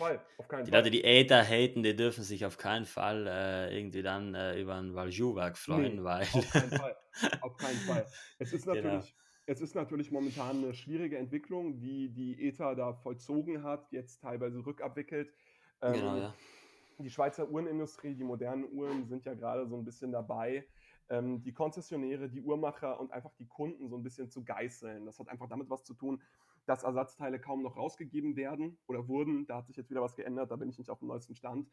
die. 0.66 0.72
Leute, 0.72 0.92
die 0.92 1.04
Aether 1.06 1.44
haten, 1.44 1.84
die 1.84 1.96
dürfen 1.96 2.24
sich 2.24 2.46
auf 2.46 2.58
keinen 2.58 2.86
Fall 2.86 3.28
äh, 3.28 3.78
irgendwie 3.78 4.02
dann 4.04 4.36
äh, 4.36 4.60
über 4.60 4.76
ein 4.76 4.96
Valjoux-Werk 4.96 5.58
freuen, 5.58 6.04
Nee, 6.04 6.04
weil. 6.04 6.28
auf 6.32 6.50
keinen 6.50 6.72
Fall. 6.72 6.96
Auf 7.42 7.58
keinen 7.58 7.82
Fall. 7.82 8.12
Es 8.40 8.54
ist 8.54 8.66
Genau, 8.72 8.76
natürlich, 8.76 9.16
es 9.46 9.62
ist 9.62 9.76
natürlich 9.76 10.12
momentan 10.12 10.64
eine 10.64 10.74
schwierige 10.74 11.18
Entwicklung, 11.18 11.80
die 11.80 12.10
die 12.14 12.48
ETA 12.48 12.76
da 12.76 12.94
vollzogen 12.94 13.64
hat, 13.64 13.92
jetzt 13.92 14.22
teilweise 14.22 14.66
rückabwickelt. 14.66 15.34
genau, 15.86 16.16
Ähm, 16.16 16.16
ja. 16.18 16.34
die 16.98 17.10
Schweizer 17.10 17.50
Uhrenindustrie, 17.50 18.16
die 18.16 18.24
modernen 18.24 18.72
Uhren 18.72 19.08
sind 19.08 19.26
ja 19.26 19.34
gerade 19.34 19.68
so 19.68 19.78
ein 19.78 19.86
bisschen 19.86 20.12
dabei, 20.12 20.68
ähm, 21.10 21.42
die 21.44 21.54
Konzessionäre, 21.54 22.30
die 22.30 22.42
Uhrmacher 22.42 23.00
und 23.00 23.12
einfach 23.12 23.34
die 23.36 23.48
Kunden 23.48 23.90
so 23.90 23.98
ein 23.98 24.04
bisschen 24.04 24.30
zu 24.30 24.44
geißeln. 24.44 25.06
Das 25.06 25.20
hat 25.20 25.28
einfach 25.30 25.48
damit 25.48 25.70
was 25.70 25.84
zu 25.84 25.94
tun, 25.94 26.22
dass 26.66 26.84
Ersatzteile 26.84 27.40
kaum 27.40 27.64
noch 27.64 27.78
rausgegeben 27.78 28.36
werden 28.36 28.78
oder 28.86 29.08
wurden. 29.08 29.48
Da 29.48 29.58
hat 29.58 29.68
sich 29.68 29.76
jetzt 29.76 29.90
wieder 29.90 30.02
was 30.02 30.16
geändert, 30.16 30.52
da 30.52 30.56
bin 30.56 30.70
ich 30.70 30.78
nicht 30.78 30.92
auf 30.92 31.00
dem 31.00 31.08
neuesten 31.08 31.36
Stand. 31.36 31.68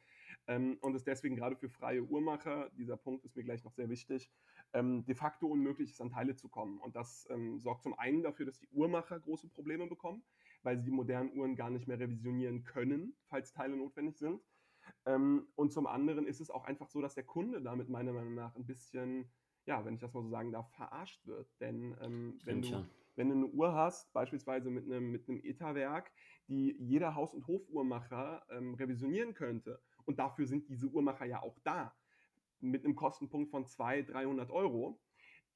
Ähm, 0.47 0.79
und 0.81 0.95
es 0.95 1.05
deswegen 1.05 1.37
gerade 1.37 1.57
für 1.57 1.69
freie 1.69 2.03
Uhrmacher, 2.03 2.71
dieser 2.79 2.97
Punkt 2.97 3.25
ist 3.25 3.37
mir 3.37 3.45
gleich 3.45 3.63
noch 3.63 3.73
sehr 3.73 3.91
wichtig, 3.91 4.31
ähm, 4.73 5.05
de 5.05 5.15
facto 5.15 5.47
unmöglich 5.49 5.91
ist, 5.91 6.01
an 6.01 6.11
Teile 6.11 6.35
zu 6.35 6.49
kommen. 6.49 6.79
Und 6.79 6.97
das 6.97 7.27
ähm, 7.31 7.61
sorgt 7.61 7.83
zum 7.83 7.99
einen 7.99 8.23
dafür, 8.23 8.47
dass 8.47 8.59
die 8.59 8.69
Uhrmacher 8.69 9.21
große 9.21 9.49
Probleme 9.49 9.87
bekommen, 9.87 10.23
weil 10.63 10.79
sie 10.79 10.85
die 10.85 10.91
modernen 10.91 11.33
Uhren 11.37 11.57
gar 11.57 11.69
nicht 11.69 11.87
mehr 11.87 11.99
revisionieren 11.99 12.65
können, 12.65 13.15
falls 13.27 13.53
Teile 13.53 13.77
notwendig 13.77 14.17
sind. 14.17 14.41
Ähm, 15.05 15.47
und 15.55 15.73
zum 15.73 15.87
anderen 15.87 16.27
ist 16.27 16.41
es 16.41 16.51
auch 16.51 16.65
einfach 16.65 16.89
so, 16.89 17.01
dass 17.01 17.15
der 17.15 17.25
Kunde 17.25 17.63
damit 17.63 17.89
meiner 17.89 18.13
Meinung 18.13 18.35
nach 18.35 18.55
ein 18.57 18.67
bisschen, 18.67 19.31
ja, 19.65 19.85
wenn 19.85 19.95
ich 19.95 20.01
das 20.01 20.13
mal 20.13 20.23
so 20.23 20.29
sagen 20.29 20.53
darf, 20.53 20.71
verarscht 20.73 21.27
wird. 21.27 21.49
Denn 21.61 21.97
ähm, 22.01 22.39
wenn, 22.45 22.63
du, 22.63 22.87
wenn 23.15 23.29
du 23.29 23.35
eine 23.35 23.47
Uhr 23.47 23.75
hast, 23.75 24.13
beispielsweise 24.13 24.71
mit 24.71 24.85
einem, 24.85 25.11
mit 25.11 25.29
einem 25.29 25.41
ETA-Werk, 25.43 26.13
die 26.49 26.77
jeder 26.79 27.15
Haus- 27.15 27.35
und 27.35 27.47
Hofuhrmacher 27.47 28.45
ähm, 28.51 28.75
revisionieren 28.75 29.35
könnte, 29.35 29.81
und 30.05 30.19
dafür 30.19 30.47
sind 30.47 30.69
diese 30.69 30.87
Uhrmacher 30.87 31.27
ja 31.27 31.43
auch 31.43 31.59
da, 31.65 31.95
mit 32.61 32.85
einem 32.85 32.97
Kostenpunkt 32.97 33.51
von 33.51 33.67
200, 33.67 34.15
300 34.15 34.51
Euro, 34.51 35.01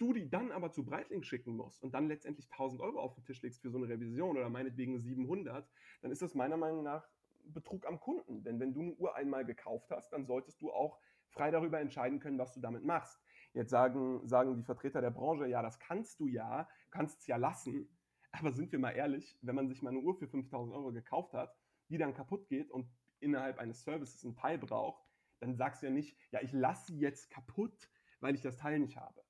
du 0.01 0.12
die 0.12 0.29
dann 0.29 0.51
aber 0.51 0.71
zu 0.71 0.85
Breitling 0.85 1.23
schicken 1.23 1.57
musst 1.57 1.83
und 1.83 1.95
dann 1.95 2.09
letztendlich 2.09 2.51
1000 2.51 2.81
Euro 2.81 3.01
auf 3.01 3.14
den 3.14 3.25
Tisch 3.25 3.43
legst 3.43 3.61
für 3.61 3.71
so 3.71 3.79
eine 3.79 3.88
Revision 3.88 4.37
oder 4.37 4.49
meinetwegen 4.49 4.99
700, 4.99 5.69
dann 6.01 6.11
ist 6.11 6.23
das 6.23 6.35
meiner 6.35 6.57
Meinung 6.57 6.83
nach 6.83 7.07
Betrug 7.44 7.87
am 7.87 8.00
Kunden. 8.00 8.42
Denn 8.44 8.61
wenn 8.61 8.72
du 8.72 8.83
eine 8.83 8.94
Uhr 8.94 9.14
einmal 9.16 9.44
gekauft 9.44 9.90
hast, 9.90 10.11
dann 10.12 10.26
solltest 10.26 10.61
du 10.61 10.72
auch 10.72 10.98
frei 11.29 11.50
darüber 11.50 11.81
entscheiden 11.81 12.20
können, 12.20 12.38
was 12.38 12.53
du 12.53 12.61
damit 12.61 12.85
machst. 12.85 13.20
Jetzt 13.53 13.70
sagen, 13.70 14.26
sagen 14.26 14.57
die 14.57 14.62
Vertreter 14.62 15.00
der 15.00 15.11
Branche, 15.11 15.46
ja, 15.46 15.62
das 15.62 15.79
kannst 15.79 16.20
du 16.20 16.26
ja, 16.26 16.68
kannst 16.90 17.20
es 17.20 17.26
ja 17.26 17.37
lassen. 17.37 17.96
Aber 18.33 18.53
sind 18.53 18.70
wir 18.72 18.79
mal 18.79 18.92
ehrlich, 18.92 19.38
wenn 19.42 19.55
man 19.55 19.68
sich 19.68 19.83
mal 19.83 19.90
eine 19.90 20.00
Uhr 20.00 20.16
für 20.16 20.29
5000 20.29 20.74
Euro 20.74 20.92
gekauft 20.92 21.35
hat, 21.35 21.57
die 21.88 21.98
dann 21.98 22.14
kaputt 22.14 22.48
geht 22.48 22.70
und 22.70 22.88
innerhalb 23.18 23.59
eines 23.59 23.83
Services 23.83 24.22
ein 24.22 24.35
Teil 24.35 24.59
braucht, 24.59 25.05
dann 25.40 25.57
sagst 25.57 25.83
du 25.83 25.87
ja 25.87 25.92
nicht, 25.92 26.16
ja, 26.31 26.40
ich 26.42 26.53
lasse 26.53 26.92
sie 26.92 26.98
jetzt 26.98 27.31
kaputt, 27.31 27.90
weil 28.20 28.35
ich 28.35 28.42
das 28.42 28.57
Teil 28.57 28.79
nicht 28.79 28.96
habe. 28.96 29.22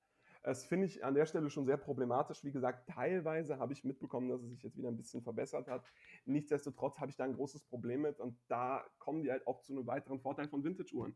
Das 0.42 0.64
finde 0.64 0.86
ich 0.86 1.04
an 1.04 1.14
der 1.14 1.26
Stelle 1.26 1.50
schon 1.50 1.66
sehr 1.66 1.76
problematisch. 1.76 2.44
Wie 2.44 2.50
gesagt, 2.50 2.88
teilweise 2.88 3.58
habe 3.58 3.74
ich 3.74 3.84
mitbekommen, 3.84 4.30
dass 4.30 4.42
es 4.42 4.50
sich 4.50 4.62
jetzt 4.62 4.78
wieder 4.78 4.88
ein 4.88 4.96
bisschen 4.96 5.22
verbessert 5.22 5.68
hat. 5.68 5.84
Nichtsdestotrotz 6.24 6.98
habe 6.98 7.10
ich 7.10 7.16
da 7.16 7.24
ein 7.24 7.34
großes 7.34 7.64
Problem 7.64 8.02
mit 8.02 8.20
und 8.20 8.38
da 8.48 8.86
kommen 8.98 9.22
wir 9.22 9.32
halt 9.32 9.46
auch 9.46 9.60
zu 9.60 9.72
einem 9.72 9.86
weiteren 9.86 10.20
Vorteil 10.20 10.48
von 10.48 10.64
Vintage-Uhren. 10.64 11.14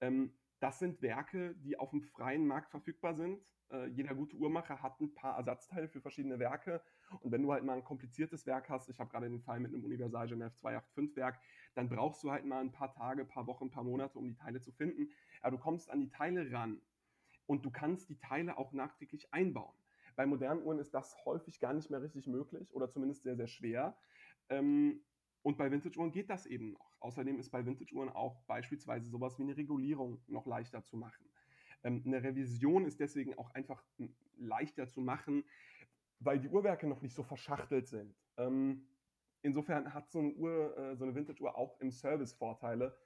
Ähm, 0.00 0.34
das 0.60 0.78
sind 0.78 1.02
Werke, 1.02 1.54
die 1.56 1.78
auf 1.78 1.90
dem 1.90 2.02
freien 2.02 2.46
Markt 2.46 2.70
verfügbar 2.70 3.14
sind. 3.14 3.42
Äh, 3.72 3.86
jeder 3.86 4.14
gute 4.14 4.36
Uhrmacher 4.36 4.82
hat 4.82 5.00
ein 5.00 5.14
paar 5.14 5.36
Ersatzteile 5.36 5.88
für 5.88 6.00
verschiedene 6.00 6.38
Werke. 6.38 6.80
Und 7.20 7.32
wenn 7.32 7.42
du 7.42 7.52
halt 7.52 7.64
mal 7.64 7.76
ein 7.76 7.84
kompliziertes 7.84 8.46
Werk 8.46 8.68
hast, 8.68 8.88
ich 8.88 9.00
habe 9.00 9.10
gerade 9.10 9.28
den 9.28 9.40
Fall 9.40 9.58
mit 9.58 9.72
einem 9.72 9.82
Universal 9.82 10.28
Genève 10.28 10.54
285 10.54 11.16
Werk, 11.16 11.40
dann 11.74 11.88
brauchst 11.88 12.22
du 12.22 12.30
halt 12.30 12.44
mal 12.44 12.60
ein 12.60 12.72
paar 12.72 12.92
Tage, 12.92 13.24
paar 13.24 13.46
Wochen, 13.48 13.70
paar 13.70 13.84
Monate, 13.84 14.18
um 14.18 14.28
die 14.28 14.34
Teile 14.34 14.60
zu 14.60 14.70
finden. 14.70 15.10
Aber 15.40 15.56
du 15.56 15.62
kommst 15.62 15.90
an 15.90 16.00
die 16.00 16.10
Teile 16.10 16.52
ran 16.52 16.80
und 17.50 17.64
du 17.64 17.70
kannst 17.72 18.08
die 18.08 18.16
Teile 18.16 18.58
auch 18.58 18.72
nachträglich 18.72 19.34
einbauen. 19.34 19.74
Bei 20.14 20.24
modernen 20.24 20.62
Uhren 20.62 20.78
ist 20.78 20.94
das 20.94 21.16
häufig 21.24 21.58
gar 21.58 21.72
nicht 21.72 21.90
mehr 21.90 22.00
richtig 22.00 22.28
möglich 22.28 22.72
oder 22.72 22.88
zumindest 22.88 23.24
sehr, 23.24 23.34
sehr 23.34 23.48
schwer. 23.48 23.96
Ähm, 24.50 25.00
und 25.42 25.58
bei 25.58 25.68
Vintage-Uhren 25.68 26.12
geht 26.12 26.30
das 26.30 26.46
eben 26.46 26.70
noch. 26.70 26.92
Außerdem 27.00 27.40
ist 27.40 27.50
bei 27.50 27.66
Vintage-Uhren 27.66 28.08
auch 28.08 28.36
beispielsweise 28.42 29.10
sowas 29.10 29.36
wie 29.36 29.42
eine 29.42 29.56
Regulierung 29.56 30.22
noch 30.28 30.46
leichter 30.46 30.84
zu 30.84 30.96
machen. 30.96 31.28
Ähm, 31.82 32.04
eine 32.06 32.22
Revision 32.22 32.84
ist 32.84 33.00
deswegen 33.00 33.36
auch 33.36 33.52
einfach 33.52 33.82
hm, 33.96 34.14
leichter 34.38 34.86
zu 34.86 35.00
machen, 35.00 35.42
weil 36.20 36.38
die 36.38 36.50
Uhrwerke 36.50 36.86
noch 36.86 37.02
nicht 37.02 37.16
so 37.16 37.24
verschachtelt 37.24 37.88
sind. 37.88 38.14
Ähm, 38.36 38.86
insofern 39.42 39.92
hat 39.92 40.08
so 40.08 40.20
eine 40.20 40.34
Uhr, 40.34 40.78
äh, 40.78 40.96
so 40.96 41.02
eine 41.02 41.16
Vintage-Uhr 41.16 41.58
auch 41.58 41.80
im 41.80 41.90
Service 41.90 42.32
Vorteile. 42.32 42.96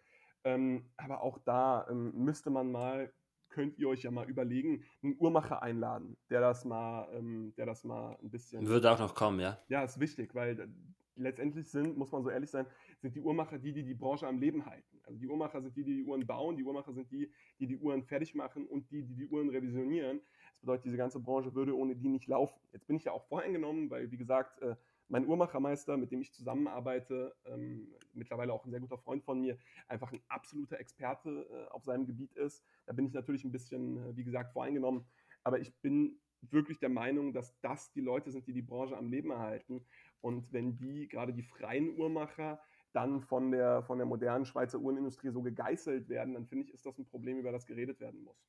Ähm, 0.44 0.90
aber 0.98 1.22
auch 1.22 1.38
da 1.38 1.87
ähm, 1.88 2.12
müsste 2.14 2.50
man 2.50 2.70
mal, 2.70 3.11
könnt 3.55 3.79
ihr 3.79 3.88
euch 3.88 4.03
ja 4.03 4.11
mal 4.11 4.29
überlegen, 4.29 4.83
einen 5.03 5.17
Uhrmacher 5.21 5.62
einladen, 5.62 6.17
der 6.29 6.40
das 6.40 6.64
mal, 6.64 7.09
ähm, 7.14 7.55
der 7.57 7.67
das 7.67 7.85
mal 7.85 8.19
ein 8.21 8.29
bisschen. 8.29 8.67
Würde 8.67 8.90
auch 8.90 8.99
noch 8.99 9.14
kommen, 9.14 9.38
ja. 9.38 9.59
Ja, 9.69 9.85
ist 9.85 10.01
wichtig, 10.01 10.35
weil 10.35 10.59
äh, 10.59 10.67
letztendlich 11.14 11.71
sind, 11.71 11.97
muss 11.97 12.11
man 12.11 12.25
so 12.25 12.31
ehrlich 12.31 12.51
sein, 12.51 12.67
sind 12.99 13.14
die 13.14 13.21
Uhrmacher 13.21 13.59
die, 13.59 13.73
die 13.73 13.85
die 13.85 13.95
Branche 13.95 14.27
am 14.27 14.38
Leben 14.38 14.67
halten. 14.67 15.01
Also 15.05 15.21
die 15.21 15.29
Uhrmacher 15.29 15.62
sind 15.62 15.77
die, 15.77 15.85
die 15.85 15.95
die 15.99 16.05
Uhren 16.05 16.27
bauen, 16.27 16.57
die 16.57 16.64
Uhrmacher 16.64 16.93
sind 16.93 17.12
die, 17.12 17.31
die 17.61 17.69
die 17.69 17.77
Uhren 17.77 18.03
fertig 18.03 18.35
machen 18.35 18.67
und 18.67 18.90
die, 18.90 19.05
die 19.05 19.14
die 19.14 19.27
Uhren 19.29 19.51
revisionieren. 19.51 20.21
Das 20.51 20.61
bedeutet, 20.61 20.87
diese 20.87 20.97
ganze 20.97 21.21
Branche 21.21 21.55
würde 21.55 21.77
ohne 21.77 21.95
die 21.95 22.09
nicht 22.09 22.26
laufen. 22.26 22.59
Jetzt 22.72 22.89
bin 22.89 22.97
ich 22.97 23.05
ja 23.05 23.12
auch 23.12 23.24
voreingenommen, 23.28 23.89
weil, 23.89 24.11
wie 24.11 24.16
gesagt, 24.16 24.61
äh, 24.62 24.74
mein 25.09 25.26
Uhrmachermeister, 25.26 25.96
mit 25.96 26.11
dem 26.12 26.20
ich 26.20 26.32
zusammenarbeite, 26.32 27.34
ähm, 27.44 27.94
mittlerweile 28.12 28.52
auch 28.52 28.64
ein 28.64 28.70
sehr 28.70 28.80
guter 28.80 28.98
Freund 28.98 29.24
von 29.24 29.40
mir, 29.40 29.59
einfach 29.88 30.12
ein 30.12 30.22
absoluter 30.28 30.78
Experte 30.80 31.46
äh, 31.50 31.72
auf 31.72 31.84
seinem 31.84 32.07
Gebiet 32.07 32.32
ist. 32.34 32.64
Da 32.86 32.92
bin 32.92 33.07
ich 33.07 33.12
natürlich 33.12 33.44
ein 33.44 33.52
bisschen, 33.52 33.98
äh, 33.98 34.16
wie 34.16 34.24
gesagt, 34.24 34.52
voreingenommen. 34.52 35.07
Aber 35.42 35.59
ich 35.61 35.76
bin 35.80 36.20
wirklich 36.40 36.78
der 36.78 36.88
Meinung, 36.90 37.32
dass 37.32 37.59
das 37.61 37.92
die 37.92 38.00
Leute 38.00 38.30
sind, 38.30 38.46
die 38.46 38.52
die 38.52 38.62
Branche 38.62 38.96
am 38.96 39.09
Leben 39.09 39.30
erhalten. 39.30 39.86
Und 40.20 40.52
wenn 40.52 40.76
die, 40.76 41.09
gerade 41.09 41.32
die 41.34 41.42
freien 41.42 41.96
Uhrmacher, 41.98 42.61
dann 42.92 43.20
von 43.22 43.50
der, 43.50 43.82
von 43.82 43.98
der 43.98 44.07
modernen 44.07 44.44
Schweizer 44.46 44.78
Uhrenindustrie 44.78 45.30
so 45.30 45.42
gegeißelt 45.42 46.09
werden, 46.09 46.34
dann 46.34 46.46
finde 46.46 46.64
ich, 46.66 46.72
ist 46.74 46.86
das 46.86 46.98
ein 46.98 47.07
Problem, 47.07 47.38
über 47.38 47.52
das 47.52 47.66
geredet 47.66 48.00
werden 48.00 48.22
muss. 48.22 48.44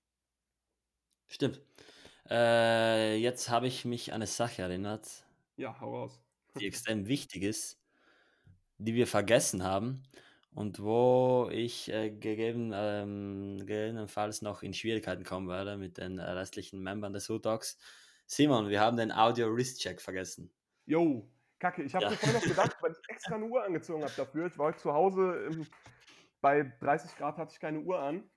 Stimmt. 1.27 1.61
Äh, 2.29 3.17
jetzt 3.17 3.49
habe 3.49 3.67
ich 3.67 3.85
mich 3.85 4.13
an 4.13 4.19
'ne 4.21 4.27
Sache 4.27 4.61
erinnert 4.63 5.25
Ja, 5.57 5.73
hau 5.79 5.91
raus. 5.95 6.24
Die 6.59 6.67
extrem 6.67 7.07
wichtig 7.07 7.43
ist, 7.43 7.81
die 8.77 8.93
wir 8.95 9.07
vergessen 9.07 9.63
haben 9.63 10.03
und 10.53 10.81
wo 10.81 11.49
ich, 11.51 11.89
äh, 11.91 12.09
gegeben 12.11 12.71
ähm, 12.73 13.57
gegebenenfalls 13.59 14.41
noch 14.41 14.63
in 14.63 14.73
Schwierigkeiten 14.73 15.23
kommen 15.23 15.47
werde 15.49 15.77
mit 15.77 15.97
den, 15.97 16.19
restlichen 16.19 16.81
Membern 16.81 17.13
des 17.13 17.27
Food 17.27 17.43
Talks. 17.43 17.77
Simon, 18.27 18.69
wir 18.69 18.81
haben 18.81 18.97
den 18.97 19.11
Audio 19.11 19.53
Wrist 19.55 19.81
Check 19.81 20.01
vergessen. 20.01 20.51
Jo, 20.87 21.31
Kacke. 21.59 21.83
Ich 21.83 21.95
habe 21.95 22.05
Ja. 22.05 22.11
mir 22.11 22.17
vorhin 22.17 22.35
noch 22.39 22.45
gedacht, 22.47 22.77
weil 22.81 22.91
ich 22.91 22.97
extra 23.07 23.37
'ne 23.37 23.45
Uhr 23.45 23.63
angezogen 23.63 24.03
habe 24.03 24.13
dafür. 24.15 24.45
Ich 24.47 24.57
war 24.57 24.67
heute 24.67 24.77
zu 24.79 24.93
Hause, 24.93 25.47
ähm, 25.47 25.67
bei 26.41 26.63
30 26.81 27.15
Grad 27.15 27.37
hatte 27.37 27.53
ich 27.53 27.59
keine 27.59 27.81
Uhr 27.81 27.99
an. 28.01 28.29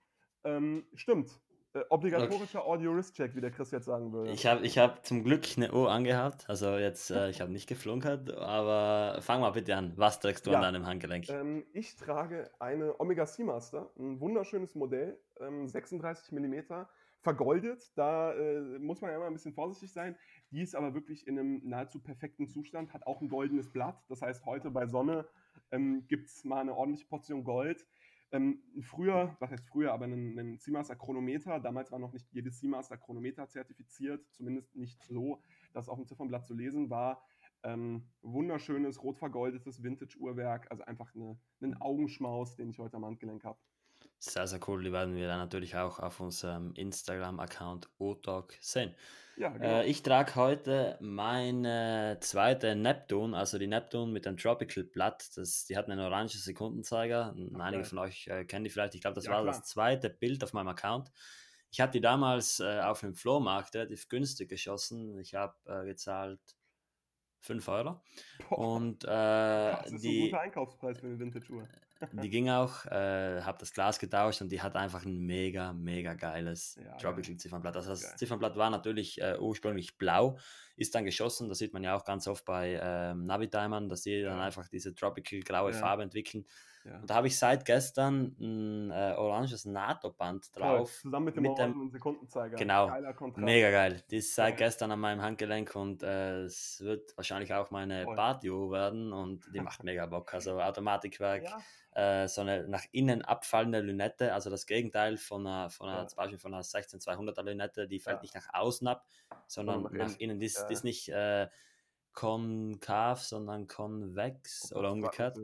Ähm, 0.45 0.89
stimmt, 0.95 1.41
äh, 1.75 1.85
obligatorischer 1.91 2.65
Audio 2.67 2.95
Wrist 2.95 3.15
Check, 3.17 3.35
wie 3.37 3.41
der 3.41 3.51
Chris 3.51 3.71
jetzt 3.71 3.87
sagen 3.87 4.13
würde. 4.13 4.41
Ich 4.41 4.47
habe 4.47 4.67
ich 4.67 4.79
habe 4.79 5.01
zum 5.03 5.23
Glück 5.25 5.57
'ne 5.57 5.73
Uhr 5.73 5.91
angehabt. 5.91 6.49
Also 6.51 6.77
jetzt, 6.77 7.11
äh 7.11 7.31
ich 7.31 7.41
habe 7.41 7.53
nicht 7.53 7.69
geflunkert, 7.69 8.31
aber 8.33 9.23
fang 9.23 9.41
mal 9.41 9.51
bitte 9.53 9.77
an. 9.77 9.93
Was 9.97 10.19
trägst 10.21 10.47
du 10.47 10.53
an 10.53 10.61
Ja, 10.61 10.61
deinem 10.61 10.87
Handgelenk? 10.87 11.29
ähm, 11.29 11.67
ich 11.73 11.97
trage 11.97 12.51
eine 12.61 13.01
Omega 13.01 13.27
Seamaster, 13.27 13.93
'n 13.99 14.21
wunderschönes 14.21 14.75
Modell, 14.75 15.21
ähm, 15.41 15.67
36 15.69 16.33
Millimeter, 16.33 16.89
vergoldet. 17.21 17.93
Da, 17.97 18.33
äh, 18.35 18.79
muss 18.79 19.01
man 19.01 19.11
ja 19.11 19.17
immer 19.17 19.27
'n 19.27 19.35
bisschen 19.35 19.53
vorsichtig 19.53 19.93
sein. 19.93 20.17
Die 20.51 20.63
ist 20.63 20.75
aber 20.75 20.95
wirklich 20.95 21.27
in 21.27 21.35
'nem 21.35 21.61
nahezu 21.69 22.01
perfekten 22.03 22.49
Zustand, 22.49 22.93
hat 22.95 23.07
auch 23.07 23.21
'n 23.21 23.29
goldenes 23.29 23.73
Blatt. 23.73 24.05
Das 24.09 24.23
heißt, 24.23 24.47
heute 24.47 24.71
bei 24.71 24.87
Sonne, 24.87 25.29
ähm, 25.71 26.07
gibt's 26.09 26.45
mal 26.45 26.65
'ne 26.65 26.75
ordentliche 26.75 27.09
Portion 27.09 27.45
Gold. 27.45 27.87
Ähm, 28.33 28.63
früher 28.83 29.37
was 29.41 29.51
heißt 29.51 29.67
früher, 29.69 29.93
aber 29.93 30.07
'nen 30.07 30.35
'nen 30.35 30.59
Seamaster 30.59 30.97
Chronometer. 30.97 31.61
Damals 31.61 31.91
war 31.93 31.99
noch 31.99 32.13
nicht 32.13 32.31
jedes 32.33 32.59
Seamaster 32.61 32.99
Chronometer 32.99 33.49
zertifiziert, 33.49 34.27
zumindest 34.33 34.75
nicht 34.77 35.03
so, 35.03 35.43
dass 35.73 35.89
auf'm 35.89 36.07
Ziffernblatt 36.07 36.47
zu 36.47 36.55
lesen 36.55 36.91
war. 36.91 37.23
Ähm, 37.63 38.13
wunderschönes 38.23 39.03
rot 39.03 39.19
vergoldetes 39.19 39.83
Vintage-Uhrwerk, 39.83 40.71
also 40.71 40.85
einfach 40.85 41.15
'ne 41.15 41.41
'nen 41.61 41.81
Augenschmaus, 41.81 42.55
den 42.57 42.71
ich 42.71 42.79
heute 42.79 42.97
am 42.99 43.05
Handgelenk 43.07 43.45
habe. 43.45 43.59
Sehr, 44.23 44.49
sehr 44.49 44.59
cool. 44.69 44.83
Die 44.83 44.91
werden 44.93 45.15
wir 45.15 45.29
dann 45.29 45.39
natürlich 45.39 45.77
auch 45.77 46.01
auf 46.01 46.19
unserem 46.19 46.73
Instagram-Account 46.75 47.89
OTalk 47.99 48.59
sehen. 48.61 48.95
Ja, 49.39 49.57
Äh, 49.61 49.89
genau. 49.89 49.89
ich 49.91 50.03
trage 50.03 50.37
heute 50.37 50.97
meine 51.01 52.19
2. 52.21 52.77
Neptune, 52.77 53.37
also 53.37 53.59
die 53.59 53.67
Neptune 53.67 54.13
mit 54.13 54.25
dem 54.27 54.37
Tropical 54.37 54.85
Blatt. 54.85 55.31
Das 55.37 55.65
die 55.67 55.77
hat 55.77 55.89
'nen 55.89 55.99
orangen 56.01 56.29
Sekundenzeiger. 56.29 57.35
Ach, 57.55 57.61
einige 57.61 57.85
von 57.85 57.99
euch, 57.99 58.29
äh, 58.29 58.45
kennen 58.45 58.65
die 58.65 58.71
vielleicht. 58.71 58.95
Ich 58.95 59.01
glaube, 59.01 59.17
das 59.17 59.27
Ja, 59.27 59.31
war 59.31 59.45
das 59.45 59.63
klar. 59.63 59.65
2. 59.65 60.11
Bild 60.11 60.45
auf 60.45 60.53
meinem 60.53 60.69
Account. 60.69 61.11
Ich 61.71 61.81
habe 61.81 61.93
die 61.93 62.01
damals, 62.01 62.61
äh, 62.61 62.81
auf 62.81 63.03
'nem 63.03 63.15
Flohmarkt 63.17 63.75
relativ 63.75 64.09
günstig 64.09 64.49
geschossen. 64.49 65.19
Ich 65.19 65.35
habe, 65.35 65.55
äh, 65.67 65.85
gezahlt 65.87 66.41
5 67.43 67.69
€ 67.69 68.03
Boah, 68.41 68.71
und, 68.75 69.05
äh, 69.05 69.09
das 69.91 69.93
ist 69.93 70.07
die 70.07 70.15
guter 70.17 70.41
Einkaufspreis 70.41 71.01
für 71.01 71.07
'ne 71.09 71.19
Vintage-Uhr. 71.21 71.71
Die 72.13 72.31
ging 72.31 72.49
auch. 72.51 72.85
Äh, 72.87 73.43
habe 73.43 73.59
das 73.59 73.73
Glas 73.73 73.99
getauscht 73.99 74.41
und 74.43 74.51
die 74.53 74.63
hat 74.63 74.77
einfach 74.77 75.05
'n 75.05 75.19
mega, 75.27 75.73
mega 75.73 76.15
geiles 76.15 76.77
Ja, 76.77 77.05
geil. 77.05 77.29
Tropical 77.29 77.37
Ziffernblatt. 77.37 77.77
Also, 77.77 77.91
das 77.91 78.15
Geil. 78.15 78.17
Ziffernblatt 78.17 78.57
war 78.57 78.71
natürlich, 78.71 79.21
äh, 79.21 79.37
ursprünglich 79.39 79.99
blau, 79.99 80.39
ist 80.79 80.95
dann 80.95 81.05
geschossen. 81.05 81.49
Das 81.49 81.59
sieht 81.59 81.73
man 81.75 81.85
ja 81.85 81.97
auch 81.97 82.05
ganz 82.05 82.27
oft 82.29 82.45
bei, 82.45 82.81
ähm, 82.83 83.27
Navitimern, 83.27 83.89
dass 83.89 84.03
die 84.03 84.23
dann 84.23 84.39
Ja. 84.39 84.41
einfach 84.41 84.69
diese 84.69 84.95
Tropical 84.95 85.41
graue 85.41 85.73
Ja. 85.73 85.75
Farbe 85.75 86.03
entwickeln. 86.05 86.47
Ja. 86.85 87.03
Und 87.03 87.11
da 87.11 87.17
habe 87.17 87.29
ich 87.29 87.39
seit 87.39 87.65
gestern 87.67 88.37
'n, 88.41 88.91
äh, 88.93 89.15
oranges 89.17 89.65
NATO-Band 89.67 90.57
drauf 90.57 90.93
zusammen 91.01 91.27
mit 91.27 91.37
dem 91.37 91.45
mit 91.45 91.59
dem 91.59 91.91
Sekundenzeiger. 91.91 92.73
genau, 92.85 93.01
mega 93.35 93.71
geil. 93.71 94.03
Die 94.11 94.19
ist 94.19 94.35
seit 94.35 94.57
Geil. 94.57 94.59
gestern 94.59 94.91
an 94.93 95.01
meinem 95.01 95.23
Handgelenk 95.23 95.75
und, 95.77 96.03
äh, 96.03 96.43
es 96.45 96.81
wird 96.83 97.17
wahrscheinlich 97.17 97.55
auch 97.55 97.71
meine. 97.71 98.09
Partyuhr 98.09 98.71
werden 98.73 99.13
und 99.13 99.47
die 99.55 99.61
macht 99.61 99.83
mega 99.85 100.07
Bock. 100.07 100.35
Also, 100.35 100.61
Automatikwerk, 100.63 101.51
Ja. 101.51 101.67
äh, 101.93 102.29
so 102.29 102.43
'ne 102.45 102.67
nach 102.69 102.85
innen 102.93 103.23
abfallende 103.23 103.81
Lünette, 103.81 104.35
also 104.35 104.51
das 104.51 104.67
Gegenteil 104.67 105.17
von 105.19 105.43
'ner 105.45 105.71
von 105.71 105.89
'ner 105.89 106.07
Ja. 106.07 106.09
zum 106.09 106.17
Beispiel 106.19 106.39
von 106.39 106.53
'ner 106.53 106.63
16200er 106.65 107.43
Lünette, 107.45 107.89
die 107.89 108.01
fällt 108.01 108.21
Ja. 108.21 108.25
nicht 108.25 108.35
nach 108.35 108.49
außen 108.53 108.87
ab, 108.89 109.07
sondern 109.47 109.89
nach 109.93 110.15
innen. 110.19 110.41
Die 110.41 110.47
ist 110.47 110.68
Ja, 110.68 110.68
die 110.69 110.75
ist 110.75 110.85
ja. 110.85 110.85
nicht, 110.85 111.09
äh, 111.11 111.49
konkav, 112.13 113.23
sondern 113.23 113.67
konvex 113.69 114.73
Oh 114.73 114.73
oder 114.73 114.91
mich 114.91 114.93
umgekehrt. 114.93 115.43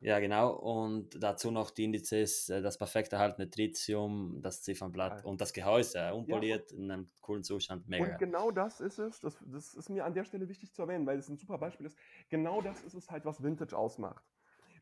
Ja, 0.00 0.20
genau. 0.20 0.52
Und 0.54 1.22
dazu 1.22 1.50
noch 1.52 1.70
die 1.72 1.84
Indizes, 1.84 2.48
äh, 2.50 2.62
das 2.62 2.78
perfekt 2.78 3.12
erhaltene 3.14 3.50
Tritium, 3.50 4.40
das 4.42 4.62
Ziffernblatt 4.62 5.22
Geil. 5.22 5.24
und 5.24 5.40
das 5.40 5.52
Gehäuse, 5.54 6.14
Ja, 6.24 6.38
und 6.40 6.48
unpoliert 6.48 6.72
in 6.72 6.86
'nem 6.88 7.10
coolen 7.22 7.44
Zustand. 7.44 7.88
Mega 7.88 8.18
und 8.18 8.18
genau 8.18 8.50
das 8.50 8.80
ist 8.80 8.98
es. 8.98 9.20
Das 9.20 9.38
das 9.46 9.74
ist 9.74 9.88
mir 9.88 10.04
an 10.04 10.14
der 10.14 10.24
Stelle 10.24 10.48
wichtig 10.48 10.72
zu 10.74 10.82
erwähnen, 10.82 11.06
weil 11.06 11.18
es 11.18 11.28
'n 11.28 11.36
super 11.36 11.58
Beispiel 11.58 11.86
ist. 11.86 11.98
Genau 12.28 12.60
das 12.60 12.82
ist 12.82 12.94
es 12.94 13.10
halt, 13.10 13.24
was 13.24 13.42
Vintage 13.42 13.76
ausmacht. 13.76 14.24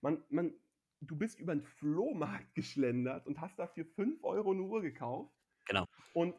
Man 0.00 0.24
man 0.30 0.54
du 1.00 1.16
bist 1.16 1.38
über 1.38 1.52
'n 1.52 1.62
Flohmarkt 1.62 2.54
geschlendert 2.54 3.26
und 3.26 3.40
hast 3.40 3.58
dafür 3.58 3.84
5 3.84 4.22
€ 4.22 4.54
'ne 4.54 4.62
Uhr 4.62 4.80
gekauft. 4.82 5.34
Genau. 5.66 5.86
Und 6.12 6.36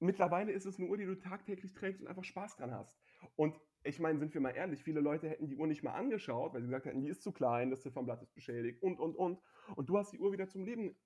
mittlerweile 0.00 0.52
ist 0.52 0.66
es 0.66 0.78
'ne 0.78 0.86
Uhr, 0.88 0.96
die 0.96 1.06
du 1.06 1.16
tagtäglich 1.18 1.72
trägst 1.74 2.02
und 2.02 2.08
einfach 2.08 2.24
Spaß 2.24 2.56
dran 2.56 2.72
hast. 2.74 3.00
Und 3.36 3.60
ich 3.84 3.98
meine, 4.00 4.18
sind 4.18 4.34
wir 4.34 4.40
mal 4.40 4.50
ehrlich, 4.50 4.82
viele 4.84 5.00
Leute 5.00 5.28
hätten 5.28 5.48
die 5.48 5.56
Uhr 5.56 5.66
nicht 5.66 5.82
mal 5.82 5.92
angeschaut, 5.94 6.52
weil 6.54 6.60
sie 6.62 6.68
gesagt 6.68 6.86
hätten: 6.86 7.00
„Die 7.02 7.08
ist 7.08 7.22
zu 7.22 7.32
klein, 7.32 7.70
das 7.70 7.82
Ziffernblatt 7.82 8.22
ist 8.22 8.34
beschädigt“ 8.34 8.82
und, 8.82 8.98
und, 9.00 9.16
und. 9.16 9.40
Und 9.76 9.88
du 9.88 9.98
hast 9.98 10.12
die 10.12 10.18
Uhr 10.20 10.32
wieder 10.32 10.48
zum 10.48 10.64
Leben 10.64 10.96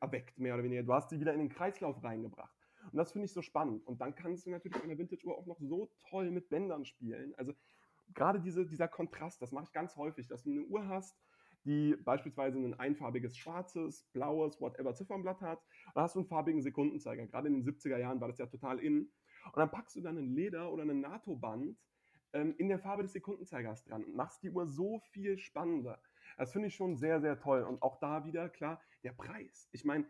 erweckt, 0.00 0.38
mehr 0.38 0.54
oder 0.54 0.64
weniger. 0.64 0.82
Du 0.82 0.94
hast 0.94 1.10
sie 1.10 1.20
wieder 1.20 1.32
in 1.34 1.40
den 1.40 1.48
Kreislauf 1.50 2.02
reingebracht. 2.02 2.56
Und 2.92 2.96
das 2.98 3.12
finde 3.12 3.26
ich 3.26 3.32
so 3.32 3.42
spannend. 3.42 3.86
Und 3.86 4.00
dann 4.00 4.14
kannst 4.14 4.46
du 4.46 4.50
natürlich 4.50 4.78
mit 4.78 4.86
'ner 4.88 4.98
Vintage-Uhr 4.98 5.36
auch 5.38 5.46
noch 5.46 5.60
so 5.60 5.92
toll 6.08 6.30
mit 6.30 6.48
Bändern 6.50 6.84
spielen. 6.86 7.34
Also, 7.36 7.52
grade 8.14 8.40
diese 8.40 8.66
dieser 8.66 8.88
Kontrast, 8.88 9.42
das 9.42 9.52
mache 9.52 9.64
ich 9.66 9.72
ganz 9.72 9.96
häufig, 9.96 10.28
dass 10.28 10.44
du 10.44 10.50
'ne 10.52 10.62
Uhr 10.64 10.88
hast, 10.88 11.18
die 11.64 11.96
beispielsweise 11.96 12.58
'nen 12.60 12.74
einfarbiges 12.74 13.36
schwarzes, 13.36 14.04
blaues, 14.12 14.60
whatever 14.60 14.94
Ziffernblatt 14.94 15.40
hat. 15.42 15.64
Dann 15.94 16.04
hast 16.04 16.16
du 16.16 16.20
'n 16.20 16.26
farbigen 16.26 16.62
Sekundenzeiger. 16.62 17.26
Grade 17.26 17.48
in 17.48 17.54
den 17.54 17.64
70er 17.64 17.98
Jahren 17.98 18.20
war 18.20 18.28
das 18.28 18.38
ja 18.38 18.46
total 18.46 18.78
in. 18.80 19.12
Und 19.46 19.56
dann 19.56 19.70
packst 19.70 19.96
du 19.96 20.00
da 20.02 20.12
'nen 20.12 20.34
Leder 20.34 20.72
oder 20.72 20.84
'nen 20.84 21.00
NATO-Band, 21.00 21.78
ähm, 22.34 22.54
in 22.58 22.68
der 22.68 22.78
Farbe 22.80 23.02
des 23.02 23.12
Sekundenzeigers 23.12 23.84
dran 23.84 24.04
und 24.04 24.14
machst 24.16 24.42
die 24.42 24.50
Uhr 24.50 24.66
so 24.66 24.98
viel 25.00 25.38
spannender. 25.38 26.02
Das 26.38 26.52
finde 26.52 26.68
ich 26.68 26.74
schon 26.76 26.96
sehr, 26.96 27.20
sehr 27.20 27.38
toll. 27.38 27.62
Und 27.64 27.82
auch 27.82 27.98
da 28.00 28.24
wieder, 28.26 28.48
klar, 28.50 28.80
der 29.04 29.12
Preis. 29.12 29.68
Ich 29.72 29.84
meine, 29.84 30.08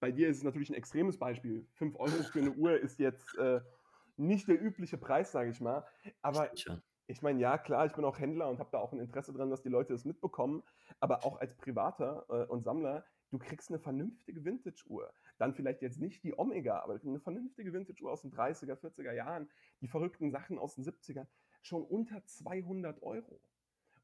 bei 0.00 0.12
dir 0.12 0.28
ist 0.28 0.38
es 0.38 0.44
natürlich 0.44 0.70
'n 0.70 0.74
extremes 0.76 1.18
Beispiel. 1.18 1.68
5 1.74 1.96
€ 1.96 2.24
für 2.24 2.42
'ne 2.42 2.52
Uhr 2.52 2.78
ist 2.80 2.98
jetzt, 3.00 3.34
äh, 3.36 3.62
nicht 4.16 4.48
der 4.48 4.60
übliche 4.62 4.98
Preis, 4.98 5.32
sage 5.32 5.50
ich 5.50 5.60
mal. 5.60 5.86
Aber. 6.22 6.50
Ich 7.08 7.22
meine, 7.22 7.40
ja 7.40 7.58
klar, 7.58 7.86
ich 7.86 7.94
bin 7.94 8.04
auch 8.04 8.18
Händler 8.18 8.48
und 8.50 8.58
habe 8.58 8.70
da 8.70 8.78
auch 8.78 8.92
'n 8.92 9.00
Interesse 9.00 9.32
dran, 9.32 9.50
dass 9.50 9.62
die 9.62 9.70
Leute 9.70 9.94
das 9.94 10.04
mitbekommen. 10.04 10.62
Aber 11.00 11.24
auch 11.24 11.38
als 11.40 11.56
Privater, 11.56 12.26
äh, 12.28 12.46
und 12.46 12.62
Sammler, 12.64 13.06
du 13.30 13.38
kriegst 13.38 13.70
'ne 13.70 13.78
vernünftige 13.80 14.44
Vintage-Uhr. 14.44 15.12
Dann 15.38 15.54
vielleicht 15.54 15.82
jetzt 15.82 16.00
nicht 16.00 16.22
die 16.24 16.38
Omega, 16.38 16.80
aber 16.80 16.98
'ne 17.02 17.20
vernünftige 17.20 17.72
Vintage-Uhr 17.72 18.12
aus 18.12 18.22
den 18.22 18.30
30er, 18.30 18.76
40er 18.76 19.12
Jahren, 19.14 19.50
die 19.80 19.88
verrückten 19.88 20.30
Sachen 20.30 20.58
aus 20.58 20.74
den 20.76 20.84
70ern, 20.84 21.28
schon 21.62 21.82
unter 21.84 22.24
200 22.26 23.00
€. 23.02 23.40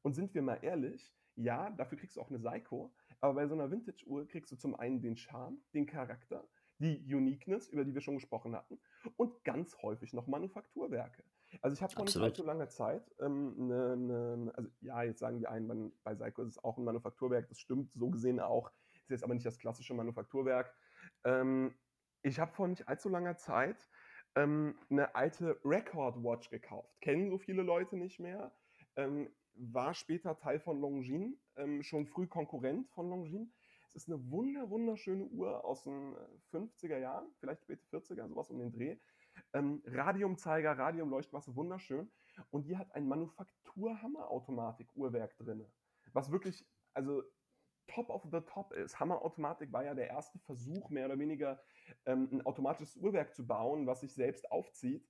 Und 0.03 0.13
sind 0.15 0.33
wir 0.35 0.41
mal 0.43 0.59
ehrlich, 0.63 1.15
ja, 1.35 1.69
dafür 1.71 1.97
kriegst 1.99 2.17
du 2.17 2.21
auch 2.21 2.29
'ne 2.31 2.39
Seiko, 2.39 2.95
aber 3.21 3.35
bei 3.35 3.47
so 3.47 3.55
'ner 3.55 3.71
Vintage-Uhr 3.71 4.27
kriegst 4.27 4.51
du 4.51 4.57
zum 4.57 4.75
einen 4.75 5.01
den 5.01 5.17
Charme, 5.17 5.63
den 5.75 5.85
Charakter, 5.85 6.49
die 6.79 7.13
Uniqueness, 7.13 7.69
über 7.69 7.85
die 7.85 7.93
wir 7.93 8.01
schon 8.01 8.15
gesprochen 8.15 8.55
hatten, 8.55 8.81
und 9.17 9.43
ganz 9.45 9.77
häufig 9.83 10.13
noch 10.13 10.27
Manufakturwerke. 10.27 11.23
Also, 11.63 11.75
ich 11.75 11.81
habe 11.83 11.93
vor 11.93 12.05
nicht 12.05 12.21
allzu 12.21 12.43
langer 12.43 12.69
Zeit, 12.69 13.11
ähm, 13.19 13.67
'ne 13.67 13.95
'ne 13.97 14.51
also, 14.55 14.69
ja, 14.81 15.03
jetzt 15.03 15.19
sagen 15.19 15.39
die 15.39 15.47
einen, 15.47 15.67
man 15.67 15.91
bei 16.03 16.15
Seiko 16.15 16.41
ist 16.41 16.49
es 16.49 16.63
auch 16.63 16.77
'n 16.77 16.83
Manufakturwerk. 16.83 17.47
Das 17.49 17.59
stimmt 17.59 17.93
so 17.93 18.09
gesehen 18.09 18.39
auch, 18.39 18.71
ist 19.03 19.09
jetzt 19.09 19.23
aber 19.23 19.33
nicht 19.33 19.45
das 19.45 19.57
klassische 19.59 19.93
Manufakturwerk. 19.93 20.75
Ähm, 21.23 21.75
ich 22.21 22.39
habe 22.39 22.53
vor 22.53 22.67
nicht 22.67 22.87
allzu 22.87 23.09
langer 23.09 23.37
Zeit, 23.37 23.89
ähm, 24.35 24.79
'ne 24.89 25.15
alte 25.15 25.59
Record 25.63 26.23
Watch 26.23 26.49
gekauft. 26.49 26.99
Kennen 27.01 27.29
so 27.29 27.37
viele 27.37 27.61
Leute 27.63 27.97
nicht 27.97 28.19
mehr. 28.19 28.55
Ähm, 28.95 29.35
war 29.57 29.93
später 29.93 30.35
Teil 30.37 30.59
von 30.59 30.81
Longines, 30.81 31.53
ähm, 31.55 31.81
schon 31.81 32.07
früh 32.07 32.27
Konkurrent 32.27 32.89
von 32.89 33.09
Longines. 33.09 33.57
Es 33.87 33.95
ist 33.95 34.09
'ne 34.09 34.29
wunder 34.29 34.69
wunderschöne 34.69 35.23
Uhr 35.25 35.63
aus 35.63 35.83
den, 35.83 36.13
äh, 36.15 36.27
50er 36.49 36.97
Jahren, 36.97 37.33
vielleicht 37.39 37.61
späte 37.61 37.85
40er, 37.85 38.27
so 38.27 38.35
was 38.35 38.49
um 38.51 38.59
den 38.59 38.71
Dreh. 38.73 38.97
Ähm, 39.53 39.81
Radiumzeiger, 39.85 40.77
Radiumleuchtmasse, 40.77 41.55
wunderschön. 41.55 42.11
Und 42.51 42.67
die 42.67 42.77
hat 42.77 42.93
ein 42.95 43.07
Manufaktur-Hammer-Automatik-Uhrwerk 43.07 45.37
drinne, 45.37 45.71
was 46.13 46.31
wirklich, 46.31 46.67
also, 46.93 47.23
top 47.87 48.09
of 48.09 48.23
the 48.31 48.41
top 48.41 48.73
ist. 48.73 48.99
Hammer-Automatik 48.99 49.71
war 49.73 49.83
ja 49.85 49.93
der 49.95 50.07
erste 50.09 50.39
Versuch, 50.39 50.89
mehr 50.91 51.05
oder 51.07 51.17
weniger, 51.19 51.61
ähm, 52.05 52.29
'n 52.31 52.45
automatisches 52.45 52.95
Uhrwerk 52.97 53.33
zu 53.35 53.45
bauen, 53.47 53.87
was 53.87 54.01
sich 54.01 54.13
selbst 54.15 54.51
aufzieht. 54.51 55.07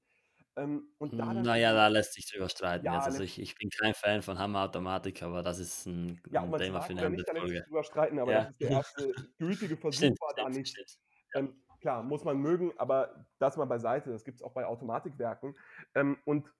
Ähm, 0.57 0.95
und 0.99 1.19
da 1.19 1.33
dann 1.35 1.45
Na 1.45 1.55
ja, 1.55 1.71
eben 1.71 1.73
da 1.73 1.87
lässt 1.87 2.13
sich 2.13 2.25
drüber 2.31 2.49
streiten 2.49 2.89
Ja. 2.89 3.03
Also, 3.03 3.21
ich 3.21 3.37
ich 3.39 3.53
bin 3.55 3.69
kein 3.69 3.93
Fan 3.93 4.23
von 4.23 4.39
Hammer-Automatik, 4.39 5.21
aber 5.21 5.43
das 5.43 5.59
ist 5.59 5.85
'n 5.85 6.19
Ja, 6.31 6.41
ob 6.43 6.47
'n 6.47 6.49
man's 6.49 6.55
Thema 6.55 6.81
für 6.81 6.93
'ne 6.93 6.99
oder 7.01 7.05
andere 7.05 7.09
nicht, 7.09 7.27
da 7.27 7.31
lässt 7.33 7.49
sich 7.51 7.57
Folge. 7.57 7.63
drüber 7.63 7.83
streiten, 7.83 8.19
aber 8.19 8.31
Ja. 8.31 8.33
das 8.33 8.49
ist 8.49 8.59
der 8.59 8.71
erste 8.71 9.13
gültige 9.37 9.77
Versuch 9.79 9.91
Stimmt, 9.91 10.19
war 10.19 10.33
da 10.35 10.49
stimmt, 10.49 10.49
nicht. 10.49 10.69
stimmt. 10.69 10.89
Ja. 11.33 11.37
Ähm, 11.39 11.63
klar, 11.85 12.01
muss 12.01 12.23
man 12.23 12.39
mögen, 12.39 12.73
aber 12.77 13.27
das 13.37 13.57
mal 13.57 13.65
beiseite. 13.65 14.09
Das 14.09 14.23
gibt 14.23 14.37
es 14.37 14.41
auch 14.41 14.53
bei 14.53 14.65
Automatikwerken. 14.65 15.55
Ähm, 15.93 16.17
und 16.25 16.51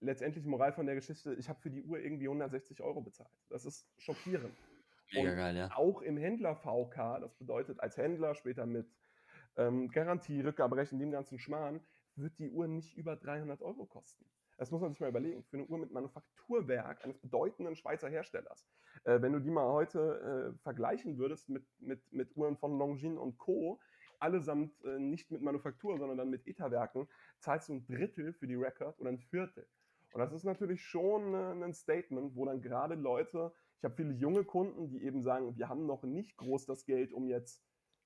letztendlich 0.00 0.44
Moral 0.44 0.74
von 0.74 0.84
der 0.84 0.94
Geschichte, 0.94 1.32
ich 1.36 1.48
habe 1.48 1.58
für 1.58 1.70
die 1.70 1.82
Uhr 1.84 1.98
irgendwie 1.98 2.26
160 2.26 2.82
Euro 2.82 3.00
bezahlt. 3.00 3.32
Das 3.48 3.64
ist 3.64 3.88
schockierend. 3.96 4.54
Mega 5.10 5.30
und 5.30 5.36
geil, 5.36 5.56
ja. 5.56 5.70
Auch 5.74 6.02
im 6.02 6.18
Händler 6.18 6.54
VK, 6.54 7.18
das 7.22 7.34
bedeutet 7.36 7.80
als 7.80 7.96
Händler 7.96 8.34
später 8.34 8.66
mit 8.66 8.86
ähm, 9.56 9.88
Garantie, 9.88 10.42
Rückgaberecht 10.42 10.92
dem 10.92 11.10
ganzen 11.12 11.38
Schmarrn, 11.38 11.80
wird 12.16 12.38
die 12.38 12.50
Uhr 12.50 12.68
nicht 12.68 12.94
über 12.98 13.16
300 13.16 13.62
Euro 13.62 13.86
kosten. 13.86 14.26
Das 14.58 14.70
muss 14.70 14.82
man 14.82 14.90
sich 14.90 15.00
mal 15.00 15.08
überlegen. 15.08 15.44
Für 15.44 15.56
eine 15.56 15.66
Uhr 15.66 15.78
mit 15.78 15.92
Manufakturwerk 15.92 17.02
eines 17.04 17.18
bedeutenden 17.18 17.74
Schweizer 17.74 18.10
Herstellers. 18.10 18.68
Äh, 19.04 19.22
wenn 19.22 19.32
du 19.32 19.40
die 19.40 19.50
mal 19.50 19.72
heute 19.72 20.52
äh, 20.52 20.58
vergleichen 20.62 21.16
würdest 21.16 21.48
mit, 21.48 21.64
mit, 21.78 22.12
mit 22.12 22.36
Uhren 22.36 22.58
von 22.58 22.76
Longines 22.76 23.18
und 23.18 23.38
Co., 23.38 23.80
allesamt 24.20 24.72
äh, 24.84 24.98
nicht 24.98 25.30
mit 25.30 25.42
Manufaktur, 25.42 25.98
sondern 25.98 26.18
dann 26.18 26.30
mit 26.30 26.46
ETA-Werken, 26.46 27.08
zahlst 27.40 27.68
du 27.68 27.74
ein 27.74 27.86
Drittel 27.86 28.32
für 28.32 28.46
die 28.46 28.54
Record 28.54 28.98
oder 28.98 29.10
ein 29.10 29.18
Viertel. 29.18 29.66
Und 30.12 30.20
das 30.20 30.32
ist 30.32 30.44
natürlich 30.44 30.82
schon 30.82 31.34
äh, 31.34 31.64
ein 31.64 31.74
Statement, 31.74 32.34
wo 32.34 32.44
dann 32.44 32.62
gerade 32.62 32.94
Leute, 32.94 33.52
ich 33.78 33.84
habe 33.84 33.94
viele 33.94 34.12
junge 34.12 34.44
Kunden, 34.44 34.88
die 34.88 35.02
eben 35.02 35.22
sagen, 35.22 35.56
wir 35.56 35.68
haben 35.68 35.86
noch 35.86 36.02
nicht 36.02 36.36
groß 36.36 36.66
das 36.66 36.84
Geld, 36.84 37.12
um 37.12 37.28
jetzt 37.28 37.62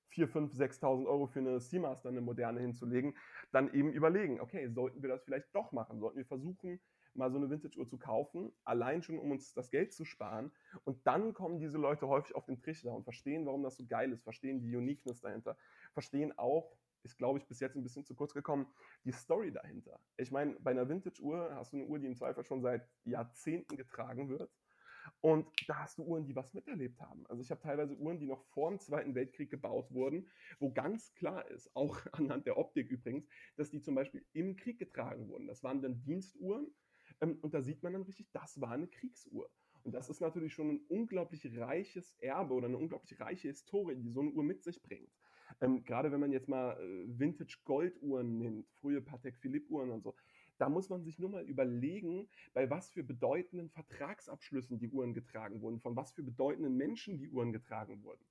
4, 0.09 0.27
5, 0.27 0.53
6.000 0.53 1.07
Euro 1.07 1.27
für 1.27 1.39
eine 1.39 1.59
Seamaster, 1.59 2.09
eine 2.09 2.21
moderne 2.21 2.59
hinzulegen, 2.59 3.15
dann 3.51 3.73
eben 3.73 3.91
überlegen, 3.91 4.39
okay, 4.39 4.67
sollten 4.69 5.01
wir 5.01 5.09
das 5.09 5.23
vielleicht 5.23 5.53
doch 5.55 5.71
machen? 5.71 5.99
Sollten 5.99 6.17
wir 6.17 6.25
versuchen, 6.25 6.79
mal 7.15 7.31
so 7.31 7.37
eine 7.37 7.49
Vintage-Uhr 7.49 7.87
zu 7.87 7.97
kaufen, 7.97 8.51
allein 8.63 9.03
schon, 9.03 9.19
um 9.19 9.31
uns 9.31 9.53
das 9.53 9.69
Geld 9.69 9.93
zu 9.93 10.05
sparen. 10.05 10.51
Und 10.83 11.05
dann 11.05 11.33
kommen 11.33 11.59
diese 11.59 11.77
Leute 11.77 12.07
häufig 12.07 12.35
auf 12.35 12.45
den 12.45 12.59
Trichter 12.59 12.91
und 12.91 13.03
verstehen, 13.03 13.45
warum 13.45 13.63
das 13.63 13.77
so 13.77 13.85
geil 13.85 14.11
ist, 14.11 14.23
verstehen 14.23 14.61
die 14.61 14.75
Uniqueness 14.75 15.21
dahinter, 15.21 15.57
verstehen 15.93 16.37
auch, 16.37 16.77
ist, 17.03 17.17
glaube 17.17 17.39
ich, 17.39 17.47
bis 17.47 17.59
jetzt 17.59 17.75
ein 17.75 17.83
bisschen 17.83 18.05
zu 18.05 18.15
kurz 18.15 18.33
gekommen, 18.33 18.67
die 19.03 19.11
Story 19.11 19.51
dahinter. 19.51 19.99
Ich 20.17 20.31
meine, 20.31 20.55
bei 20.59 20.71
einer 20.71 20.87
Vintage-Uhr 20.87 21.55
hast 21.55 21.73
du 21.73 21.77
eine 21.77 21.85
Uhr, 21.85 21.99
die 21.99 22.07
im 22.07 22.15
Zweifel 22.15 22.43
schon 22.45 22.61
seit 22.61 22.87
Jahrzehnten 23.03 23.75
getragen 23.75 24.29
wird. 24.29 24.51
Und 25.19 25.47
da 25.67 25.79
hast 25.79 25.97
du 25.97 26.03
Uhren, 26.03 26.25
die 26.25 26.35
was 26.35 26.53
miterlebt 26.53 27.01
haben. 27.01 27.25
Also 27.27 27.41
ich 27.41 27.51
habe 27.51 27.61
teilweise 27.61 27.95
Uhren, 27.97 28.19
die 28.19 28.25
noch 28.25 28.45
vor 28.45 28.69
dem 28.69 28.79
Zweiten 28.79 29.15
Weltkrieg 29.15 29.49
gebaut 29.49 29.91
wurden, 29.91 30.29
wo 30.59 30.71
ganz 30.71 31.13
klar 31.13 31.45
ist, 31.49 31.75
auch 31.75 31.99
anhand 32.13 32.45
der 32.45 32.57
Optik 32.57 32.89
übrigens, 32.89 33.27
dass 33.57 33.69
die 33.69 33.81
zum 33.81 33.95
Beispiel 33.95 34.25
im 34.31 34.55
Krieg 34.55 34.79
getragen 34.79 35.27
wurden. 35.27 35.47
Das 35.47 35.61
waren 35.63 35.81
dann 35.81 36.01
Dienstuhren 36.03 36.73
ähm, 37.21 37.37
und 37.41 37.53
da 37.53 37.61
sieht 37.61 37.83
man 37.83 37.93
dann 37.93 38.03
richtig, 38.03 38.31
das 38.31 38.59
war 38.61 38.71
eine 38.71 38.87
Kriegsuhr. 38.87 39.49
Und 39.83 39.91
das 39.91 40.09
ist 40.09 40.21
natürlich 40.21 40.53
schon 40.53 40.69
ein 40.69 40.85
unglaublich 40.87 41.57
reiches 41.57 42.15
Erbe 42.19 42.53
oder 42.53 42.67
eine 42.67 42.77
unglaublich 42.77 43.19
reiche 43.19 43.49
Historie, 43.49 43.95
die 43.95 44.09
so 44.09 44.21
eine 44.21 44.31
Uhr 44.31 44.43
mit 44.43 44.63
sich 44.63 44.81
bringt. 44.81 45.11
Ähm, 45.61 45.83
gerade 45.83 46.11
wenn 46.11 46.19
man 46.19 46.31
jetzt 46.31 46.47
mal 46.49 46.77
äh, 46.79 47.19
Vintage 47.19 47.57
Golduhren 47.63 48.37
nimmt, 48.37 48.69
frühe 48.79 49.01
Patek 49.01 49.37
Philippe 49.37 49.71
Uhren 49.71 49.91
und 49.91 50.03
so, 50.03 50.15
da 50.57 50.69
muss 50.69 50.89
man 50.89 51.03
sich 51.03 51.19
nur 51.19 51.29
mal 51.29 51.43
überlegen, 51.43 52.29
bei 52.53 52.69
was 52.69 52.89
für 52.91 53.03
bedeutenden 53.03 53.69
Vertragsabschlüssen 53.69 54.79
die 54.79 54.89
Uhren 54.89 55.13
getragen 55.13 55.61
wurden, 55.61 55.79
von 55.79 55.95
was 55.95 56.13
für 56.13 56.23
bedeutenden 56.23 56.77
Menschen 56.77 57.17
die 57.17 57.29
Uhren 57.29 57.51
getragen 57.51 58.03
wurden. 58.03 58.23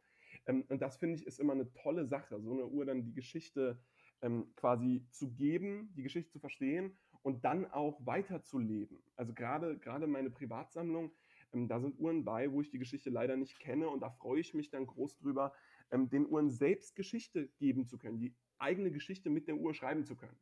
Ähm, 0.47 0.65
und 0.69 0.81
das 0.81 0.97
finde 0.97 1.17
ich 1.17 1.27
ist 1.27 1.41
immer 1.41 1.53
eine 1.53 1.73
tolle 1.73 2.07
Sache, 2.07 2.41
so 2.41 2.53
eine 2.53 2.67
Uhr 2.67 2.85
dann 2.85 3.05
die 3.05 3.13
Geschichte 3.13 3.81
ähm, 4.23 4.53
quasi 4.57 5.07
zu 5.11 5.33
geben, 5.33 5.93
die 5.97 6.03
Geschichte 6.03 6.31
zu 6.31 6.39
verstehen 6.39 6.97
und 7.23 7.45
dann 7.45 7.67
auch 7.67 8.05
weiterzuleben. 8.05 9.03
Also 9.17 9.33
gerade 9.35 9.79
gerade 9.79 10.07
meine 10.07 10.31
Privatsammlung, 10.31 11.13
ähm, 11.53 11.69
da 11.69 11.81
sind 11.81 11.99
Uhren 11.99 12.25
bei, 12.25 12.51
wo 12.53 12.61
ich 12.61 12.71
die 12.71 12.79
Geschichte 12.79 13.11
leider 13.11 13.37
nicht 13.37 13.59
kenne 13.59 13.89
und 13.89 14.01
da 14.01 14.11
freue 14.11 14.41
ich 14.41 14.55
mich 14.55 14.71
dann 14.71 14.87
groß 14.87 15.17
drüber, 15.17 15.53
ähm, 15.93 16.09
den 16.09 16.27
Uhren 16.27 16.51
selbst 16.51 16.97
Geschichte 16.97 17.49
geben 17.59 17.87
zu 17.87 17.99
können, 17.99 18.19
die 18.19 18.35
eigene 18.59 18.91
Geschichte 18.91 19.31
mit 19.31 19.47
der 19.47 19.57
Uhr 19.57 19.75
schreiben 19.75 20.05
zu 20.05 20.17
können. 20.17 20.39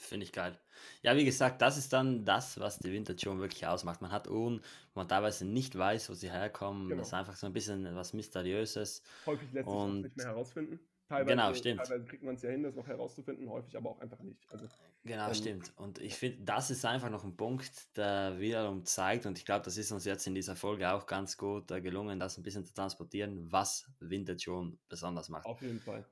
Finde 0.00 0.24
ich 0.24 0.32
geil. 0.32 0.58
Ja, 1.02 1.16
wie 1.16 1.24
gesagt, 1.24 1.60
das 1.60 1.76
ist 1.76 1.92
dann 1.92 2.24
das, 2.24 2.58
was 2.58 2.78
die 2.78 2.90
Vintage 2.90 3.28
Uhren 3.28 3.40
wirklich 3.40 3.66
ausmacht. 3.66 4.00
Man 4.00 4.10
hat 4.10 4.28
Uhren, 4.28 4.60
wo 4.94 5.00
man 5.00 5.08
teilweise 5.08 5.44
nicht 5.44 5.76
weiß, 5.76 6.08
wo 6.08 6.14
sie 6.14 6.30
herkommen. 6.30 6.88
Genau. 6.88 7.00
Das 7.00 7.08
ist 7.08 7.14
einfach 7.14 7.36
so 7.36 7.46
ein 7.46 7.52
bisschen 7.52 7.94
was 7.94 8.12
Mysteriöses. 8.14 9.02
Häufig 9.26 9.52
lässt 9.52 9.68
sich 9.68 10.02
nicht 10.02 10.16
mehr 10.16 10.26
herausfinden. 10.26 10.80
Teilweise, 11.08 11.36
genau, 11.36 11.54
stimmt. 11.54 11.80
Teilweise 11.84 12.04
kriegt 12.06 12.22
man 12.22 12.34
es 12.36 12.42
ja 12.42 12.50
hin, 12.50 12.62
das 12.62 12.74
noch 12.74 12.86
herauszufinden, 12.86 13.48
häufig 13.50 13.76
aber 13.76 13.90
auch 13.90 14.00
einfach 14.00 14.20
nicht. 14.20 14.40
Also, 14.50 14.66
genau, 15.04 15.28
ähm, 15.28 15.34
stimmt. 15.34 15.72
Und 15.76 15.98
ich 15.98 16.14
finde, 16.14 16.42
das 16.44 16.70
ist 16.70 16.84
einfach 16.84 17.10
noch 17.10 17.24
ein 17.24 17.36
Punkt, 17.36 17.96
der 17.96 18.38
wiederum 18.38 18.84
zeigt, 18.84 19.26
und 19.26 19.38
ich 19.38 19.44
glaube, 19.44 19.64
das 19.64 19.76
ist 19.76 19.92
uns 19.92 20.04
jetzt 20.04 20.26
in 20.26 20.34
dieser 20.34 20.56
Folge 20.56 20.90
auch 20.92 21.06
ganz 21.06 21.36
gut 21.36 21.70
äh, 21.70 21.80
gelungen, 21.80 22.18
das 22.18 22.38
ein 22.38 22.42
bisschen 22.42 22.64
zu 22.64 22.72
transportieren, 22.72 23.50
was 23.52 23.90
Vintage 24.00 24.40
schon 24.40 24.78
besonders 24.88 25.28
macht. 25.28 25.46
Auf 25.46 25.60
jeden 25.60 25.80
Fall. 25.80 26.06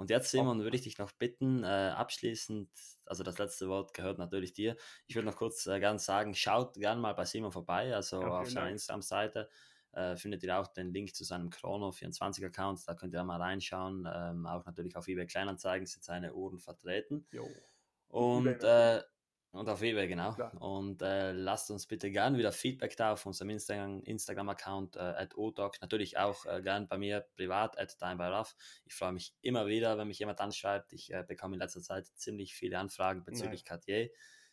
Und 0.00 0.08
jetzt, 0.08 0.30
Simon, 0.30 0.62
würde 0.62 0.76
ich 0.76 0.82
dich 0.84 0.96
noch 0.96 1.12
bitten, 1.12 1.62
äh, 1.62 1.92
abschließend, 1.94 2.70
also 3.04 3.22
das 3.22 3.36
letzte 3.36 3.68
Wort 3.68 3.92
gehört 3.92 4.16
natürlich 4.16 4.54
dir. 4.54 4.76
Ich 5.06 5.14
würde 5.14 5.26
noch 5.26 5.36
kurz 5.36 5.66
äh, 5.66 5.78
gerne 5.78 5.98
sagen, 5.98 6.34
schaut 6.34 6.72
gerne 6.74 7.00
mal 7.02 7.12
bei 7.12 7.26
Simon 7.26 7.52
vorbei, 7.52 7.94
also 7.94 8.22
ja, 8.22 8.40
auf 8.40 8.48
seiner 8.48 8.70
Instagram-Seite 8.70 9.50
äh, 9.92 10.16
findet 10.16 10.42
ihr 10.42 10.58
auch 10.58 10.68
den 10.68 10.92
Link 10.92 11.14
zu 11.14 11.24
seinem 11.24 11.50
Chrono24-Account, 11.50 12.86
da 12.86 12.94
könnt 12.94 13.14
ihr 13.14 13.24
mal 13.24 13.40
reinschauen. 13.40 14.08
Ähm, 14.12 14.46
auch 14.46 14.64
natürlich 14.64 14.96
auf 14.96 15.08
eBay 15.08 15.26
Kleinanzeigen 15.26 15.86
sind 15.86 16.04
seine 16.04 16.34
Uhren 16.34 16.58
vertreten. 16.58 17.26
Jo. 17.32 17.46
Und, 18.08 18.62
äh, 18.62 19.02
und 19.52 19.68
auf 19.68 19.82
eBay, 19.82 20.06
genau. 20.06 20.32
Klar. 20.32 20.52
Und 20.62 21.02
äh, 21.02 21.32
lasst 21.32 21.72
uns 21.72 21.86
bitte 21.86 22.10
gerne 22.10 22.38
wieder 22.38 22.52
Feedback 22.52 22.96
da 22.96 23.12
auf 23.12 23.26
unserem 23.26 23.50
Instagram-Account 23.50 24.96
äh, 24.96 25.00
at 25.00 25.36
odoc. 25.36 25.80
Natürlich 25.80 26.18
auch 26.18 26.46
äh, 26.46 26.62
gern 26.62 26.86
bei 26.86 26.98
mir 26.98 27.26
privat 27.34 27.76
at 27.78 27.98
timebyruff. 27.98 28.54
Ich 28.84 28.94
freue 28.94 29.12
mich 29.12 29.34
immer 29.40 29.66
wieder, 29.66 29.98
wenn 29.98 30.06
mich 30.06 30.20
jemand 30.20 30.40
anschreibt. 30.40 30.92
Ich 30.92 31.12
bekomme 31.26 31.56
in 31.56 31.60
letzter 31.60 31.82
Zeit 31.82 32.06
ziemlich 32.06 32.54
viele 32.54 32.78
Anfragen 32.78 33.24
bezüglich 33.24 33.64
Nein. 33.64 33.68
Cartier. 33.68 34.10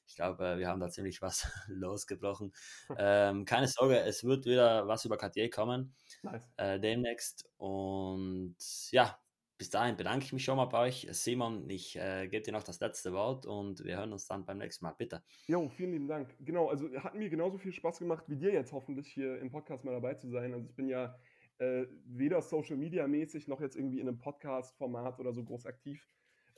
Ich 0.08 0.16
glaube, 0.16 0.58
wir 0.58 0.68
haben 0.68 0.80
da 0.80 0.90
ziemlich 0.90 1.22
was 1.22 1.48
losgebrochen. 1.68 2.54
Ähm, 2.98 3.46
keine 3.46 3.68
Sorge, 3.68 4.00
es 4.00 4.24
wird 4.24 4.46
wieder 4.46 4.88
was 4.88 5.06
über 5.06 5.18
Cartier 5.18 5.50
kommen 5.50 5.94
nice. 6.24 6.50
äh, 6.58 6.80
demnächst. 6.80 7.50
Und 7.58 8.56
ja, 8.92 9.20
bis 9.58 9.70
dahin 9.70 9.98
bedanke 9.98 10.26
ich 10.26 10.34
mich 10.34 10.44
schon 10.44 10.58
mal 10.58 10.66
bei 10.66 10.88
euch. 10.88 11.08
Simon, 11.12 11.70
ich 11.70 11.96
äh, 11.98 12.28
gebe 12.28 12.44
dir 12.44 12.52
noch 12.52 12.64
das 12.64 12.80
letzte 12.80 13.12
Wort 13.14 13.46
und 13.46 13.84
wir 13.84 13.98
hören 13.98 14.14
uns 14.14 14.28
dann 14.28 14.46
beim 14.46 14.60
nächsten 14.60 14.86
Mal. 14.86 14.94
Bitte. 14.94 15.24
Jo, 15.48 15.68
vielen 15.70 15.92
lieben 15.92 16.08
Dank. 16.08 16.36
Genau, 16.40 16.70
also 16.70 16.90
hat 16.96 17.16
mir 17.16 17.30
genauso 17.30 17.58
viel 17.58 17.74
Spaß 17.74 18.00
gemacht, 18.00 18.24
wie 18.28 18.38
dir 18.38 18.54
jetzt 18.54 18.72
hoffentlich 18.72 19.08
hier 19.08 19.40
im 19.40 19.50
Podcast 19.50 19.84
mal 19.84 19.94
dabei 19.94 20.14
zu 20.14 20.30
sein. 20.30 20.54
Also 20.54 20.68
ich 20.68 20.76
bin 20.76 20.88
ja 20.88 21.20
äh, 21.58 21.88
weder 22.06 22.42
Social 22.42 22.78
Media 22.78 23.08
mäßig 23.08 23.48
noch 23.48 23.60
jetzt 23.60 23.76
irgendwie 23.76 24.00
in 24.00 24.08
einem 24.08 24.20
Podcast-Format 24.20 25.20
oder 25.20 25.34
so 25.34 25.44
groß 25.44 25.66
aktiv 25.66 26.08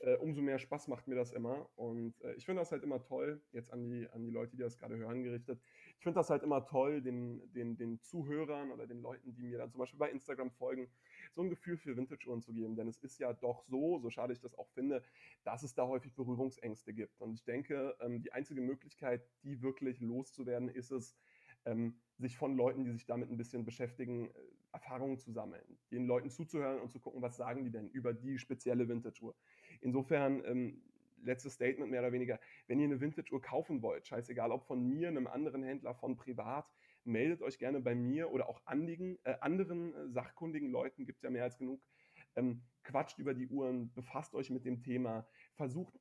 äh, 0.00 0.16
umso 0.16 0.40
mehr 0.40 0.58
Spaß 0.58 0.88
macht 0.88 1.06
mir 1.08 1.14
das 1.14 1.32
immer. 1.32 1.68
Und 1.76 2.20
äh, 2.22 2.34
ich 2.34 2.46
finde 2.46 2.60
das 2.60 2.72
halt 2.72 2.82
immer 2.82 3.02
toll, 3.02 3.42
jetzt 3.52 3.72
an 3.72 3.90
die, 3.90 4.08
an 4.08 4.22
die 4.22 4.30
Leute, 4.30 4.56
die 4.56 4.62
das 4.62 4.78
gerade 4.78 4.96
hören, 4.96 5.22
gerichtet. 5.22 5.60
Ich 5.98 6.02
finde 6.02 6.18
das 6.18 6.30
halt 6.30 6.42
immer 6.42 6.64
toll, 6.64 7.02
den, 7.02 7.52
den, 7.52 7.76
den 7.76 8.00
Zuhörern 8.00 8.70
oder 8.70 8.86
den 8.86 9.02
Leuten, 9.02 9.34
die 9.34 9.42
mir 9.42 9.58
dann 9.58 9.70
zum 9.70 9.80
Beispiel 9.80 9.98
bei 9.98 10.10
Instagram 10.10 10.50
folgen, 10.50 10.88
so 11.34 11.42
ein 11.42 11.50
Gefühl 11.50 11.76
für 11.76 11.96
Vintage-Uhren 11.96 12.40
zu 12.40 12.52
geben. 12.52 12.76
Denn 12.76 12.88
es 12.88 12.98
ist 12.98 13.18
ja 13.18 13.32
doch 13.32 13.62
so, 13.64 13.98
so 13.98 14.10
schade 14.10 14.32
ich 14.32 14.40
das 14.40 14.54
auch 14.54 14.68
finde, 14.70 15.02
dass 15.44 15.62
es 15.62 15.74
da 15.74 15.86
häufig 15.86 16.14
Berührungsängste 16.14 16.94
gibt. 16.94 17.20
Und 17.20 17.34
ich 17.34 17.44
denke, 17.44 17.96
ähm, 18.00 18.22
die 18.22 18.32
einzige 18.32 18.62
Möglichkeit, 18.62 19.28
die 19.42 19.60
wirklich 19.60 20.00
loszuwerden, 20.00 20.68
ist 20.68 20.90
es, 20.90 21.16
ähm, 21.66 22.00
sich 22.18 22.36
von 22.36 22.56
Leuten, 22.56 22.84
die 22.84 22.92
sich 22.92 23.06
damit 23.06 23.30
ein 23.30 23.36
bisschen 23.36 23.64
beschäftigen, 23.64 24.28
äh, 24.28 24.32
Erfahrungen 24.72 25.18
zu 25.18 25.32
sammeln, 25.32 25.78
den 25.90 26.06
Leuten 26.06 26.30
zuzuhören 26.30 26.80
und 26.80 26.90
zu 26.90 27.00
gucken, 27.00 27.22
was 27.22 27.36
sagen 27.36 27.64
die 27.64 27.70
denn 27.70 27.88
über 27.90 28.12
die 28.12 28.38
spezielle 28.38 28.88
Vintage-Uhr. 28.88 29.34
Insofern, 29.80 30.44
ähm, 30.44 30.82
letztes 31.22 31.54
Statement 31.54 31.90
mehr 31.90 32.00
oder 32.00 32.12
weniger, 32.12 32.40
wenn 32.66 32.78
ihr 32.80 32.86
eine 32.86 33.00
Vintage-Uhr 33.00 33.42
kaufen 33.42 33.82
wollt, 33.82 34.06
scheißegal 34.06 34.52
ob 34.52 34.66
von 34.66 34.82
mir, 34.82 35.08
einem 35.08 35.26
anderen 35.26 35.62
Händler, 35.62 35.94
von 35.94 36.16
privat, 36.16 36.66
meldet 37.04 37.42
euch 37.42 37.58
gerne 37.58 37.80
bei 37.80 37.94
mir 37.94 38.30
oder 38.30 38.48
auch 38.48 38.64
Anliegen, 38.66 39.18
äh, 39.24 39.34
anderen 39.40 39.94
äh, 39.94 40.08
sachkundigen 40.08 40.70
Leuten, 40.70 41.06
gibt 41.06 41.18
es 41.18 41.22
ja 41.22 41.30
mehr 41.30 41.44
als 41.44 41.58
genug. 41.58 41.82
Ähm, 42.36 42.62
quatscht 42.84 43.18
über 43.18 43.34
die 43.34 43.48
Uhren, 43.48 43.92
befasst 43.92 44.34
euch 44.34 44.50
mit 44.50 44.64
dem 44.64 44.82
Thema, 44.82 45.26
versucht 45.56 45.98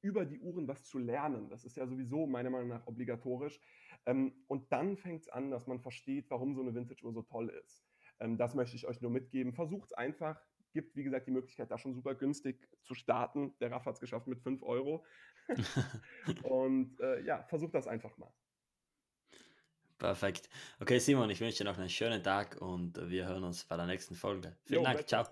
über 0.00 0.24
die 0.24 0.38
Uhren 0.38 0.68
was 0.68 0.84
zu 0.84 0.98
lernen. 0.98 1.48
Das 1.48 1.64
ist 1.64 1.76
ja 1.76 1.86
sowieso 1.86 2.26
meiner 2.26 2.50
Meinung 2.50 2.68
nach 2.68 2.86
obligatorisch. 2.86 3.60
Ähm, 4.06 4.32
und 4.46 4.70
dann 4.72 4.96
fängt 4.96 5.22
es 5.22 5.28
an, 5.28 5.50
dass 5.50 5.66
man 5.66 5.80
versteht, 5.80 6.30
warum 6.30 6.54
so 6.54 6.62
eine 6.62 6.74
Vintage-Uhr 6.74 7.12
so 7.12 7.22
toll 7.22 7.48
ist. 7.48 7.84
Ähm, 8.20 8.38
das 8.38 8.54
möchte 8.54 8.76
ich 8.76 8.86
euch 8.86 9.00
nur 9.00 9.10
mitgeben. 9.10 9.52
Versucht 9.52 9.86
es 9.86 9.92
einfach. 9.92 10.40
Gibt, 10.78 10.94
wie 10.94 11.02
gesagt, 11.02 11.26
die 11.26 11.32
Möglichkeit, 11.32 11.72
da 11.72 11.76
schon 11.76 11.92
super 11.92 12.14
günstig 12.14 12.68
zu 12.84 12.94
starten. 12.94 13.52
Der 13.58 13.72
Raff 13.72 13.84
hat 13.84 13.94
es 13.94 14.00
geschafft 14.00 14.28
mit 14.28 14.40
5 14.40 14.62
Euro. 14.62 15.04
und 16.44 17.00
äh, 17.00 17.20
ja, 17.22 17.42
versucht 17.48 17.74
das 17.74 17.88
einfach 17.88 18.16
mal. 18.16 18.32
Perfekt. 19.98 20.48
Okay, 20.78 21.00
Simon, 21.00 21.28
ich 21.30 21.40
wünsche 21.40 21.58
dir 21.58 21.64
noch 21.64 21.78
einen 21.78 21.88
schönen 21.88 22.22
Tag 22.22 22.62
und 22.62 23.10
wir 23.10 23.26
hören 23.26 23.42
uns 23.42 23.64
bei 23.64 23.76
der 23.76 23.86
nächsten 23.86 24.14
Folge. 24.14 24.56
Vielen 24.66 24.84
jo, 24.84 24.84
Dank. 24.84 25.08
Ciao. 25.08 25.26